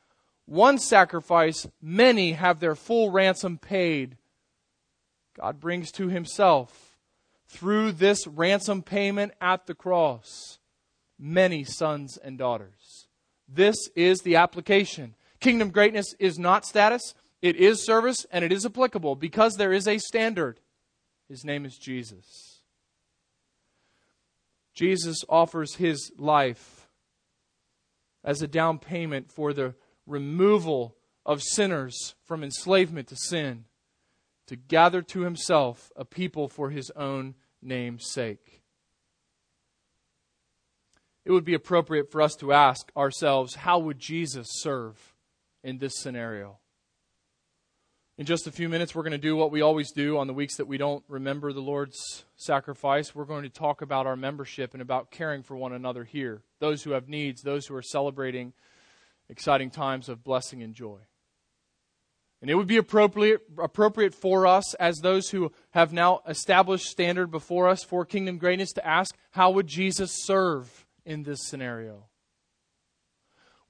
one 0.45 0.77
sacrifice, 0.77 1.67
many 1.81 2.33
have 2.33 2.59
their 2.59 2.75
full 2.75 3.11
ransom 3.11 3.57
paid. 3.57 4.17
God 5.39 5.59
brings 5.59 5.91
to 5.93 6.09
himself, 6.09 6.97
through 7.47 7.93
this 7.93 8.27
ransom 8.27 8.81
payment 8.81 9.33
at 9.39 9.67
the 9.67 9.75
cross, 9.75 10.59
many 11.17 11.63
sons 11.63 12.17
and 12.17 12.37
daughters. 12.37 13.07
This 13.47 13.75
is 13.95 14.19
the 14.19 14.35
application. 14.35 15.15
Kingdom 15.39 15.69
greatness 15.69 16.13
is 16.19 16.37
not 16.39 16.65
status, 16.65 17.13
it 17.43 17.57
is 17.57 17.85
service, 17.85 18.25
and 18.31 18.45
it 18.45 18.53
is 18.53 18.65
applicable 18.65 19.17
because 19.17 19.57
there 19.57 19.73
is 19.73 19.85
a 19.85 19.97
standard. 19.97 20.61
His 21.27 21.43
name 21.43 21.65
is 21.65 21.77
Jesus. 21.77 22.61
Jesus 24.73 25.25
offers 25.27 25.75
his 25.75 26.09
life 26.17 26.87
as 28.23 28.41
a 28.41 28.47
down 28.47 28.79
payment 28.79 29.29
for 29.29 29.51
the 29.51 29.75
removal 30.07 30.95
of 31.25 31.43
sinners 31.43 32.15
from 32.23 32.45
enslavement 32.45 33.09
to 33.09 33.17
sin, 33.17 33.65
to 34.47 34.55
gather 34.55 35.01
to 35.01 35.23
himself 35.23 35.91
a 35.97 36.05
people 36.05 36.47
for 36.47 36.69
his 36.69 36.91
own 36.91 37.35
name's 37.61 38.09
sake. 38.09 38.61
It 41.25 41.31
would 41.31 41.45
be 41.45 41.55
appropriate 41.55 42.09
for 42.09 42.21
us 42.21 42.35
to 42.35 42.53
ask 42.53 42.89
ourselves 42.95 43.55
how 43.55 43.79
would 43.79 43.99
Jesus 43.99 44.47
serve 44.49 45.13
in 45.61 45.79
this 45.79 45.97
scenario? 45.97 46.59
In 48.15 48.27
just 48.27 48.45
a 48.45 48.51
few 48.51 48.69
minutes, 48.69 48.93
we're 48.93 49.01
going 49.01 49.13
to 49.13 49.17
do 49.17 49.35
what 49.35 49.49
we 49.49 49.61
always 49.61 49.91
do 49.91 50.19
on 50.19 50.27
the 50.27 50.35
weeks 50.35 50.57
that 50.57 50.67
we 50.67 50.77
don't 50.77 51.03
remember 51.07 51.51
the 51.51 51.61
Lord's 51.61 52.25
sacrifice. 52.35 53.15
We're 53.15 53.25
going 53.25 53.41
to 53.41 53.49
talk 53.49 53.81
about 53.81 54.05
our 54.05 54.15
membership 54.15 54.73
and 54.73 54.83
about 54.83 55.09
caring 55.09 55.41
for 55.41 55.57
one 55.57 55.73
another 55.73 56.03
here. 56.03 56.43
Those 56.59 56.83
who 56.83 56.91
have 56.91 57.09
needs, 57.09 57.41
those 57.41 57.65
who 57.65 57.75
are 57.75 57.81
celebrating 57.81 58.53
exciting 59.29 59.71
times 59.71 60.09
of 60.09 60.23
blessing 60.23 60.61
and 60.61 60.75
joy. 60.75 60.99
And 62.39 62.51
it 62.51 62.53
would 62.53 62.67
be 62.67 62.77
appropriate, 62.77 63.41
appropriate 63.57 64.13
for 64.13 64.45
us, 64.45 64.75
as 64.75 64.97
those 64.97 65.29
who 65.29 65.51
have 65.71 65.91
now 65.91 66.21
established 66.27 66.85
standard 66.85 67.31
before 67.31 67.67
us 67.67 67.83
for 67.83 68.05
kingdom 68.05 68.37
greatness, 68.37 68.73
to 68.73 68.85
ask 68.85 69.15
how 69.31 69.49
would 69.49 69.65
Jesus 69.65 70.11
serve 70.23 70.85
in 71.03 71.23
this 71.23 71.47
scenario? 71.47 72.03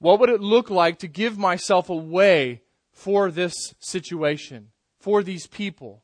What 0.00 0.20
would 0.20 0.28
it 0.28 0.42
look 0.42 0.68
like 0.68 0.98
to 0.98 1.08
give 1.08 1.38
myself 1.38 1.88
away 1.88 2.60
for 2.94 3.30
this 3.30 3.52
situation, 3.80 4.70
for 4.98 5.22
these 5.22 5.46
people? 5.46 6.02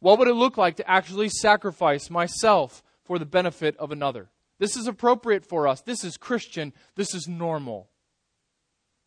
What 0.00 0.18
would 0.18 0.28
it 0.28 0.34
look 0.34 0.58
like 0.58 0.76
to 0.76 0.90
actually 0.90 1.30
sacrifice 1.30 2.10
myself 2.10 2.82
for 3.04 3.18
the 3.18 3.24
benefit 3.24 3.76
of 3.78 3.90
another? 3.90 4.28
This 4.58 4.76
is 4.76 4.86
appropriate 4.86 5.46
for 5.46 5.66
us. 5.66 5.80
This 5.80 6.04
is 6.04 6.18
Christian. 6.18 6.74
This 6.94 7.14
is 7.14 7.26
normal. 7.26 7.88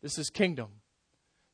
This 0.02 0.18
is 0.18 0.30
kingdom. 0.30 0.68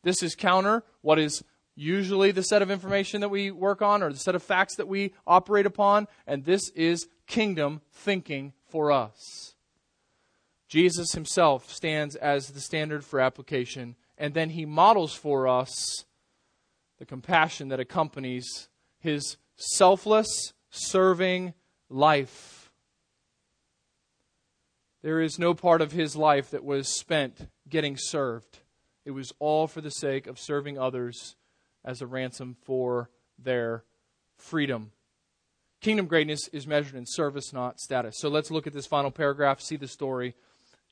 This 0.03 0.23
is 0.23 0.35
counter 0.35 0.83
what 1.03 1.19
is 1.19 1.43
usually 1.75 2.31
the 2.31 2.43
set 2.43 2.63
of 2.63 2.71
information 2.71 3.21
that 3.21 3.29
we 3.29 3.51
work 3.51 3.83
on 3.83 4.03
or 4.03 4.13
the 4.13 4.19
set 4.19 4.35
of 4.35 4.43
facts 4.43 4.77
that 4.77 4.89
we 4.89 5.13
operate 5.27 5.67
upon, 5.67 6.07
and 6.27 6.45
this 6.45 6.71
is 6.71 7.09
kingdom 7.27 7.81
thinking 7.93 8.53
for 8.69 8.93
us. 8.93 9.55
Jesus 10.69 11.13
himself 11.13 11.71
stands 11.71 12.17
as 12.17 12.49
the 12.49 12.61
standard 12.61 13.05
for 13.05 13.21
application, 13.21 13.97
and 14.17 14.35
then 14.35 14.51
he 14.51 14.65
models 14.65 15.15
for 15.15 15.49
us 15.49 16.05
the 16.99 17.07
compassion 17.07 17.69
that 17.69 17.81
accompanies 17.81 18.69
his 18.99 19.37
selfless, 19.57 20.53
serving 20.71 21.55
life. 21.89 22.71
There 25.03 25.21
is 25.21 25.39
no 25.39 25.53
part 25.53 25.83
of 25.83 25.93
his 25.93 26.17
life 26.17 26.51
that 26.51 26.65
was 26.65 26.89
spent 26.89 27.49
getting 27.69 27.97
served. 27.99 28.61
It 29.05 29.11
was 29.11 29.33
all 29.39 29.67
for 29.67 29.81
the 29.81 29.91
sake 29.91 30.27
of 30.27 30.39
serving 30.39 30.79
others 30.79 31.37
as 31.85 32.01
a 32.01 32.07
ransom 32.07 32.57
for 32.63 33.11
their 33.39 33.85
freedom. 34.39 34.93
Kingdom 35.83 36.07
greatness 36.07 36.49
is 36.49 36.67
measured 36.67 36.95
in 36.95 37.05
service, 37.07 37.53
not 37.53 37.79
status. 37.79 38.19
So 38.19 38.31
let's 38.31 38.51
look 38.51 38.67
at 38.67 38.73
this 38.73 38.87
final 38.87 39.11
paragraph, 39.11 39.61
see 39.61 39.77
the 39.77 39.87
story, 39.87 40.35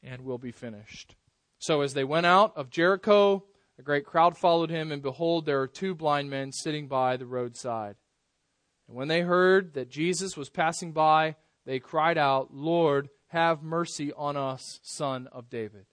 and 0.02 0.22
we'll 0.22 0.36
be 0.36 0.52
finished. 0.52 1.14
So 1.62 1.82
as 1.82 1.94
they 1.94 2.02
went 2.02 2.26
out 2.26 2.56
of 2.56 2.70
Jericho, 2.70 3.44
a 3.78 3.82
great 3.82 4.04
crowd 4.04 4.36
followed 4.36 4.68
him, 4.68 4.90
and 4.90 5.00
behold, 5.00 5.46
there 5.46 5.60
are 5.60 5.68
two 5.68 5.94
blind 5.94 6.28
men 6.28 6.50
sitting 6.50 6.88
by 6.88 7.16
the 7.16 7.24
roadside. 7.24 7.94
And 8.88 8.96
when 8.96 9.06
they 9.06 9.20
heard 9.20 9.74
that 9.74 9.88
Jesus 9.88 10.36
was 10.36 10.50
passing 10.50 10.90
by, 10.90 11.36
they 11.64 11.78
cried 11.78 12.18
out, 12.18 12.52
Lord, 12.52 13.10
have 13.28 13.62
mercy 13.62 14.12
on 14.12 14.36
us, 14.36 14.80
son 14.82 15.28
of 15.30 15.48
David 15.48 15.86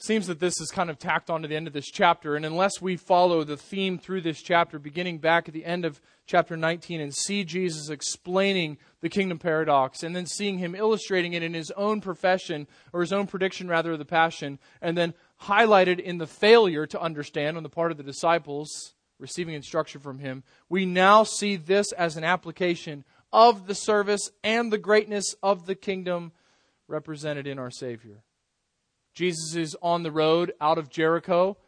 seems 0.00 0.26
that 0.26 0.40
this 0.40 0.60
is 0.60 0.70
kind 0.70 0.88
of 0.88 0.98
tacked 0.98 1.28
on 1.28 1.42
to 1.42 1.48
the 1.48 1.54
end 1.54 1.66
of 1.66 1.74
this 1.74 1.90
chapter. 1.90 2.34
And 2.34 2.46
unless 2.46 2.80
we 2.80 2.96
follow 2.96 3.44
the 3.44 3.58
theme 3.58 3.98
through 3.98 4.22
this 4.22 4.40
chapter, 4.40 4.78
beginning 4.78 5.18
back 5.18 5.46
at 5.46 5.52
the 5.52 5.66
end 5.66 5.84
of 5.84 6.00
chapter 6.26 6.56
19, 6.56 7.00
and 7.00 7.14
see 7.14 7.44
Jesus 7.44 7.90
explaining 7.90 8.78
the 9.02 9.10
kingdom 9.10 9.38
paradox, 9.38 10.02
and 10.02 10.16
then 10.16 10.24
seeing 10.24 10.58
him 10.58 10.74
illustrating 10.74 11.34
it 11.34 11.42
in 11.42 11.52
his 11.52 11.70
own 11.72 12.00
profession, 12.00 12.66
or 12.94 13.02
his 13.02 13.12
own 13.12 13.26
prediction, 13.26 13.68
rather, 13.68 13.92
of 13.92 13.98
the 13.98 14.04
passion, 14.06 14.58
and 14.80 14.96
then 14.96 15.12
highlighted 15.42 15.98
in 15.98 16.16
the 16.16 16.26
failure 16.26 16.86
to 16.86 17.00
understand 17.00 17.58
on 17.58 17.62
the 17.62 17.68
part 17.68 17.90
of 17.90 17.98
the 17.98 18.02
disciples 18.02 18.94
receiving 19.18 19.54
instruction 19.54 20.00
from 20.00 20.18
him, 20.18 20.42
we 20.70 20.86
now 20.86 21.24
see 21.24 21.56
this 21.56 21.92
as 21.92 22.16
an 22.16 22.24
application 22.24 23.04
of 23.32 23.66
the 23.66 23.74
service 23.74 24.30
and 24.42 24.72
the 24.72 24.78
greatness 24.78 25.34
of 25.42 25.66
the 25.66 25.74
kingdom 25.74 26.32
represented 26.88 27.46
in 27.46 27.58
our 27.58 27.70
Savior. 27.70 28.22
Jesus 29.20 29.54
is 29.54 29.76
on 29.82 30.02
the 30.02 30.10
road 30.10 30.54
out 30.62 30.78
of 30.78 30.88
Jericho. 30.88 31.58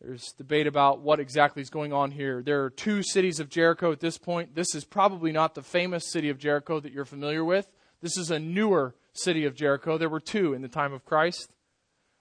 There's 0.00 0.32
debate 0.38 0.66
about 0.66 1.02
what 1.02 1.20
exactly 1.20 1.60
is 1.60 1.68
going 1.68 1.92
on 1.92 2.10
here. 2.10 2.42
There 2.42 2.64
are 2.64 2.70
two 2.70 3.02
cities 3.02 3.40
of 3.40 3.50
Jericho 3.50 3.92
at 3.92 4.00
this 4.00 4.16
point. 4.16 4.54
This 4.54 4.74
is 4.74 4.86
probably 4.86 5.30
not 5.30 5.54
the 5.54 5.60
famous 5.60 6.10
city 6.10 6.30
of 6.30 6.38
Jericho 6.38 6.80
that 6.80 6.92
you're 6.92 7.04
familiar 7.04 7.44
with. 7.44 7.70
This 8.00 8.16
is 8.16 8.30
a 8.30 8.38
newer 8.38 8.94
city 9.12 9.44
of 9.44 9.54
Jericho. 9.54 9.98
There 9.98 10.08
were 10.08 10.18
two 10.18 10.54
in 10.54 10.62
the 10.62 10.68
time 10.68 10.94
of 10.94 11.04
Christ. 11.04 11.52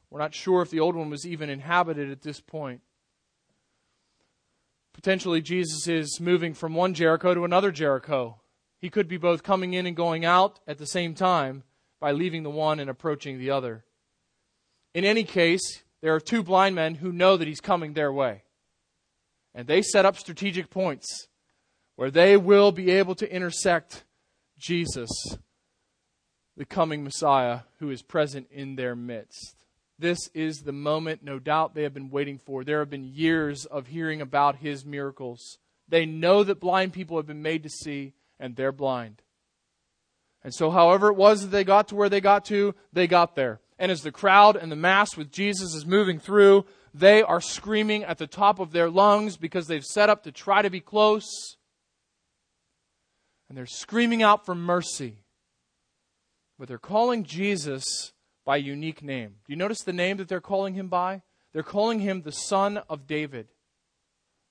We're 0.09 0.19
not 0.19 0.36
sure 0.36 0.61
if 0.61 0.69
the 0.69 0.81
old 0.81 0.97
one 0.97 1.09
was 1.09 1.25
even 1.25 1.49
inhabited 1.49 2.11
at 2.11 2.21
this 2.21 2.41
point. 2.41 2.81
Potentially, 4.91 5.41
Jesus 5.41 5.88
is 5.88 6.19
moving 6.19 6.53
from 6.53 6.73
one 6.73 6.93
Jericho 6.93 7.34
to 7.34 7.45
another 7.45 7.71
Jericho. 7.71 8.41
He 8.79 8.89
could 8.89 9.07
be 9.07 9.15
both 9.15 9.43
coming 9.43 9.75
in 9.75 9.86
and 9.86 9.95
going 9.95 10.25
out 10.25 10.59
at 10.67 10.77
the 10.77 10.86
same 10.86 11.15
time 11.15 11.63
by 12.01 12.11
leaving 12.11 12.43
the 12.43 12.49
one 12.49 12.81
and 12.81 12.89
approaching 12.89 13.39
the 13.39 13.49
other. 13.49 13.86
In 14.93 15.05
any 15.05 15.23
case, 15.23 15.83
there 16.01 16.13
are 16.13 16.19
two 16.19 16.43
blind 16.43 16.75
men 16.75 16.95
who 16.95 17.11
know 17.11 17.37
that 17.37 17.47
he's 17.47 17.61
coming 17.61 17.93
their 17.93 18.11
way. 18.11 18.43
And 19.55 19.67
they 19.67 19.81
set 19.81 20.05
up 20.05 20.17
strategic 20.17 20.69
points 20.69 21.27
where 21.95 22.11
they 22.11 22.37
will 22.37 22.71
be 22.71 22.91
able 22.91 23.15
to 23.15 23.33
intersect 23.33 24.03
Jesus, 24.57 25.09
the 26.57 26.65
coming 26.65 27.03
Messiah, 27.03 27.61
who 27.79 27.89
is 27.89 28.01
present 28.01 28.47
in 28.51 28.75
their 28.75 28.95
midst. 28.95 29.63
This 29.99 30.29
is 30.33 30.59
the 30.59 30.71
moment, 30.71 31.23
no 31.23 31.39
doubt, 31.39 31.75
they 31.75 31.83
have 31.83 31.93
been 31.93 32.09
waiting 32.09 32.37
for. 32.37 32.63
There 32.63 32.79
have 32.79 32.89
been 32.89 33.03
years 33.03 33.65
of 33.65 33.87
hearing 33.87 34.21
about 34.21 34.57
his 34.57 34.85
miracles. 34.85 35.59
They 35.87 36.05
know 36.05 36.43
that 36.43 36.59
blind 36.59 36.93
people 36.93 37.17
have 37.17 37.27
been 37.27 37.43
made 37.43 37.63
to 37.63 37.69
see, 37.69 38.13
and 38.39 38.55
they're 38.55 38.71
blind. 38.71 39.21
And 40.43 40.53
so, 40.53 40.71
however 40.71 41.09
it 41.09 41.15
was 41.15 41.41
that 41.41 41.47
they 41.47 41.63
got 41.63 41.87
to 41.89 41.95
where 41.95 42.09
they 42.09 42.21
got 42.21 42.45
to, 42.45 42.75
they 42.91 43.07
got 43.07 43.35
there. 43.35 43.61
And 43.84 43.91
as 43.91 44.01
the 44.01 44.13
crowd 44.13 44.55
and 44.55 44.71
the 44.71 44.77
mass 44.77 45.17
with 45.17 45.29
Jesus 45.29 45.75
is 45.75 45.86
moving 45.86 46.17
through, 46.17 46.63
they 46.93 47.21
are 47.21 47.41
screaming 47.41 48.05
at 48.05 48.17
the 48.17 48.27
top 48.27 48.61
of 48.61 48.71
their 48.71 48.89
lungs 48.89 49.36
because 49.36 49.67
they've 49.67 49.84
set 49.84 50.09
up 50.09 50.23
to 50.23 50.31
try 50.31 50.61
to 50.61 50.69
be 50.69 50.79
close. 50.79 51.57
And 53.49 53.57
they're 53.57 53.65
screaming 53.65 54.23
out 54.23 54.45
for 54.45 54.55
mercy. 54.55 55.17
But 56.57 56.69
they're 56.69 56.77
calling 56.77 57.25
Jesus 57.25 58.13
by 58.45 58.55
unique 58.55 59.03
name. 59.03 59.36
Do 59.45 59.51
you 59.51 59.57
notice 59.57 59.81
the 59.81 59.91
name 59.91 60.15
that 60.15 60.29
they're 60.29 60.39
calling 60.39 60.75
him 60.75 60.88
by? 60.88 61.21
They're 61.51 61.61
calling 61.61 61.99
him 61.99 62.21
the 62.21 62.31
Son 62.31 62.77
of 62.89 63.05
David. 63.05 63.49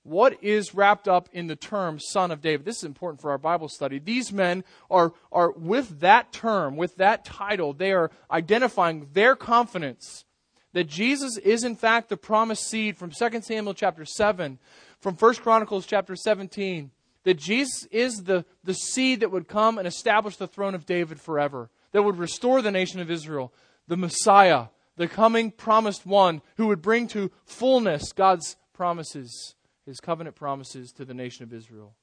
What 0.03 0.37
is 0.43 0.75
wrapped 0.75 1.07
up 1.07 1.29
in 1.31 1.47
the 1.47 1.55
term 1.55 1.99
Son 1.99 2.29
of 2.29 2.41
David? 2.41 2.65
This 2.65 2.77
is 2.77 2.83
important 2.83 3.21
for 3.21 3.31
our 3.31 3.37
Bible 3.37 3.69
study. 3.69 3.99
These 3.99 4.33
men 4.33 4.63
are, 4.91 5.13
are 5.31 5.51
with 5.51 6.01
that 6.01 6.33
term, 6.33 6.75
with 6.75 6.97
that 6.97 7.23
title, 7.23 7.73
they 7.73 7.93
are 7.93 8.11
identifying 8.29 9.07
their 9.13 9.35
confidence 9.35 10.25
that 10.73 10.87
Jesus 10.87 11.37
is 11.37 11.63
in 11.63 11.75
fact 11.75 12.09
the 12.09 12.17
promised 12.17 12.67
seed 12.67 12.97
from 12.97 13.11
2 13.11 13.41
Samuel 13.41 13.73
chapter 13.73 14.05
7, 14.05 14.59
from 14.99 15.15
1 15.15 15.35
Chronicles 15.35 15.85
chapter 15.85 16.15
17, 16.15 16.91
that 17.23 17.37
Jesus 17.37 17.87
is 17.91 18.23
the, 18.23 18.43
the 18.63 18.73
seed 18.73 19.21
that 19.21 19.31
would 19.31 19.47
come 19.47 19.77
and 19.77 19.87
establish 19.87 20.35
the 20.35 20.47
throne 20.47 20.75
of 20.75 20.85
David 20.85 21.21
forever, 21.21 21.69
that 21.91 22.03
would 22.03 22.17
restore 22.17 22.61
the 22.61 22.71
nation 22.71 22.99
of 22.99 23.09
Israel, 23.09 23.53
the 23.87 23.97
Messiah, 23.97 24.65
the 24.97 25.07
coming 25.07 25.51
promised 25.51 26.05
one 26.05 26.41
who 26.57 26.67
would 26.67 26.81
bring 26.81 27.07
to 27.07 27.31
fullness 27.45 28.11
God's 28.11 28.55
promises, 28.73 29.55
his 29.85 29.99
covenant 29.99 30.35
promises 30.35 30.91
to 30.93 31.05
the 31.05 31.13
nation 31.13 31.43
of 31.43 31.53
Israel. 31.53 31.93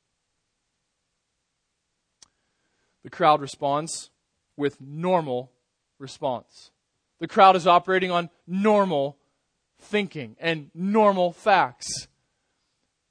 The 3.03 3.11
crowd 3.11 3.41
responds 3.41 4.11
with 4.57 4.81
normal 4.81 5.51
response. 5.99 6.71
The 7.19 7.29
crowd 7.29 7.57
is 7.57 7.67
operating 7.67 8.11
on 8.11 8.31
normal 8.47 9.17
thinking 9.79 10.37
and 10.39 10.71
normal 10.75 11.33
facts. 11.33 12.09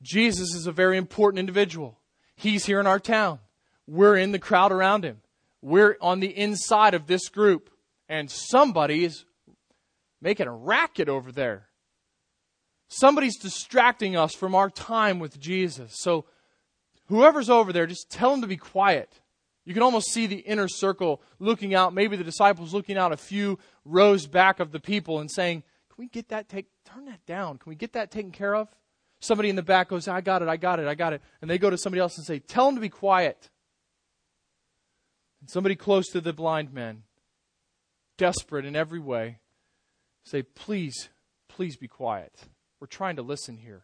Jesus 0.01 0.53
is 0.53 0.67
a 0.67 0.72
very 0.72 0.97
important 0.97 1.39
individual. 1.39 1.97
He's 2.36 2.65
here 2.65 2.80
in 2.80 2.88
our 2.88 2.99
town. 2.99 3.39
We're 3.88 4.15
in 4.15 4.32
the 4.32 4.39
crowd 4.39 4.72
around 4.72 5.03
him. 5.03 5.22
We're 5.61 5.97
on 5.99 6.20
the 6.20 6.38
inside 6.38 6.93
of 6.93 7.07
this 7.07 7.28
group. 7.30 7.70
And 8.07 8.30
somebody 8.32 9.05
is 9.05 9.26
making 10.22 10.47
a 10.47 10.53
racket 10.53 11.09
over 11.09 11.32
there. 11.32 11.68
Somebody's 12.90 13.38
distracting 13.38 14.18
us 14.18 14.34
from 14.34 14.56
our 14.56 14.70
time 14.70 15.20
with 15.20 15.40
Jesus. 15.40 15.94
So, 15.96 16.26
whoever's 17.08 17.50
over 17.50 17.72
there, 17.72 17.86
just 17.86 18.10
tell 18.10 18.32
them 18.32 18.42
to 18.42 18.48
be 18.48 18.58
quiet. 18.58 19.22
You 19.64 19.76
can 19.76 19.84
almost 19.84 20.12
see 20.12 20.26
the 20.26 20.40
inner 20.40 20.68
circle 20.68 21.22
looking 21.38 21.76
out, 21.76 21.94
maybe 21.94 22.18
the 22.18 22.24
disciples 22.24 22.74
looking 22.74 22.98
out 22.98 23.12
a 23.12 23.18
few 23.18 23.60
rows 23.86 24.26
back 24.26 24.60
of 24.60 24.72
the 24.72 24.80
people 24.80 25.20
and 25.20 25.30
saying, 25.30 25.62
Can 25.90 26.04
we 26.04 26.08
get 26.08 26.30
that 26.30 26.50
take 26.50 26.66
turn 26.84 27.06
that 27.06 27.24
down? 27.28 27.60
Can 27.60 27.70
we 27.70 27.76
get 27.76 27.94
that 27.94 28.10
taken 28.10 28.32
care 28.32 28.56
of? 28.56 28.68
Somebody 29.20 29.50
in 29.50 29.56
the 29.56 29.62
back 29.62 29.90
goes, 29.90 30.08
I 30.08 30.22
got 30.22 30.42
it, 30.42 30.48
I 30.48 30.58
got 30.58 30.80
it, 30.80 30.88
I 30.88 30.96
got 30.96 31.14
it. 31.14 31.22
And 31.42 31.50
they 31.50 31.60
go 31.60 31.70
to 31.70 31.78
somebody 31.78 32.00
else 32.02 32.18
and 32.18 32.26
say, 32.26 32.40
Tell 32.40 32.66
them 32.66 32.76
to 32.76 32.82
be 32.82 32.90
quiet. 32.90 33.52
And 35.42 35.50
somebody 35.50 35.76
close 35.76 36.08
to 36.10 36.22
the 36.22 36.34
blind 36.34 36.74
man, 36.74 37.04
desperate 38.18 38.66
in 38.66 38.76
every 38.76 39.00
way, 39.00 39.38
say, 40.26 40.42
Please, 40.42 41.10
please 41.48 41.78
be 41.78 41.88
quiet. 41.88 42.34
We're 42.80 42.88
trying 42.88 43.17
to 43.17 43.21
listen 43.21 43.57
here. 43.57 43.84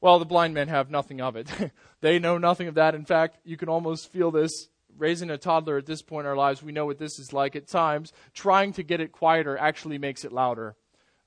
Well, 0.00 0.18
the 0.18 0.24
blind 0.24 0.54
men 0.54 0.68
have 0.68 0.90
nothing 0.90 1.20
of 1.20 1.36
it. 1.36 1.48
they 2.00 2.18
know 2.18 2.38
nothing 2.38 2.68
of 2.68 2.74
that. 2.74 2.94
In 2.94 3.04
fact, 3.04 3.38
you 3.44 3.56
can 3.56 3.68
almost 3.68 4.10
feel 4.10 4.30
this. 4.30 4.68
Raising 4.98 5.30
a 5.30 5.38
toddler 5.38 5.78
at 5.78 5.86
this 5.86 6.02
point 6.02 6.26
in 6.26 6.30
our 6.30 6.36
lives, 6.36 6.62
we 6.62 6.72
know 6.72 6.84
what 6.84 6.98
this 6.98 7.18
is 7.18 7.32
like 7.32 7.54
at 7.54 7.68
times. 7.68 8.12
Trying 8.34 8.72
to 8.74 8.82
get 8.82 9.00
it 9.00 9.12
quieter 9.12 9.56
actually 9.56 9.98
makes 9.98 10.24
it 10.24 10.32
louder. 10.32 10.74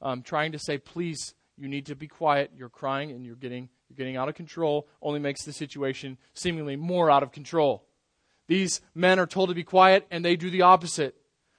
Um, 0.02 0.22
trying 0.22 0.52
to 0.52 0.60
say, 0.60 0.78
please, 0.78 1.34
you 1.58 1.68
need 1.68 1.86
to 1.86 1.96
be 1.96 2.08
quiet. 2.08 2.52
You're 2.56 2.70
crying 2.70 3.12
and 3.12 3.26
you're 3.26 3.36
getting, 3.36 3.70
you're 3.90 3.96
getting 3.96 4.18
out 4.18 4.28
of 4.28 4.36
control 4.36 4.88
only 5.02 5.20
makes 5.20 5.44
the 5.44 5.54
situation 5.54 6.18
seemingly 6.34 6.76
more 6.76 7.10
out 7.10 7.24
of 7.24 7.32
control. 7.32 7.86
These 8.48 8.82
men 8.94 9.18
are 9.20 9.28
told 9.28 9.50
to 9.50 9.56
be 9.56 9.64
quiet 9.64 10.06
and 10.12 10.26
they 10.26 10.36
do 10.36 10.50
the 10.50 10.64
opposite. 10.64 11.16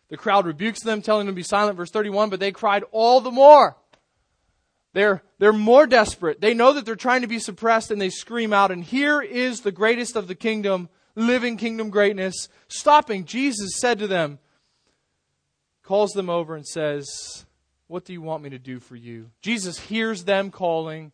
The 0.09 0.17
crowd 0.17 0.47
rebukes 0.47 0.83
them, 0.83 1.01
telling 1.01 1.27
them 1.27 1.35
to 1.35 1.39
be 1.39 1.43
silent, 1.43 1.77
verse 1.77 1.91
31, 1.91 2.29
but 2.29 2.39
they 2.39 2.53
cried 2.53 2.85
all 2.93 3.21
the 3.21 3.31
more. 3.31 3.77
They're, 4.95 5.23
they're 5.39 5.53
more 5.53 5.87
desperate. 5.87 6.41
They 6.41 6.55
know 6.55 6.73
that 6.73 6.87
they're 6.87 6.97
trying 6.97 7.21
to 7.23 7.27
be 7.27 7.41
suppressed 7.41 7.91
and 7.91 8.01
they 8.01 8.11
scream 8.11 8.53
out. 8.53 8.71
And 8.71 8.83
here 8.83 9.21
is 9.21 9.61
the 9.61 9.73
greatest 9.73 10.17
of 10.17 10.29
the 10.29 10.37
kingdom, 10.37 10.89
living 11.17 11.57
kingdom 11.57 11.91
greatness, 11.91 12.49
stopping. 12.69 13.25
Jesus 13.25 13.73
said 13.77 13.99
to 13.99 14.07
them, 14.07 14.39
calls 15.83 16.13
them 16.13 16.31
over 16.31 16.55
and 16.55 16.67
says, 16.67 17.45
What 17.89 18.05
do 18.05 18.13
you 18.13 18.23
want 18.23 18.45
me 18.45 18.51
to 18.51 18.59
do 18.59 18.79
for 18.79 18.95
you? 18.95 19.31
Jesus 19.43 19.79
hears 19.79 20.25
them 20.25 20.53
calling. 20.53 21.11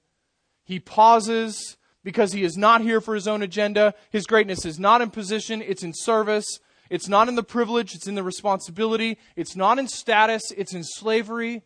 He 0.62 0.78
pauses 0.78 1.78
because 2.04 2.32
he 2.32 2.44
is 2.44 2.58
not 2.58 2.82
here 2.82 3.00
for 3.00 3.14
his 3.14 3.26
own 3.26 3.42
agenda. 3.42 3.94
His 4.10 4.26
greatness 4.26 4.66
is 4.66 4.78
not 4.78 5.00
in 5.00 5.10
position, 5.10 5.62
it's 5.62 5.82
in 5.82 5.94
service. 5.94 6.46
It's 6.90 7.08
not 7.08 7.28
in 7.28 7.36
the 7.36 7.44
privilege, 7.44 7.94
it's 7.94 8.08
in 8.08 8.16
the 8.16 8.22
responsibility. 8.22 9.16
It's 9.36 9.54
not 9.54 9.78
in 9.78 9.86
status, 9.86 10.50
it's 10.56 10.74
in 10.74 10.82
slavery 10.82 11.62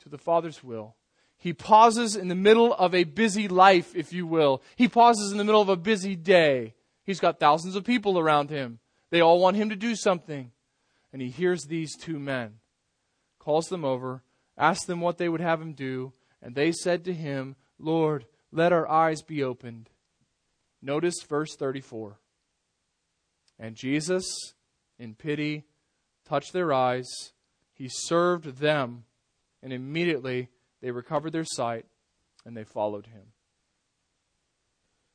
to 0.00 0.08
the 0.08 0.18
Father's 0.18 0.64
will. 0.64 0.96
He 1.40 1.54
pauses 1.54 2.16
in 2.16 2.28
the 2.28 2.34
middle 2.34 2.74
of 2.74 2.94
a 2.94 3.04
busy 3.04 3.48
life, 3.48 3.96
if 3.96 4.12
you 4.12 4.26
will. 4.26 4.62
He 4.76 4.88
pauses 4.88 5.32
in 5.32 5.38
the 5.38 5.44
middle 5.44 5.62
of 5.62 5.70
a 5.70 5.76
busy 5.76 6.14
day. 6.14 6.74
He's 7.04 7.18
got 7.18 7.40
thousands 7.40 7.76
of 7.76 7.84
people 7.84 8.18
around 8.18 8.50
him. 8.50 8.78
They 9.08 9.22
all 9.22 9.40
want 9.40 9.56
him 9.56 9.70
to 9.70 9.76
do 9.76 9.96
something. 9.96 10.52
And 11.14 11.22
he 11.22 11.30
hears 11.30 11.64
these 11.64 11.96
two 11.96 12.18
men, 12.18 12.56
calls 13.38 13.68
them 13.68 13.86
over, 13.86 14.22
asks 14.58 14.84
them 14.84 15.00
what 15.00 15.16
they 15.16 15.30
would 15.30 15.40
have 15.40 15.62
him 15.62 15.72
do, 15.72 16.12
and 16.42 16.54
they 16.54 16.72
said 16.72 17.04
to 17.06 17.14
him, 17.14 17.56
Lord, 17.78 18.26
let 18.52 18.72
our 18.72 18.86
eyes 18.86 19.22
be 19.22 19.42
opened. 19.42 19.88
Notice 20.82 21.22
verse 21.26 21.56
34. 21.56 22.18
And 23.58 23.76
Jesus, 23.76 24.26
in 24.98 25.14
pity, 25.14 25.64
touched 26.28 26.52
their 26.52 26.72
eyes. 26.72 27.08
He 27.72 27.88
served 27.90 28.58
them, 28.58 29.04
and 29.62 29.72
immediately 29.72 30.50
they 30.80 30.90
recovered 30.90 31.32
their 31.32 31.44
sight 31.44 31.86
and 32.44 32.56
they 32.56 32.64
followed 32.64 33.06
him. 33.06 33.32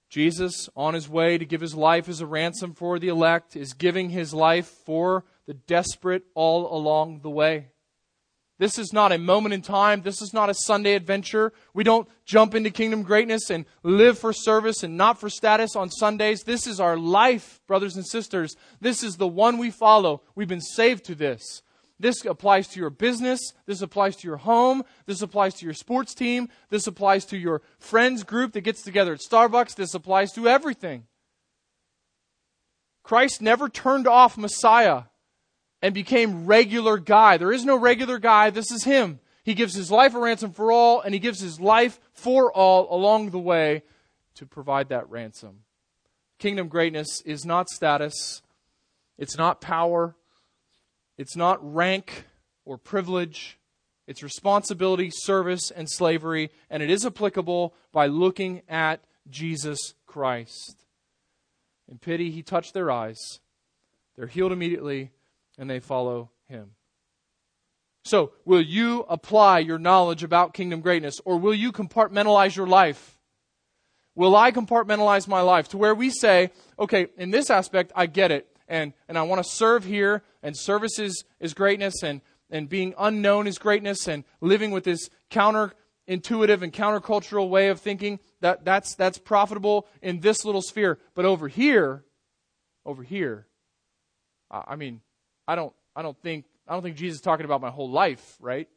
Jesus, 0.09 0.70
on 0.76 0.93
his 0.93 1.09
way 1.09 1.38
to 1.38 1.45
give 1.45 1.61
his 1.61 1.76
life 1.76 2.07
as 2.07 2.22
a 2.22 2.26
ransom 2.26 2.74
for 2.74 2.99
the 2.99 3.07
elect, 3.07 3.55
is 3.55 3.74
giving 3.74 4.09
his 4.09 4.34
life 4.34 4.68
for 4.86 5.26
the 5.45 5.53
desperate 5.53 6.24
all 6.36 6.74
along 6.74 7.20
the 7.22 7.30
way. 7.30 7.68
This 8.57 8.80
is 8.80 8.93
not 8.93 9.11
a 9.11 9.18
moment 9.18 9.53
in 9.53 9.61
time. 9.61 10.01
This 10.01 10.22
is 10.22 10.34
not 10.34 10.49
a 10.49 10.53
Sunday 10.53 10.93
adventure. 10.93 11.51
We 11.74 11.84
don't 11.84 12.07
jump 12.24 12.55
into 12.55 12.70
kingdom 12.70 13.03
greatness 13.03 13.49
and 13.49 13.66
live 13.84 14.18
for 14.18 14.32
service 14.32 14.82
and 14.82 14.95
not 14.95 15.20
for 15.20 15.30
status 15.30 15.76
on 15.76 15.89
Sundays. 15.89 16.43
This 16.43 16.66
is 16.66 16.80
our 16.80 16.95
life, 16.95 17.59
brothers 17.68 17.97
and 17.97 18.07
sisters. 18.07 18.55
This 18.80 19.03
is 19.03 19.18
the 19.18 19.28
one 19.28 19.57
we 19.57 19.72
follow. 19.72 20.22
We've 20.36 20.47
been 20.47 20.61
saved 20.61 21.03
to 21.05 21.16
this. 21.16 21.63
This 21.99 22.25
applies 22.25 22.67
to 22.69 22.79
your 22.79 22.89
business. 22.89 23.39
This 23.65 23.81
applies 23.81 24.15
to 24.17 24.27
your 24.27 24.37
home. 24.37 24.83
This 25.05 25.21
applies 25.21 25.53
to 25.55 25.65
your 25.65 25.73
sports 25.73 26.13
team. 26.13 26.49
This 26.69 26.87
applies 26.87 27.25
to 27.25 27.37
your 27.37 27.61
friends 27.79 28.23
group 28.23 28.53
that 28.53 28.61
gets 28.61 28.81
together 28.81 29.13
at 29.13 29.21
Starbucks. 29.21 29.75
This 29.75 29.93
applies 29.93 30.33
to 30.33 30.47
everything. 30.47 31.05
Christ 33.03 33.41
never 33.41 33.69
turned 33.69 34.07
off 34.07 34.37
Messiah 34.37 35.03
and 35.81 35.93
became 35.93 36.45
regular 36.45 36.97
guy. 36.97 37.37
There 37.37 37.53
is 37.53 37.63
no 37.63 37.77
regular 37.77 38.19
guy. 38.19 38.49
This 38.49 38.71
is 38.71 38.83
him. 38.83 39.19
He 39.43 39.53
gives 39.53 39.75
his 39.75 39.91
life 39.91 40.15
a 40.15 40.19
ransom 40.19 40.51
for 40.51 40.71
all, 40.71 41.01
and 41.01 41.13
he 41.13 41.19
gives 41.19 41.39
his 41.39 41.59
life 41.59 41.99
for 42.13 42.51
all 42.51 42.93
along 42.93 43.29
the 43.29 43.39
way 43.39 43.83
to 44.33 44.47
provide 44.47 44.89
that 44.89 45.07
ransom. 45.09 45.59
Kingdom 46.39 46.67
greatness 46.67 47.21
is 47.25 47.45
not 47.45 47.69
status, 47.69 48.41
it's 49.17 49.37
not 49.37 49.61
power, 49.61 50.15
it's 51.18 51.36
not 51.36 51.59
rank 51.74 52.26
or 52.66 52.78
privilege. 52.78 53.59
It's 54.07 54.22
responsibility, 54.22 55.09
service, 55.11 55.72
and 55.72 55.89
slavery, 55.89 56.51
and 56.70 56.84
it 56.84 56.89
is 56.89 57.05
applicable 57.05 57.74
by 57.91 58.07
looking 58.07 58.61
at 58.70 59.03
Jesus 59.30 59.95
Christ. 60.05 60.86
In 61.89 61.97
pity, 61.97 62.32
he 62.32 62.43
touched 62.43 62.74
their 62.74 62.91
eyes. 62.91 63.39
They're 64.16 64.28
healed 64.28 64.51
immediately, 64.51 65.11
and 65.57 65.70
they 65.70 65.80
follow 65.80 66.30
him. 66.47 66.72
So, 68.03 68.34
will 68.45 68.61
you 68.61 69.05
apply 69.09 69.59
your 69.59 69.80
knowledge 69.80 70.24
about 70.24 70.53
kingdom 70.53 70.82
greatness, 70.82 71.16
or 71.26 71.38
will 71.38 71.55
you 71.55 71.72
compartmentalize 71.72 72.55
your 72.55 72.68
life? 72.68 73.18
Will 74.13 74.36
I 74.36 74.51
compartmentalize 74.51 75.28
my 75.28 75.41
life 75.41 75.70
to 75.70 75.78
where 75.78 75.95
we 75.95 76.11
say, 76.11 76.51
okay, 76.78 77.07
in 77.18 77.32
this 77.32 77.49
aspect, 77.49 77.91
I 77.95 78.05
get 78.05 78.32
it 78.32 78.55
and, 78.68 78.93
and 79.07 79.18
I 79.18 79.24
want 79.24 79.43
to 79.43 79.49
serve 79.49 79.84
here, 79.84 80.24
and 80.41 80.57
service 80.57 80.99
is, 80.99 81.24
is 81.39 81.53
greatness, 81.53 82.03
and, 82.03 82.22
and 82.49 82.68
being 82.70 82.93
unknown 82.97 83.47
is 83.47 83.57
greatness, 83.57 84.07
and 84.07 84.24
living 84.41 84.72
with 84.72 84.84
this 84.84 85.09
counterintuitive 85.32 86.61
and 86.61 86.74
countercultural 86.74 87.49
way 87.49 87.70
of 87.70 87.80
thinking, 87.80 88.20
that, 88.41 88.66
that's, 88.66 88.95
that's 88.95 89.18
profitable 89.18 89.88
in 90.01 90.20
this 90.20 90.45
little 90.45 90.61
sphere. 90.61 90.99
But 91.13 91.26
over 91.26 91.47
here, 91.47 92.03
over 92.86 93.03
here. 93.03 93.47
I 94.51 94.76
mean, 94.76 95.01
I 95.47 95.55
don't, 95.55 95.74
I 95.95 96.01
don't 96.01 96.18
think, 96.22 96.45
I 96.68 96.74
don't 96.74 96.84
think 96.84 96.97
Jesus 96.97 97.16
is 97.16 97.22
talking 97.22 97.45
about 97.45 97.61
my 97.61 97.70
whole 97.72 97.89
life, 97.89 98.38
right? 98.39 98.68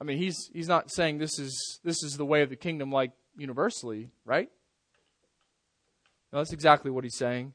I 0.00 0.04
mean, 0.04 0.18
he's 0.18 0.50
he's 0.52 0.68
not 0.68 0.90
saying 0.90 1.18
this 1.18 1.38
is 1.38 1.80
this 1.82 2.02
is 2.02 2.16
the 2.16 2.26
way 2.26 2.42
of 2.42 2.50
the 2.50 2.56
kingdom 2.56 2.92
like 2.92 3.12
universally, 3.36 4.10
right? 4.24 4.50
No, 6.32 6.38
that's 6.38 6.52
exactly 6.52 6.90
what 6.90 7.04
he's 7.04 7.16
saying. 7.16 7.52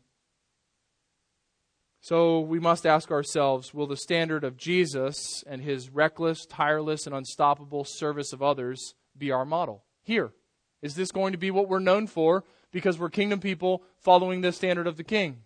So 2.04 2.40
we 2.40 2.60
must 2.60 2.88
ask 2.88 3.12
ourselves 3.12 3.76
will 3.76 3.86
the 3.86 3.96
standard 3.96 4.44
of 4.44 4.58
Jesus 4.58 5.44
and 5.46 5.62
his 5.62 5.92
reckless, 5.92 6.48
tireless, 6.48 7.06
and 7.06 7.16
unstoppable 7.16 7.86
service 7.86 8.34
of 8.34 8.42
others 8.42 8.96
be 9.16 9.32
our 9.32 9.46
model? 9.46 9.84
Here. 10.02 10.34
Is 10.82 10.96
this 10.96 11.12
going 11.12 11.32
to 11.32 11.38
be 11.38 11.52
what 11.52 11.70
we're 11.70 11.78
known 11.78 12.08
for 12.08 12.44
because 12.72 12.98
we're 12.98 13.12
kingdom 13.12 13.40
people 13.40 13.84
following 14.00 14.42
the 14.42 14.52
standard 14.52 14.88
of 14.88 14.98
the 14.98 15.04
king? 15.04 15.44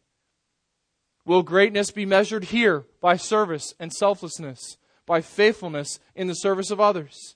Will 1.25 1.43
greatness 1.43 1.91
be 1.91 2.05
measured 2.05 2.45
here 2.45 2.85
by 3.01 3.17
service 3.17 3.73
and 3.77 3.91
selflessness, 3.91 4.77
by 5.05 5.19
faithfulness 5.19 5.99
in 6.15 6.27
the 6.27 6.35
service 6.35 6.71
of 6.71 6.79
others, 6.79 7.35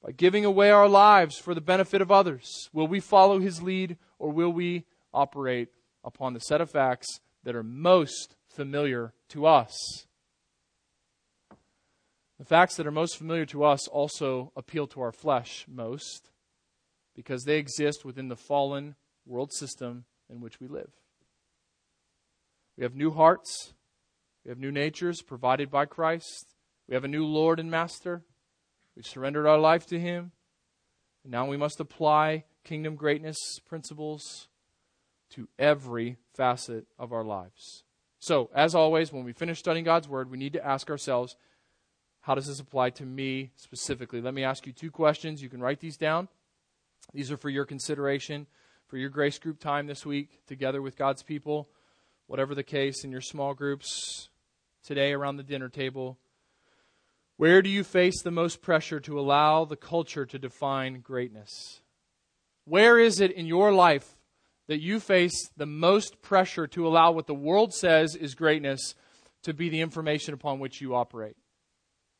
by 0.00 0.12
giving 0.12 0.44
away 0.44 0.70
our 0.70 0.88
lives 0.88 1.38
for 1.38 1.54
the 1.54 1.60
benefit 1.60 2.00
of 2.00 2.12
others? 2.12 2.70
Will 2.72 2.86
we 2.86 3.00
follow 3.00 3.40
his 3.40 3.62
lead 3.62 3.96
or 4.20 4.30
will 4.30 4.52
we 4.52 4.84
operate 5.12 5.70
upon 6.04 6.34
the 6.34 6.40
set 6.40 6.60
of 6.60 6.70
facts 6.70 7.18
that 7.44 7.54
are 7.54 7.62
most 7.62 8.36
familiar 8.48 9.14
to 9.30 9.46
us. 9.46 10.06
The 12.38 12.44
facts 12.44 12.76
that 12.76 12.86
are 12.86 12.92
most 12.92 13.16
familiar 13.16 13.46
to 13.46 13.64
us 13.64 13.86
also 13.88 14.52
appeal 14.56 14.86
to 14.88 15.00
our 15.00 15.12
flesh 15.12 15.64
most 15.68 16.30
because 17.14 17.44
they 17.44 17.58
exist 17.58 18.04
within 18.04 18.28
the 18.28 18.36
fallen 18.36 18.96
world 19.26 19.52
system 19.52 20.04
in 20.28 20.40
which 20.40 20.60
we 20.60 20.66
live. 20.66 20.90
We 22.76 22.84
have 22.84 22.94
new 22.94 23.10
hearts, 23.10 23.74
we 24.44 24.48
have 24.48 24.58
new 24.58 24.72
natures 24.72 25.22
provided 25.22 25.70
by 25.70 25.84
Christ, 25.84 26.54
we 26.88 26.94
have 26.94 27.04
a 27.04 27.08
new 27.08 27.24
Lord 27.24 27.60
and 27.60 27.70
Master. 27.70 28.22
We've 28.96 29.06
surrendered 29.06 29.46
our 29.46 29.58
life 29.58 29.86
to 29.86 29.98
Him. 29.98 30.32
And 31.22 31.32
now 31.32 31.46
we 31.46 31.56
must 31.56 31.80
apply 31.80 32.44
kingdom 32.64 32.96
greatness 32.96 33.38
principles 33.66 34.48
to 35.30 35.48
every 35.58 36.18
facet 36.34 36.86
of 36.98 37.12
our 37.12 37.24
lives. 37.24 37.84
So, 38.18 38.50
as 38.54 38.74
always, 38.74 39.12
when 39.12 39.24
we 39.24 39.32
finish 39.32 39.58
studying 39.58 39.84
God's 39.84 40.08
Word, 40.08 40.30
we 40.30 40.38
need 40.38 40.52
to 40.52 40.64
ask 40.64 40.90
ourselves, 40.90 41.36
how 42.20 42.36
does 42.36 42.46
this 42.46 42.60
apply 42.60 42.90
to 42.90 43.04
me 43.04 43.50
specifically? 43.56 44.20
Let 44.20 44.34
me 44.34 44.44
ask 44.44 44.66
you 44.66 44.72
two 44.72 44.92
questions. 44.92 45.42
You 45.42 45.48
can 45.48 45.60
write 45.60 45.80
these 45.80 45.96
down. 45.96 46.28
These 47.12 47.32
are 47.32 47.36
for 47.36 47.50
your 47.50 47.64
consideration, 47.64 48.46
for 48.86 48.96
your 48.96 49.10
grace 49.10 49.38
group 49.38 49.58
time 49.58 49.88
this 49.88 50.06
week, 50.06 50.46
together 50.46 50.80
with 50.80 50.96
God's 50.96 51.24
people. 51.24 51.68
Whatever 52.28 52.54
the 52.54 52.62
case 52.62 53.02
in 53.02 53.10
your 53.10 53.20
small 53.20 53.54
groups 53.54 54.28
today 54.84 55.12
around 55.12 55.36
the 55.36 55.42
dinner 55.42 55.68
table, 55.68 56.16
where 57.36 57.60
do 57.60 57.68
you 57.68 57.82
face 57.82 58.22
the 58.22 58.30
most 58.30 58.62
pressure 58.62 59.00
to 59.00 59.18
allow 59.18 59.64
the 59.64 59.76
culture 59.76 60.24
to 60.24 60.38
define 60.38 61.00
greatness? 61.00 61.80
Where 62.64 63.00
is 63.00 63.20
it 63.20 63.32
in 63.32 63.46
your 63.46 63.72
life 63.72 64.16
that 64.68 64.80
you 64.80 65.00
face 65.00 65.50
the 65.56 65.66
most 65.66 66.22
pressure 66.22 66.66
to 66.68 66.86
allow 66.86 67.12
what 67.12 67.26
the 67.26 67.34
world 67.34 67.74
says 67.74 68.14
is 68.14 68.34
greatness 68.34 68.94
to 69.42 69.52
be 69.52 69.68
the 69.68 69.80
information 69.80 70.34
upon 70.34 70.58
which 70.58 70.80
you 70.80 70.94
operate. 70.94 71.36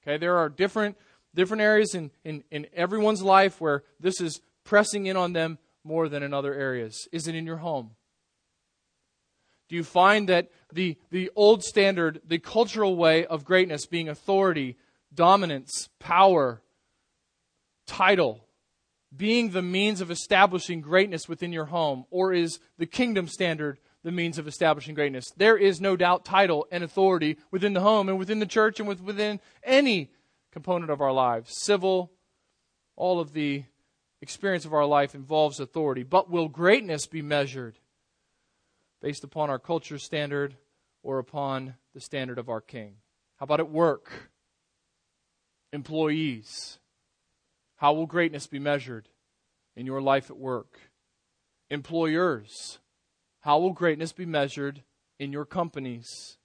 Okay, 0.03 0.19
there 0.19 0.37
are 0.37 0.49
different 0.49 0.97
different 1.35 1.63
areas 1.63 1.95
in, 1.95 2.11
in, 2.25 2.45
in 2.51 2.67
everyone's 2.75 3.23
life 3.23 3.61
where 3.61 3.85
this 3.99 4.21
is 4.21 4.41
pressing 4.65 5.07
in 5.07 5.17
on 5.17 5.33
them 5.33 5.59
more 5.85 6.09
than 6.09 6.23
in 6.23 6.35
other 6.35 6.55
areas. 6.55 7.09
Is 7.11 7.27
it 7.27 7.35
in 7.35 7.47
your 7.47 7.57
home? 7.59 7.93
Do 9.69 9.77
you 9.77 9.85
find 9.85 10.29
that 10.29 10.51
the, 10.73 10.99
the 11.11 11.31
old 11.35 11.63
standard, 11.63 12.21
the 12.27 12.39
cultural 12.39 12.97
way 12.97 13.25
of 13.25 13.45
greatness 13.45 13.87
being 13.87 14.09
authority, 14.09 14.77
dominance, 15.15 15.89
power, 15.99 16.61
title, 17.87 18.42
being 19.15 19.51
the 19.51 19.63
means 19.63 20.01
of 20.01 20.11
establishing 20.11 20.81
greatness 20.81 21.29
within 21.29 21.53
your 21.53 21.67
home, 21.67 22.05
or 22.11 22.33
is 22.33 22.61
the 22.79 22.87
kingdom 22.87 23.29
standard 23.29 23.79
the 24.03 24.13
means 24.13 24.39
of 24.39 24.49
establishing 24.49 24.95
greatness? 24.95 25.27
There 25.37 25.57
is 25.57 25.81
no 25.81 25.97
doubt 25.97 26.25
title 26.25 26.67
and 26.73 26.83
authority 26.83 27.39
within 27.51 27.75
the 27.75 27.81
home 27.81 28.09
and 28.09 28.19
within 28.19 28.39
the 28.39 28.47
church 28.47 28.81
and 28.81 28.89
within 28.89 29.41
any 29.63 30.11
component 30.51 30.91
of 30.91 31.01
our 31.01 31.13
lives. 31.13 31.53
Civil, 31.63 32.11
all 32.97 33.21
of 33.21 33.33
the 33.33 33.65
experience 34.21 34.65
of 34.65 34.73
our 34.73 34.87
life 34.87 35.15
involves 35.15 35.61
authority. 35.61 36.03
But 36.03 36.31
will 36.31 36.49
greatness 36.49 37.07
be 37.07 37.23
measured 37.23 37.79
based 39.01 39.25
upon 39.25 39.51
our 39.51 39.59
culture 39.59 39.99
standard 39.99 40.57
or 41.03 41.19
upon 41.19 41.75
the 41.93 42.01
standard 42.01 42.39
of 42.39 42.49
our 42.49 42.61
king? 42.61 42.95
How 43.37 43.45
about 43.45 43.61
at 43.61 43.71
work? 43.71 44.31
Employees 45.73 46.79
how 47.83 47.93
will 47.93 48.07
greatness 48.07 48.47
be 48.47 48.61
measured 48.61 49.09
in 49.75 49.87
your 49.87 50.01
life 50.01 50.31
at 50.31 50.39
work? 50.39 50.79
Employers, 51.69 52.79
how 53.41 53.59
will 53.59 53.73
greatness 53.73 54.13
be 54.13 54.25
measured 54.25 54.85
in 55.19 55.33
your 55.33 55.45
companies? 55.45 56.39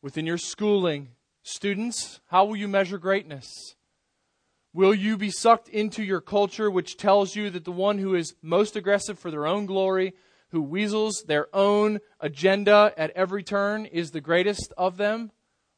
Within 0.00 0.26
your 0.26 0.38
schooling, 0.38 1.08
students, 1.42 2.20
how 2.28 2.44
will 2.44 2.54
you 2.54 2.68
measure 2.68 2.98
greatness? 2.98 3.74
Will 4.72 4.94
you 4.94 5.16
be 5.16 5.32
sucked 5.32 5.68
into 5.68 6.04
your 6.04 6.20
culture, 6.20 6.70
which 6.70 6.96
tells 6.96 7.34
you 7.34 7.50
that 7.50 7.64
the 7.64 7.72
one 7.72 7.98
who 7.98 8.14
is 8.14 8.36
most 8.42 8.76
aggressive 8.76 9.18
for 9.18 9.32
their 9.32 9.44
own 9.44 9.66
glory, 9.66 10.14
who 10.50 10.62
weasels 10.62 11.24
their 11.26 11.48
own 11.52 11.98
agenda 12.20 12.94
at 12.96 13.10
every 13.16 13.42
turn, 13.42 13.86
is 13.86 14.12
the 14.12 14.20
greatest 14.20 14.72
of 14.78 14.98
them? 14.98 15.32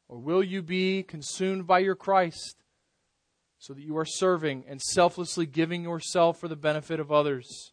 Or 0.07 0.19
will 0.19 0.43
you 0.43 0.61
be 0.61 1.01
consumed 1.01 1.65
by 1.65 1.79
your 1.79 1.95
Christ, 1.95 2.62
so 3.63 3.73
that 3.73 3.81
you 3.81 3.97
are 3.97 4.03
serving 4.03 4.65
and 4.67 4.81
selflessly 4.81 5.45
giving 5.45 5.83
yourself 5.83 6.37
for 6.37 6.49
the 6.49 6.55
benefit 6.57 6.99
of 6.99 7.13
others. 7.13 7.71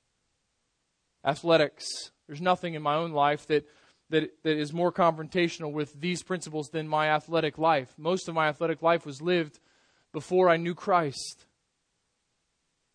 Athletics. 1.25 2.13
There's 2.29 2.41
nothing 2.41 2.75
in 2.75 2.83
my 2.83 2.95
own 2.95 3.11
life 3.11 3.45
that, 3.49 3.67
that, 4.11 4.31
that 4.45 4.57
is 4.57 4.73
more 4.73 4.93
confrontational 4.93 5.73
with 5.73 6.01
these 6.01 6.23
principles 6.23 6.69
than 6.69 6.87
my 6.87 7.09
athletic 7.09 7.59
life. 7.59 7.93
Most 7.99 8.29
of 8.29 8.37
my 8.37 8.47
athletic 8.47 8.83
life 8.83 9.05
was 9.05 9.21
lived 9.21 9.59
before 10.13 10.49
I 10.49 10.59
knew 10.59 10.77
Christ. 10.77 11.47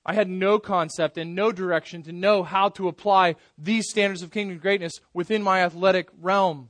I 0.06 0.14
had 0.14 0.30
no 0.30 0.58
concept 0.58 1.18
and 1.18 1.36
no 1.36 1.52
direction 1.52 2.02
to 2.04 2.14
know 2.14 2.44
how 2.44 2.70
to 2.70 2.88
apply 2.88 3.36
these 3.58 3.90
standards 3.90 4.22
of 4.22 4.32
kingdom 4.32 4.58
greatness 4.60 5.02
within 5.14 5.44
my 5.44 5.66
athletic 5.66 6.08
realm. 6.22 6.70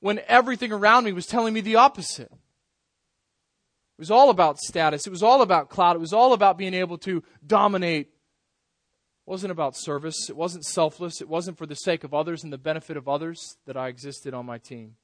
When 0.00 0.22
everything 0.28 0.72
around 0.72 1.04
me 1.04 1.12
was 1.12 1.26
telling 1.26 1.52
me 1.52 1.60
the 1.60 1.76
opposite. 1.76 2.32
It 3.98 4.02
was 4.02 4.10
all 4.12 4.30
about 4.30 4.60
status. 4.60 5.08
It 5.08 5.10
was 5.10 5.24
all 5.24 5.42
about 5.42 5.70
clout. 5.70 5.96
It 5.96 6.00
was 6.00 6.12
all 6.12 6.32
about 6.32 6.56
being 6.56 6.74
able 6.74 6.98
to 6.98 7.24
dominate. 7.44 8.06
It 8.06 9.30
wasn't 9.30 9.50
about 9.50 9.76
service. 9.76 10.30
It 10.30 10.36
wasn't 10.36 10.64
selfless. 10.64 11.20
It 11.20 11.28
wasn't 11.28 11.58
for 11.58 11.66
the 11.66 11.74
sake 11.74 12.04
of 12.04 12.14
others 12.14 12.44
and 12.44 12.52
the 12.52 12.58
benefit 12.58 12.96
of 12.96 13.08
others 13.08 13.56
that 13.66 13.76
I 13.76 13.88
existed 13.88 14.34
on 14.34 14.46
my 14.46 14.58
team. 14.58 14.94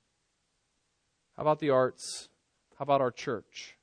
How 1.36 1.42
about 1.42 1.58
the 1.58 1.70
arts? 1.70 2.28
How 2.78 2.84
about 2.84 3.00
our 3.00 3.10
church? 3.10 3.76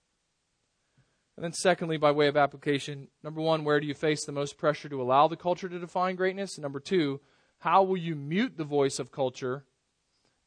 And 1.36 1.44
then, 1.44 1.52
secondly, 1.52 1.98
by 1.98 2.12
way 2.12 2.28
of 2.28 2.38
application, 2.38 3.10
number 3.22 3.42
one, 3.42 3.66
where 3.66 3.82
do 3.82 3.88
you 3.88 3.94
face 3.94 4.24
the 4.24 4.32
most 4.32 4.58
pressure 4.58 4.88
to 4.88 5.02
allow 5.02 5.28
the 5.28 5.36
culture 5.36 5.68
to 5.68 5.80
define 5.80 6.16
greatness? 6.16 6.56
And 6.56 6.64
number 6.64 6.80
two, 6.80 7.20
how 7.60 7.84
will 7.84 7.98
you 7.98 8.16
mute 8.16 8.56
the 8.56 8.64
voice 8.64 8.98
of 8.98 9.12
culture 9.12 9.66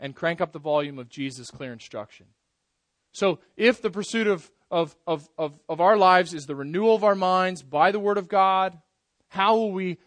and 0.00 0.16
crank 0.16 0.40
up 0.40 0.52
the 0.52 0.58
volume 0.58 0.98
of 0.98 1.10
Jesus' 1.10 1.50
clear 1.50 1.72
instruction? 1.72 2.26
So, 3.14 3.38
if 3.56 3.80
the 3.80 3.90
pursuit 3.90 4.26
of, 4.26 4.50
of, 4.72 4.96
of, 5.06 5.28
of, 5.38 5.58
of 5.68 5.80
our 5.80 5.96
lives 5.96 6.34
is 6.34 6.46
the 6.46 6.56
renewal 6.56 6.96
of 6.96 7.04
our 7.04 7.14
minds 7.14 7.62
by 7.62 7.92
the 7.92 8.00
Word 8.00 8.18
of 8.18 8.28
God, 8.28 8.76
how 9.28 9.54
will 9.54 9.70
we 9.70 9.98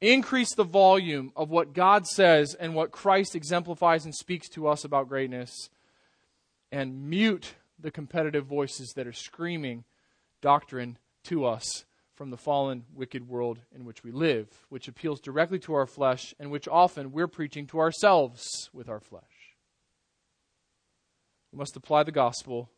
increase 0.00 0.52
the 0.52 0.64
volume 0.64 1.30
of 1.36 1.50
what 1.50 1.72
God 1.72 2.08
says 2.08 2.54
and 2.58 2.74
what 2.74 2.90
Christ 2.90 3.36
exemplifies 3.36 4.04
and 4.04 4.12
speaks 4.12 4.48
to 4.50 4.66
us 4.66 4.84
about 4.84 5.08
greatness 5.08 5.70
and 6.72 7.08
mute 7.08 7.54
the 7.78 7.92
competitive 7.92 8.44
voices 8.44 8.92
that 8.96 9.06
are 9.06 9.12
screaming 9.12 9.84
doctrine 10.40 10.98
to 11.24 11.44
us 11.44 11.84
from 12.16 12.30
the 12.30 12.36
fallen, 12.36 12.84
wicked 12.92 13.28
world 13.28 13.60
in 13.72 13.84
which 13.84 14.02
we 14.02 14.10
live, 14.10 14.48
which 14.68 14.88
appeals 14.88 15.20
directly 15.20 15.60
to 15.60 15.74
our 15.74 15.86
flesh 15.86 16.34
and 16.40 16.50
which 16.50 16.66
often 16.66 17.12
we're 17.12 17.28
preaching 17.28 17.68
to 17.68 17.78
ourselves 17.78 18.68
with 18.72 18.88
our 18.88 19.00
flesh? 19.00 19.22
We 21.52 21.58
must 21.58 21.76
apply 21.76 22.04
the 22.04 22.12
gospel. 22.12 22.70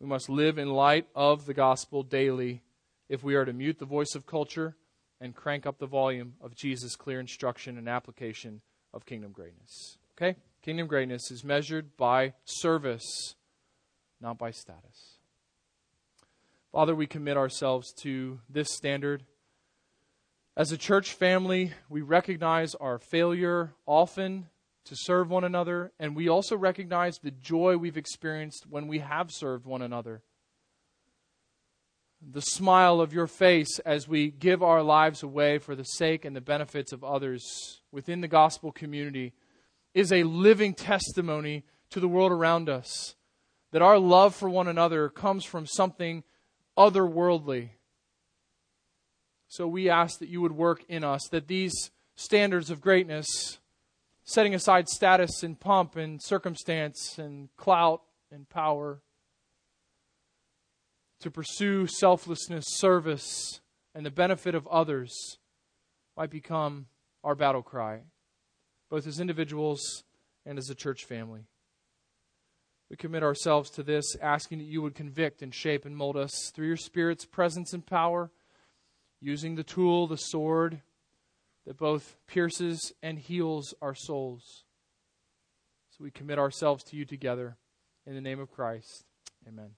We 0.00 0.06
must 0.06 0.28
live 0.28 0.58
in 0.58 0.68
light 0.70 1.06
of 1.14 1.46
the 1.46 1.54
gospel 1.54 2.02
daily 2.02 2.62
if 3.08 3.22
we 3.22 3.34
are 3.34 3.44
to 3.44 3.52
mute 3.52 3.78
the 3.78 3.86
voice 3.86 4.14
of 4.14 4.26
culture 4.26 4.76
and 5.20 5.34
crank 5.34 5.66
up 5.66 5.78
the 5.78 5.86
volume 5.86 6.34
of 6.40 6.54
Jesus' 6.54 6.94
clear 6.94 7.20
instruction 7.20 7.78
and 7.78 7.88
application 7.88 8.60
of 8.92 9.06
kingdom 9.06 9.32
greatness. 9.32 9.98
Okay? 10.16 10.36
Kingdom 10.62 10.86
greatness 10.86 11.30
is 11.30 11.42
measured 11.42 11.96
by 11.96 12.34
service, 12.44 13.34
not 14.20 14.38
by 14.38 14.50
status. 14.50 15.18
Father, 16.70 16.94
we 16.94 17.06
commit 17.06 17.36
ourselves 17.36 17.92
to 18.02 18.40
this 18.48 18.68
standard 18.74 19.24
As 20.54 20.72
a 20.72 20.76
church 20.76 21.12
family, 21.12 21.72
we 21.88 22.02
recognize 22.02 22.74
our 22.74 22.98
failure 22.98 23.74
often 23.86 24.48
to 24.88 24.96
serve 24.96 25.30
one 25.30 25.44
another, 25.44 25.92
and 25.98 26.16
we 26.16 26.28
also 26.28 26.56
recognize 26.56 27.18
the 27.18 27.30
joy 27.30 27.76
we've 27.76 27.96
experienced 27.96 28.66
when 28.68 28.88
we 28.88 28.98
have 28.98 29.30
served 29.30 29.66
one 29.66 29.82
another. 29.82 30.22
The 32.20 32.40
smile 32.40 33.00
of 33.00 33.12
your 33.12 33.26
face 33.26 33.78
as 33.80 34.08
we 34.08 34.30
give 34.30 34.62
our 34.62 34.82
lives 34.82 35.22
away 35.22 35.58
for 35.58 35.76
the 35.76 35.84
sake 35.84 36.24
and 36.24 36.34
the 36.34 36.40
benefits 36.40 36.92
of 36.92 37.04
others 37.04 37.80
within 37.92 38.20
the 38.20 38.28
gospel 38.28 38.72
community 38.72 39.32
is 39.94 40.12
a 40.12 40.24
living 40.24 40.74
testimony 40.74 41.64
to 41.90 42.00
the 42.00 42.08
world 42.08 42.32
around 42.32 42.68
us 42.68 43.14
that 43.70 43.82
our 43.82 43.98
love 43.98 44.34
for 44.34 44.50
one 44.50 44.66
another 44.66 45.08
comes 45.08 45.44
from 45.44 45.66
something 45.66 46.24
otherworldly 46.76 47.70
so 49.48 49.66
we 49.66 49.88
ask 49.88 50.18
that 50.18 50.28
you 50.28 50.42
would 50.42 50.52
work 50.52 50.84
in 50.88 51.02
us, 51.02 51.26
that 51.30 51.48
these 51.48 51.90
standards 52.16 52.70
of 52.70 52.82
greatness, 52.82 53.58
setting 54.28 54.54
aside 54.54 54.86
status 54.90 55.42
and 55.42 55.58
pomp 55.58 55.96
and 55.96 56.22
circumstance 56.22 57.16
and 57.16 57.48
clout 57.56 58.02
and 58.30 58.46
power, 58.50 59.00
to 61.18 61.30
pursue 61.30 61.86
selflessness, 61.86 62.66
service, 62.68 63.62
and 63.94 64.04
the 64.04 64.10
benefit 64.10 64.54
of 64.54 64.66
others 64.68 65.38
might 66.14 66.28
become 66.28 66.86
our 67.24 67.34
battle 67.34 67.62
cry, 67.62 68.00
both 68.90 69.06
as 69.06 69.18
individuals 69.18 70.04
and 70.44 70.58
as 70.58 70.68
a 70.68 70.74
church 70.74 71.06
family. 71.06 71.46
We 72.90 72.96
commit 72.96 73.22
ourselves 73.22 73.70
to 73.70 73.82
this, 73.82 74.14
asking 74.20 74.58
that 74.58 74.64
you 74.64 74.82
would 74.82 74.94
convict 74.94 75.40
and 75.40 75.54
shape 75.54 75.86
and 75.86 75.96
mold 75.96 76.18
us 76.18 76.52
through 76.54 76.66
your 76.66 76.76
Spirit's 76.76 77.24
presence 77.24 77.72
and 77.72 77.84
power 77.84 78.30
using 79.22 79.54
the 79.54 79.64
tool, 79.64 80.06
the 80.06 80.16
sword, 80.16 80.82
that 81.68 81.76
both 81.76 82.16
pierces 82.26 82.94
and 83.02 83.18
heals 83.18 83.74
our 83.82 83.94
souls. 83.94 84.64
So 85.90 86.02
we 86.02 86.10
commit 86.10 86.38
ourselves 86.38 86.82
to 86.84 86.96
you 86.96 87.04
together. 87.04 87.58
In 88.06 88.14
the 88.14 88.22
name 88.22 88.40
of 88.40 88.50
Christ, 88.50 89.04
amen. 89.46 89.72